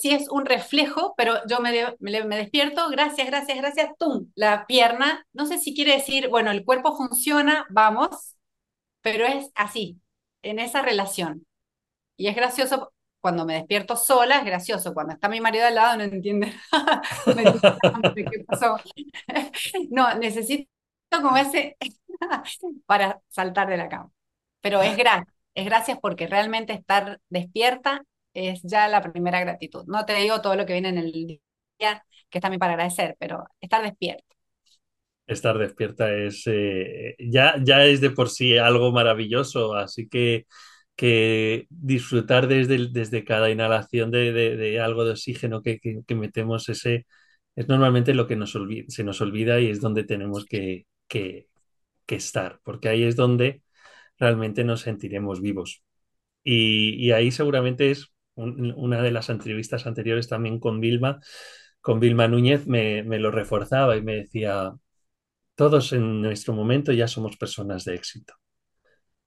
si 0.00 0.12
es 0.12 0.28
un 0.30 0.46
reflejo, 0.46 1.14
pero 1.16 1.36
yo 1.48 1.60
me, 1.60 1.72
me, 2.00 2.24
me 2.24 2.36
despierto, 2.38 2.88
gracias, 2.90 3.26
gracias, 3.28 3.58
gracias, 3.58 3.90
¡tum! 3.98 4.30
La 4.34 4.66
pierna, 4.66 5.26
no 5.32 5.46
sé 5.46 5.58
si 5.58 5.74
quiere 5.74 5.94
decir, 5.94 6.28
bueno, 6.28 6.50
el 6.52 6.64
cuerpo 6.64 6.96
funciona, 6.96 7.66
vamos, 7.70 8.36
pero 9.02 9.26
es 9.26 9.50
así, 9.54 10.00
en 10.42 10.58
esa 10.58 10.82
relación. 10.82 11.46
Y 12.16 12.28
es 12.28 12.36
gracioso 12.36 12.92
cuando 13.20 13.44
me 13.44 13.54
despierto 13.54 13.96
sola 13.96 14.38
es 14.38 14.44
gracioso. 14.44 14.94
Cuando 14.94 15.14
está 15.14 15.28
mi 15.28 15.40
marido 15.40 15.66
al 15.66 15.74
lado 15.74 15.98
no 15.98 16.04
entiende 16.04 16.52
nada. 16.72 17.02
¿qué 18.14 18.44
pasó? 18.46 18.76
No, 19.90 20.14
necesito 20.14 20.68
como 21.10 21.36
ese 21.36 21.76
para 22.86 23.20
saltar 23.28 23.68
de 23.68 23.76
la 23.76 23.88
cama. 23.88 24.10
Pero 24.60 24.82
es 24.82 24.96
gracias, 24.96 25.34
es 25.54 25.64
gracias 25.64 25.98
porque 26.00 26.26
realmente 26.26 26.72
estar 26.72 27.20
despierta 27.28 28.02
es 28.34 28.62
ya 28.62 28.88
la 28.88 29.00
primera 29.02 29.40
gratitud. 29.40 29.84
No 29.86 30.04
te 30.06 30.14
digo 30.14 30.40
todo 30.40 30.56
lo 30.56 30.66
que 30.66 30.74
viene 30.74 30.90
en 30.90 30.98
el 30.98 31.12
día, 31.12 32.04
que 32.28 32.38
es 32.38 32.42
también 32.42 32.60
para 32.60 32.74
agradecer, 32.74 33.16
pero 33.18 33.44
estar 33.60 33.82
despierta. 33.82 34.24
Estar 35.26 35.58
despierta 35.58 36.12
es 36.12 36.42
eh, 36.46 37.14
ya, 37.18 37.54
ya 37.62 37.84
es 37.84 38.00
de 38.00 38.10
por 38.10 38.28
sí 38.28 38.58
algo 38.58 38.90
maravilloso, 38.92 39.74
así 39.74 40.08
que, 40.08 40.46
que 41.00 41.66
disfrutar 41.70 42.48
desde, 42.48 42.88
desde 42.90 43.24
cada 43.24 43.50
inhalación 43.50 44.10
de, 44.10 44.32
de- 44.32 44.56
algo 44.80 45.04
de 45.04 45.12
oxígeno 45.12 45.62
que, 45.62 45.80
que- 45.80 46.02
metemos 46.16 46.68
ese 46.68 47.06
es 47.56 47.68
normalmente 47.68 48.14
lo 48.14 48.26
que 48.28 48.36
nos 48.36 48.54
olvi- 48.56 48.86
se 48.88 49.04
nos 49.04 49.20
olvida 49.22 49.60
y 49.60 49.70
es 49.70 49.80
donde 49.80 50.04
tenemos 50.04 50.44
que, 50.46 50.86
que, 51.08 51.48
estar, 52.16 52.60
porque 52.64 52.88
ahí 52.88 53.04
es 53.04 53.16
donde 53.16 53.62
realmente 54.18 54.64
nos 54.64 54.82
sentiremos 54.82 55.40
vivos. 55.42 55.82
Y, 56.44 56.94
y 56.96 57.12
ahí 57.12 57.30
seguramente 57.32 57.90
es 57.90 58.08
un- 58.34 58.72
una 58.76 59.02
de 59.02 59.10
las 59.12 59.30
entrevistas 59.30 59.86
anteriores 59.86 60.28
también 60.28 60.60
con 60.60 60.80
Vilma, 60.80 61.20
con 61.82 62.00
Vilma 62.00 62.28
Núñez, 62.28 62.66
me, 62.68 63.02
me 63.04 63.18
lo 63.20 63.30
reforzaba 63.32 63.96
y 63.96 64.02
me 64.02 64.16
decía, 64.16 64.72
todos 65.56 65.92
en 65.94 66.22
nuestro 66.22 66.54
momento 66.54 66.92
ya 66.92 67.08
somos 67.08 67.36
personas 67.38 67.84
de 67.86 67.94
éxito. 67.96 68.34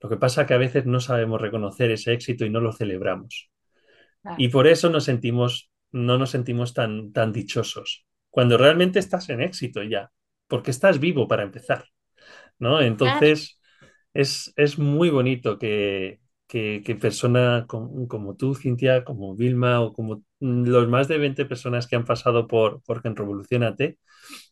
Lo 0.03 0.09
que 0.09 0.17
pasa 0.17 0.41
es 0.41 0.47
que 0.47 0.53
a 0.53 0.57
veces 0.57 0.85
no 0.85 0.99
sabemos 0.99 1.41
reconocer 1.41 1.89
ese 1.89 2.13
éxito 2.13 2.45
y 2.45 2.49
no 2.49 2.59
lo 2.59 2.73
celebramos. 2.73 3.49
Y 4.37 4.49
por 4.49 4.67
eso 4.67 4.89
nos 4.89 5.05
sentimos, 5.05 5.71
no 5.91 6.17
nos 6.17 6.31
sentimos 6.31 6.73
tan, 6.73 7.13
tan 7.13 7.31
dichosos, 7.31 8.05
cuando 8.29 8.57
realmente 8.57 8.99
estás 8.99 9.29
en 9.29 9.41
éxito 9.41 9.83
ya, 9.83 10.11
porque 10.47 10.71
estás 10.71 10.99
vivo 10.99 11.27
para 11.27 11.43
empezar, 11.43 11.85
¿no? 12.59 12.81
Entonces, 12.81 13.59
es, 14.13 14.53
es 14.57 14.79
muy 14.79 15.09
bonito 15.09 15.57
que, 15.59 16.19
que, 16.47 16.81
que 16.85 16.95
personas 16.95 17.65
como, 17.67 18.07
como 18.07 18.35
tú, 18.35 18.55
Cintia, 18.55 19.03
como 19.03 19.35
Vilma 19.35 19.81
o 19.81 19.93
como 19.93 20.23
los 20.39 20.87
más 20.87 21.07
de 21.07 21.17
20 21.17 21.45
personas 21.45 21.87
que 21.87 21.95
han 21.95 22.05
pasado 22.05 22.47
por, 22.47 22.81
por 22.83 23.01
En 23.05 23.15
Revolucionate, 23.15 23.97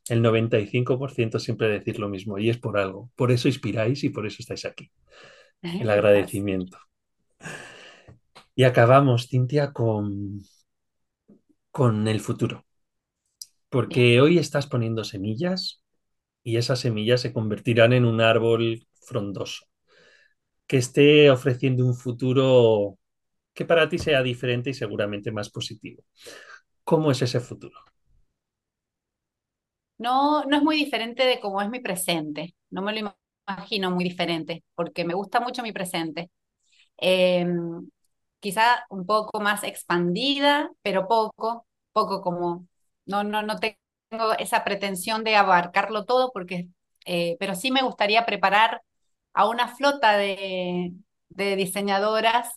el 0.09 0.21
95% 0.21 1.39
siempre 1.39 1.69
decir 1.69 1.99
lo 1.99 2.09
mismo 2.09 2.37
y 2.39 2.49
es 2.49 2.57
por 2.57 2.77
algo. 2.77 3.11
Por 3.15 3.31
eso 3.31 3.47
inspiráis 3.47 4.03
y 4.03 4.09
por 4.09 4.25
eso 4.25 4.37
estáis 4.39 4.65
aquí. 4.65 4.91
El 5.77 5.89
agradecimiento. 5.91 6.77
Y 8.55 8.63
acabamos, 8.63 9.27
Cintia, 9.27 9.73
con, 9.73 10.41
con 11.71 12.07
el 12.07 12.21
futuro, 12.21 12.65
porque 13.69 14.21
hoy 14.21 14.37
estás 14.37 14.67
poniendo 14.67 15.03
semillas 15.03 15.81
y 16.43 16.57
esas 16.57 16.79
semillas 16.81 17.21
se 17.21 17.33
convertirán 17.33 17.93
en 17.93 18.05
un 18.05 18.21
árbol 18.21 18.87
frondoso, 19.01 19.65
que 20.67 20.77
esté 20.77 21.29
ofreciendo 21.31 21.85
un 21.85 21.95
futuro 21.95 22.97
que 23.53 23.65
para 23.65 23.89
ti 23.89 23.99
sea 23.99 24.23
diferente 24.23 24.71
y 24.71 24.73
seguramente 24.75 25.31
más 25.31 25.49
positivo. 25.51 26.03
¿Cómo 26.85 27.11
es 27.11 27.21
ese 27.21 27.39
futuro? 27.41 27.79
No, 29.97 30.43
no 30.45 30.57
es 30.57 30.63
muy 30.63 30.75
diferente 30.77 31.23
de 31.25 31.39
cómo 31.39 31.61
es 31.61 31.69
mi 31.69 31.79
presente. 31.79 32.55
No 32.71 32.81
me 32.81 32.91
lo 32.93 33.15
imagino 33.57 33.91
muy 33.91 34.03
diferente, 34.03 34.63
porque 34.75 35.05
me 35.05 35.13
gusta 35.13 35.39
mucho 35.39 35.63
mi 35.63 35.71
presente. 35.73 36.31
Eh, 36.99 37.45
quizá 38.39 38.85
un 38.89 39.05
poco 39.05 39.39
más 39.39 39.63
expandida, 39.63 40.71
pero 40.81 41.07
poco, 41.07 41.67
poco 41.93 42.21
como, 42.21 42.67
no, 43.05 43.23
no, 43.23 43.41
no 43.43 43.57
tengo 43.59 43.77
esa 44.39 44.63
pretensión 44.63 45.23
de 45.23 45.35
abarcarlo 45.35 46.05
todo, 46.05 46.31
porque, 46.33 46.67
eh, 47.05 47.37
pero 47.39 47.55
sí 47.55 47.71
me 47.71 47.83
gustaría 47.83 48.25
preparar 48.25 48.81
a 49.33 49.47
una 49.49 49.67
flota 49.75 50.17
de, 50.17 50.93
de 51.29 51.55
diseñadoras 51.55 52.49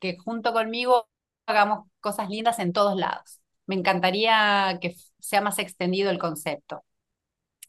que 0.00 0.16
junto 0.18 0.52
conmigo 0.52 1.08
hagamos 1.46 1.86
cosas 2.00 2.28
lindas 2.30 2.58
en 2.58 2.72
todos 2.72 2.96
lados. 2.96 3.40
Me 3.66 3.74
encantaría 3.76 4.78
que 4.80 4.94
sea 5.20 5.40
más 5.42 5.58
extendido 5.58 6.10
el 6.10 6.18
concepto 6.18 6.84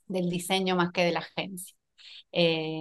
del 0.08 0.30
diseño 0.30 0.76
más 0.76 0.92
que 0.92 1.04
de 1.06 1.12
la 1.14 1.20
agencia. 1.22 1.76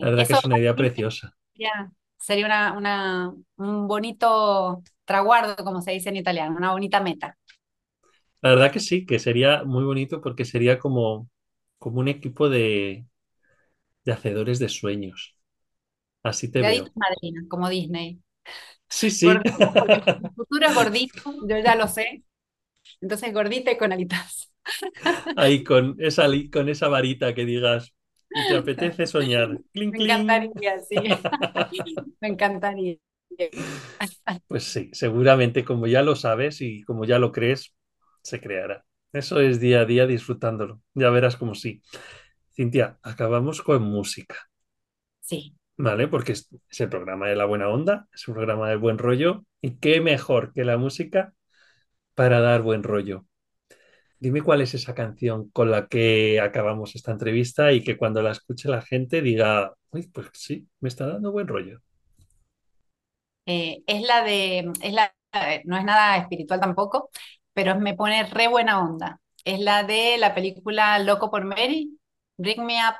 La 0.01 0.09
Eh, 0.09 0.11
verdad 0.11 0.27
que 0.27 0.35
es 0.35 0.45
una 0.45 0.59
idea 0.59 0.77
preciosa. 0.77 1.35
sería, 1.53 1.93
sería 2.18 2.47
una, 2.47 2.73
una- 2.77 3.35
un 3.57 3.87
bonito 3.89 4.83
traguardo, 5.05 5.57
como 5.64 5.81
se 5.83 5.93
dice 5.93 6.09
en 6.11 6.16
italiano, 6.16 6.57
una 6.57 6.73
bonita 6.73 7.01
meta. 7.01 7.37
La 8.43 8.51
verdad 8.51 8.73
que 8.73 8.81
sí, 8.81 9.07
que 9.07 9.18
sería 9.18 9.64
muy 9.64 9.85
bonito 9.85 10.21
porque 10.23 10.45
sería 10.45 10.79
como, 10.79 11.29
como 11.79 12.01
un 12.01 12.09
equipo 12.09 12.49
de, 12.49 13.07
de 14.05 14.12
hacedores 14.12 14.59
de 14.59 14.68
sueños. 14.68 15.37
Así 16.23 16.51
te 16.51 16.64
veo. 16.64 16.95
madrina, 16.95 17.43
como 17.49 17.68
Disney. 17.68 18.21
Sí, 18.89 19.11
sí. 19.11 19.43
Porque 19.79 20.03
mi 20.18 20.31
futuro 20.31 20.66
es 20.68 20.75
gordito, 20.75 21.23
yo 21.49 21.59
ya 21.59 21.75
lo 21.77 21.89
sé. 21.89 22.25
Entonces 23.01 23.33
gordita 23.35 23.73
y 23.73 23.79
con 23.79 23.93
alitas. 23.93 24.53
Ahí 25.35 25.64
con 25.64 25.97
esa, 25.99 26.27
con 26.53 26.68
esa 26.68 26.89
varita 26.89 27.35
que 27.35 27.45
digas, 27.45 27.95
y 28.35 28.45
te 28.45 28.57
apetece 28.57 29.07
soñar. 29.07 29.61
Cling, 29.72 29.93
Me 29.93 29.99
encantaría, 30.05 30.78
sí. 30.81 30.97
Me 32.20 32.28
encantaría. 32.28 32.97
Pues 34.47 34.64
sí, 34.64 34.91
seguramente 34.93 35.64
como 35.64 35.87
ya 35.87 36.03
lo 36.03 36.16
sabes 36.16 36.61
y 36.61 36.83
como 36.83 37.05
ya 37.05 37.18
lo 37.18 37.33
crees, 37.33 37.74
se 38.22 38.41
creará. 38.41 38.85
Eso 39.12 39.41
es 39.41 39.61
día 39.61 39.81
a 39.81 39.85
día 39.85 40.07
disfrutándolo. 40.07 40.83
Ya 40.95 41.11
verás 41.11 41.37
como 41.37 41.55
sí. 41.55 41.83
Cintia, 42.55 42.99
acabamos 43.03 43.62
con 43.62 43.83
música, 43.83 44.37
Sí. 45.20 45.55
¿vale? 45.76 46.09
Porque 46.09 46.33
es, 46.33 46.49
es 46.70 46.81
el 46.81 46.89
programa 46.89 47.28
de 47.28 47.37
la 47.37 47.45
buena 47.45 47.68
onda, 47.68 48.09
es 48.12 48.28
un 48.28 48.35
programa 48.35 48.68
de 48.70 48.76
buen 48.76 48.99
rollo. 48.99 49.45
¿Y 49.61 49.78
qué 49.78 50.01
mejor 50.01 50.53
que 50.55 50.64
la 50.64 50.76
música 50.78 51.35
para 52.14 52.41
dar 52.41 52.62
buen 52.62 52.85
rollo? 52.85 53.26
Dime 54.21 54.43
cuál 54.43 54.61
es 54.61 54.75
esa 54.75 54.95
canción 54.95 55.51
con 55.51 55.71
la 55.71 55.89
que 55.89 56.41
acabamos 56.41 56.95
esta 56.95 57.11
entrevista 57.12 57.73
y 57.73 57.83
que 57.83 57.97
cuando 57.97 58.23
la 58.23 58.33
escuche 58.33 58.68
la 58.68 58.83
gente 58.83 59.23
diga, 59.23 59.75
uy, 59.91 60.09
pues 60.09 60.29
sí, 60.35 60.68
me 60.81 60.89
está 60.91 61.07
dando 61.07 61.33
buen 61.33 61.49
rollo. 61.49 61.81
Eh, 63.47 63.83
es 63.87 64.03
la 64.03 64.23
de, 64.23 64.71
es 64.83 64.93
la, 64.93 65.12
no 65.64 65.77
es 65.79 65.85
nada 65.85 66.16
espiritual 66.18 66.61
tampoco, 66.61 67.11
pero 67.53 67.79
me 67.79 67.95
pone 67.95 68.25
re 68.25 68.49
buena 68.49 68.81
onda. 68.85 69.21
Es 69.45 69.61
la 69.61 69.83
de 69.85 70.18
la 70.18 70.35
película 70.35 70.99
Loco 70.99 71.31
por 71.31 71.45
Mary, 71.45 71.99
Bring 72.37 72.64
Me 72.66 72.79
Up. 72.87 72.97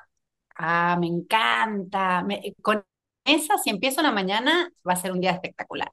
Ah, 0.57 0.97
me 1.01 1.07
encanta. 1.07 2.25
Con 2.63 2.85
esa, 3.25 3.59
si 3.59 3.71
empiezo 3.71 4.01
una 4.01 4.13
mañana, 4.13 4.71
va 4.89 4.95
a 4.95 4.97
ser 4.97 5.13
un 5.13 5.21
día 5.21 5.33
espectacular. 5.33 5.93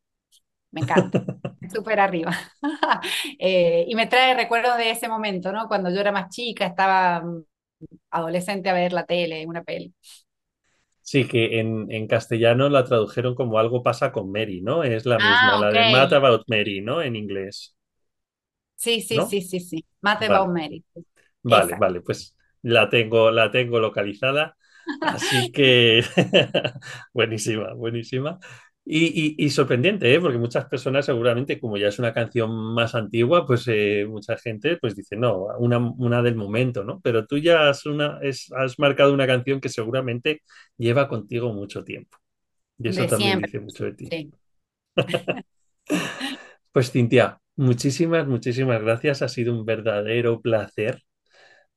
Me 0.71 0.81
encanta. 0.81 1.19
Súper 1.73 1.99
arriba. 1.99 2.31
Eh, 3.39 3.85
y 3.87 3.95
me 3.95 4.07
trae 4.07 4.33
recuerdos 4.35 4.77
de 4.77 4.91
ese 4.91 5.07
momento, 5.09 5.51
¿no? 5.51 5.67
Cuando 5.67 5.89
yo 5.91 5.99
era 6.01 6.11
más 6.11 6.29
chica, 6.29 6.65
estaba 6.65 7.21
mm, 7.21 7.43
adolescente 8.11 8.69
a 8.69 8.73
ver 8.73 8.93
la 8.93 9.05
tele, 9.05 9.45
una 9.47 9.63
peli. 9.63 9.93
Sí, 11.01 11.27
que 11.27 11.59
en, 11.59 11.91
en 11.91 12.05
castellano 12.07 12.69
la 12.69 12.83
tradujeron 12.83 13.33
como 13.33 13.57
Algo 13.59 13.81
pasa 13.81 14.11
con 14.11 14.31
Mary, 14.31 14.61
¿no? 14.61 14.83
Es 14.83 15.05
la 15.07 15.19
misma, 15.19 15.55
Ah, 15.55 15.57
la 15.57 15.71
de 15.71 15.83
Mad 15.85 16.13
About 16.13 16.43
Mary, 16.47 16.81
¿no? 16.81 17.01
En 17.01 17.15
inglés, 17.15 17.75
Sí, 18.75 19.01
sí, 19.01 19.21
¿no? 19.21 19.21
sí, 19.21 19.41
sí, 19.41 19.59
sí. 19.59 19.85
Mate 20.01 20.25
About 20.27 20.49
Mary. 20.49 20.83
vale, 21.43 21.75
vale, 21.75 22.01
pues 22.01 22.35
la 22.61 22.89
tengo, 22.89 23.31
la 23.31 23.51
tengo 23.51 23.79
localizada, 23.79 24.57
así 25.03 25.51
que 25.51 26.03
buenísima, 27.13 27.73
buenísima. 27.73 28.39
Y, 28.89 29.35
y- 29.37 29.45
y 29.45 29.49
sorprendente, 29.49 30.13
¿eh? 30.13 30.19
Porque 30.21 30.37
muchas 30.37 30.65
personas 30.65 31.05
seguramente, 31.05 31.59
como 31.59 31.77
ya 31.77 31.89
es 31.89 31.99
una 31.99 32.13
canción 32.13 32.51
más 32.73 32.95
antigua, 32.95 33.45
pues 33.45 33.65
eh, 33.67 34.05
mucha 34.09 34.37
gente 34.37 34.77
pues 34.77 34.95
dice, 34.95 35.17
no, 35.17 35.47
una, 35.59 35.77
una 35.79 36.21
del 36.21 36.35
momento, 36.37 36.83
¿no? 36.85 37.01
Pero 37.01 37.25
tú 37.27 37.37
ya 37.37 37.69
has, 37.69 37.85
una, 37.85 38.19
es- 38.21 38.51
has 38.55 38.79
marcado 38.79 39.13
una 39.13 39.27
canción 39.27 39.59
que 39.59 39.67
seguramente 39.69 40.41
lleva 40.77 41.09
contigo 41.09 41.51
mucho 41.53 41.83
tiempo. 41.83 42.17
Y 42.79 42.89
eso 42.89 43.05
De 43.05 43.07
también 43.07 43.37
siempre. 43.37 43.39
dice 43.39 43.59
mucho 43.59 43.85
de 43.85 43.93
ti. 43.93 44.11
Sí. 44.11 44.33
Pues 46.71 46.91
Cintia, 46.91 47.41
muchísimas, 47.55 48.27
muchísimas 48.27 48.81
gracias. 48.81 49.21
Ha 49.21 49.29
sido 49.29 49.53
un 49.53 49.65
verdadero 49.65 50.41
placer 50.41 51.03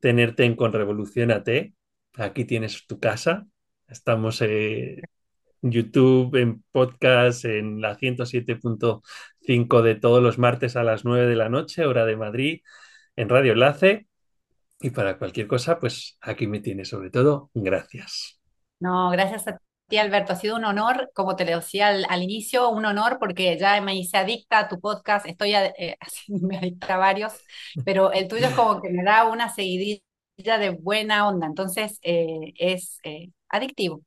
tenerte 0.01 0.45
en 0.45 0.57
Conrevolución 0.57 1.31
AT. 1.33 1.75
Aquí 2.17 2.45
tienes 2.47 2.87
tu 2.87 3.01
casa. 3.01 3.47
Estamos 3.89 4.43
eh, 4.43 5.03
YouTube, 5.63 6.37
en 6.37 6.65
podcast, 6.73 7.45
en 7.45 7.81
la 7.81 7.97
107.5 7.97 9.83
de 9.83 9.95
todos 9.95 10.23
los 10.23 10.39
martes 10.39 10.77
a 10.77 10.83
las 10.83 11.05
9 11.05 11.27
de 11.27 11.37
la 11.37 11.49
noche, 11.49 11.87
hora 11.87 12.05
de 12.05 12.17
Madrid, 12.17 12.61
en 13.17 13.29
Radio 13.29 13.53
Enlace. 13.53 14.07
Y 14.81 14.91
para 14.91 15.19
cualquier 15.19 15.47
cosa, 15.47 15.79
pues 15.79 16.17
aquí 16.21 16.47
me 16.47 16.61
tienes. 16.61 16.89
Sobre 16.89 17.11
todo, 17.11 17.51
gracias. 17.55 18.41
No, 18.79 19.11
gracias 19.11 19.47
a 19.47 19.61
Alberto, 19.99 20.33
ha 20.33 20.37
sido 20.37 20.57
un 20.57 20.65
honor, 20.65 21.11
como 21.15 21.37
te 21.37 21.45
lo 21.45 21.57
decía 21.57 21.89
al, 21.89 22.23
inicio, 22.23 22.69
un 22.69 22.85
honor 22.85 23.19
porque 23.19 23.59
ya 23.59 23.81
me 23.81 23.97
hice 23.97 24.19
adicta 24.19 24.61
a 24.61 24.69
tu 24.69 24.81
podcast, 24.81 25.27
estoy 25.27 25.55
eh, 25.55 25.97
adicta 26.59 26.95
a 26.95 26.99
varios, 26.99 27.33
pero 27.85 28.13
el 28.13 28.29
tuyo 28.29 28.47
es 28.47 28.55
como 28.55 28.81
que 28.81 28.91
me 28.91 29.03
da 29.03 29.25
una 29.29 29.49
seguidilla 29.53 30.03
de 30.59 30.71
buena 30.71 31.29
onda, 31.29 31.47
entonces 31.47 31.99
eh, 32.03 32.53
es 32.57 32.99
eh, 33.03 33.31
adictivo. 33.49 34.03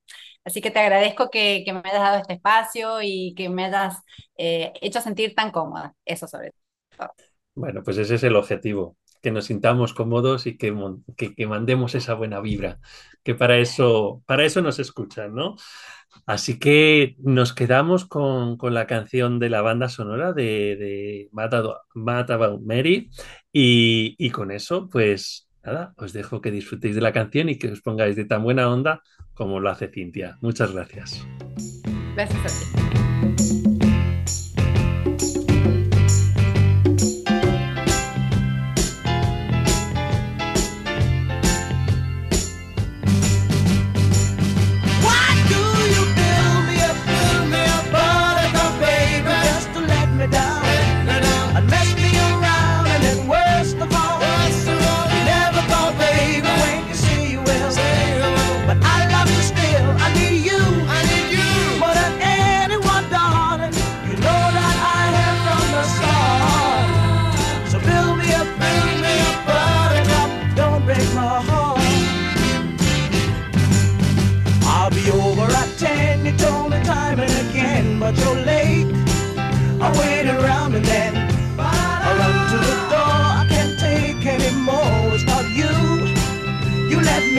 Así 0.45 0.61
que 0.61 0.71
te 0.71 0.79
agradezco 0.79 1.29
que, 1.29 1.63
me 1.67 1.79
hayas 1.79 2.01
dado 2.01 2.17
este 2.17 2.33
espacio 2.33 3.01
y 3.01 3.33
que 3.35 3.49
me 3.49 3.65
hayas 3.65 4.01
eh, 4.37 4.73
hecho 4.81 4.99
sentir 4.99 5.35
tan 5.35 5.51
cómoda, 5.51 5.95
eso 6.05 6.27
sobre 6.27 6.51
todo. 6.97 7.13
Bueno, 7.55 7.83
pues 7.83 7.97
ese 7.97 8.15
es 8.15 8.23
el 8.23 8.35
objetivo, 8.35 8.97
que 9.21 9.31
nos 9.31 9.45
sintamos 9.45 9.93
cómodos 9.93 10.47
y 10.47 10.57
que, 10.57 10.75
que, 11.15 11.47
mandemos 11.47 11.95
esa 11.95 12.15
buena 12.15 12.41
vibra, 12.41 12.79
que 13.23 13.35
para 13.35 13.57
eso, 13.57 14.21
para 14.25 14.43
eso 14.43 14.61
nos 14.61 14.79
escuchan, 14.79 15.33
¿no? 15.33 15.55
Así 16.25 16.59
que 16.59 17.15
nos 17.19 17.53
quedamos 17.53 18.05
con, 18.05 18.57
con 18.57 18.73
la 18.73 18.85
canción 18.85 19.39
de 19.39 19.49
la 19.49 19.61
banda 19.61 19.89
sonora 19.89 20.33
de, 20.33 20.75
de 20.75 21.29
About 21.33 22.61
Mary 22.63 23.09
y, 23.51 24.15
y, 24.17 24.29
con 24.31 24.51
eso, 24.51 24.89
pues 24.89 25.47
nada, 25.63 25.93
os 25.97 26.13
dejo 26.13 26.41
que 26.41 26.51
disfrutéis 26.51 26.95
de 26.95 27.01
la 27.01 27.13
canción 27.13 27.49
y 27.49 27.57
que 27.57 27.71
os 27.71 27.81
pongáis 27.81 28.15
de 28.15 28.25
tan 28.25 28.43
buena 28.43 28.69
onda 28.69 29.01
como 29.33 29.59
lo 29.59 29.69
hace 29.69 29.87
Cintia. 29.87 30.37
Muchas 30.41 30.71
gracias. 30.73 31.25
Gracias 32.15 32.45
a 32.45 32.93
ti. 32.93 33.02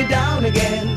down 0.09 0.45
again. 0.45 0.94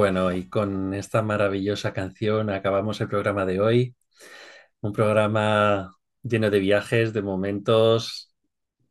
Bueno, 0.00 0.32
y 0.32 0.48
con 0.48 0.94
esta 0.94 1.20
maravillosa 1.20 1.92
canción 1.92 2.48
acabamos 2.48 2.98
el 3.02 3.08
programa 3.08 3.44
de 3.44 3.60
hoy. 3.60 3.96
Un 4.80 4.94
programa 4.94 5.94
lleno 6.22 6.48
de 6.48 6.58
viajes, 6.58 7.12
de 7.12 7.20
momentos, 7.20 8.34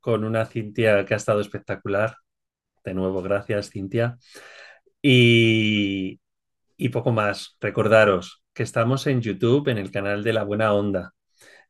con 0.02 0.24
una 0.24 0.46
Cintia 0.46 1.06
que 1.06 1.16
ha 1.16 1.18
estado 1.18 1.42
espectacular. 1.42 2.16
De 2.86 2.94
nuevo, 2.94 3.24
gracias, 3.24 3.72
Cintia. 3.72 4.20
Y, 5.02 6.22
y 6.78 6.90
poco 6.90 7.12
más. 7.12 7.58
Recordaros 7.60 8.44
que 8.54 8.62
estamos 8.62 9.08
en 9.08 9.22
YouTube, 9.22 9.70
en 9.70 9.80
el 9.80 9.90
canal 9.90 10.24
de 10.24 10.34
La 10.34 10.44
Buena 10.44 10.74
Onda 10.74 11.16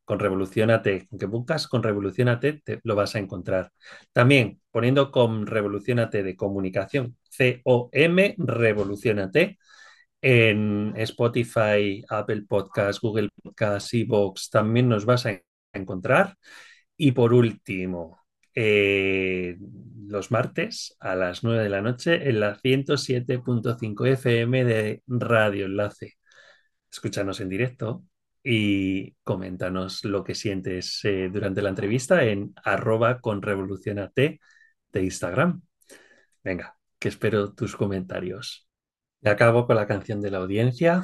con 0.10 0.18
Revolución 0.20 0.72
AT. 0.72 0.88
Aunque 1.12 1.28
buscas 1.28 1.68
con 1.68 1.84
Revolución 1.84 2.30
AT, 2.30 2.42
te 2.64 2.82
lo 2.84 2.96
vas 2.96 3.14
a 3.16 3.20
encontrar. 3.20 3.72
También 4.12 4.60
poniendo 4.72 5.12
con 5.12 5.46
Revolución 5.46 6.00
AT 6.00 6.24
de 6.24 6.36
comunicación, 6.36 7.16
C-O-M, 7.30 8.36
Revolución 8.40 9.20
AT, 9.20 9.58
en 10.22 10.94
Spotify, 10.98 12.04
Apple 12.10 12.44
Podcasts, 12.48 13.00
Google 13.02 13.30
Podcasts, 13.44 13.94
Evox, 13.94 14.50
también 14.50 14.90
nos 14.90 15.06
vas 15.06 15.28
a 15.28 15.40
encontrar. 15.74 16.36
Y 16.98 17.12
por 17.12 17.32
último, 17.32 18.20
eh, 18.56 19.58
los 20.08 20.32
martes 20.32 20.98
a 21.00 21.16
las 21.16 21.44
9 21.44 21.62
de 21.64 21.70
la 21.70 21.82
noche 21.82 22.30
en 22.30 22.40
la 22.40 22.56
107.5 22.58 24.08
FM 24.08 24.66
de 24.66 25.04
Radio 25.06 25.68
Enlace. 25.68 26.16
Escúchanos 26.92 27.42
en 27.42 27.50
directo 27.50 28.06
y 28.44 29.14
coméntanos 29.24 30.06
lo 30.06 30.24
que 30.24 30.36
sientes 30.36 31.00
eh, 31.04 31.30
durante 31.32 31.62
la 31.62 31.70
entrevista 31.70 32.24
en 32.24 32.54
arroba 32.64 33.22
con 33.22 33.42
revolucionat 33.42 34.14
de 34.16 34.40
Instagram. 35.04 35.62
Venga, 36.44 36.78
que 37.00 37.10
espero 37.10 37.54
tus 37.54 37.76
comentarios. 37.76 38.68
Y 39.22 39.30
acabo 39.30 39.68
con 39.68 39.76
la 39.76 39.88
canción 39.88 40.22
de 40.22 40.32
la 40.32 40.38
audiencia 40.40 41.04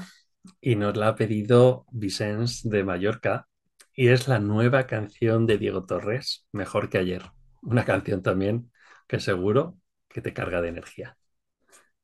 y 0.62 0.76
nos 0.76 0.96
la 0.96 1.10
ha 1.10 1.16
pedido 1.16 1.86
Vicens 1.92 2.64
de 2.64 2.84
Mallorca 2.84 3.48
y 3.94 4.10
es 4.10 4.28
la 4.28 4.40
nueva 4.40 4.88
canción 4.88 5.46
de 5.46 5.58
Diego 5.58 5.86
Torres, 5.86 6.48
Mejor 6.52 6.90
que 6.90 6.98
ayer. 6.98 7.24
Una 7.62 7.86
canción 7.86 8.22
también 8.22 8.72
que 9.08 9.20
seguro 9.20 9.78
que 10.08 10.22
te 10.22 10.34
carga 10.34 10.62
de 10.62 10.70
energía. 10.70 11.18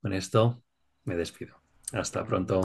Con 0.01 0.13
esto 0.13 0.63
me 1.03 1.15
despido. 1.15 1.61
Hasta 1.91 2.25
pronto. 2.25 2.61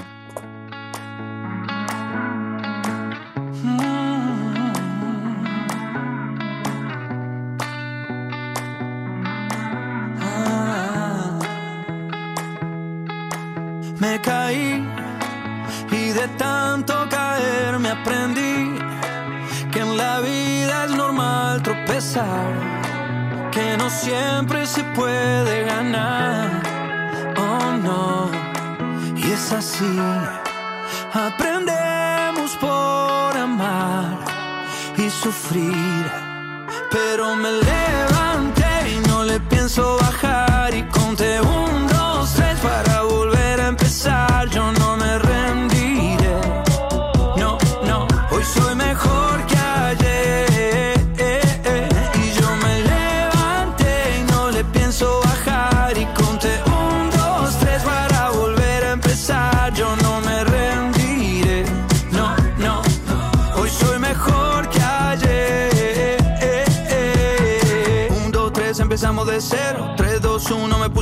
que 23.52 23.76
no 23.76 23.90
siempre 23.90 24.64
se 24.66 24.82
puede 24.94 25.64
ganar. 25.64 26.62
Oh 27.36 27.76
no, 27.82 28.30
y 29.14 29.32
es 29.32 29.52
así. 29.52 29.98
Aprendemos 31.12 32.56
por 32.56 33.36
amar 33.36 34.18
y 34.96 35.10
sufrir. 35.10 36.06
Pero 36.90 37.36
me 37.36 37.50
levanté 37.50 38.72
y 38.94 39.08
no 39.08 39.24
le 39.24 39.38
pienso 39.40 39.98
bajar. 40.00 40.35